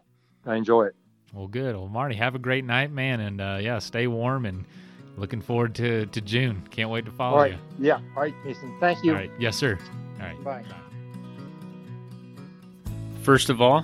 I 0.45 0.55
enjoy 0.55 0.85
it. 0.85 0.95
Well, 1.33 1.47
good. 1.47 1.75
Well, 1.75 1.87
Marty, 1.87 2.15
have 2.15 2.35
a 2.35 2.39
great 2.39 2.63
night, 2.63 2.91
man, 2.91 3.21
and 3.21 3.41
uh, 3.41 3.57
yeah, 3.59 3.79
stay 3.79 4.05
warm 4.05 4.45
and 4.45 4.65
looking 5.17 5.41
forward 5.41 5.73
to 5.75 6.05
to 6.05 6.21
June. 6.21 6.61
Can't 6.69 6.91
wait 6.91 7.05
to 7.05 7.11
follow 7.11 7.37
right. 7.37 7.53
you. 7.53 7.87
Yeah. 7.87 7.99
All 8.15 8.21
right, 8.21 8.35
Jason. 8.43 8.77
Thank 8.79 9.03
you. 9.03 9.13
All 9.13 9.17
right. 9.17 9.31
Yes, 9.39 9.55
sir. 9.55 9.79
All 10.19 10.27
right. 10.27 10.43
Bye. 10.43 10.63
First 13.23 13.49
of 13.49 13.59
all, 13.61 13.83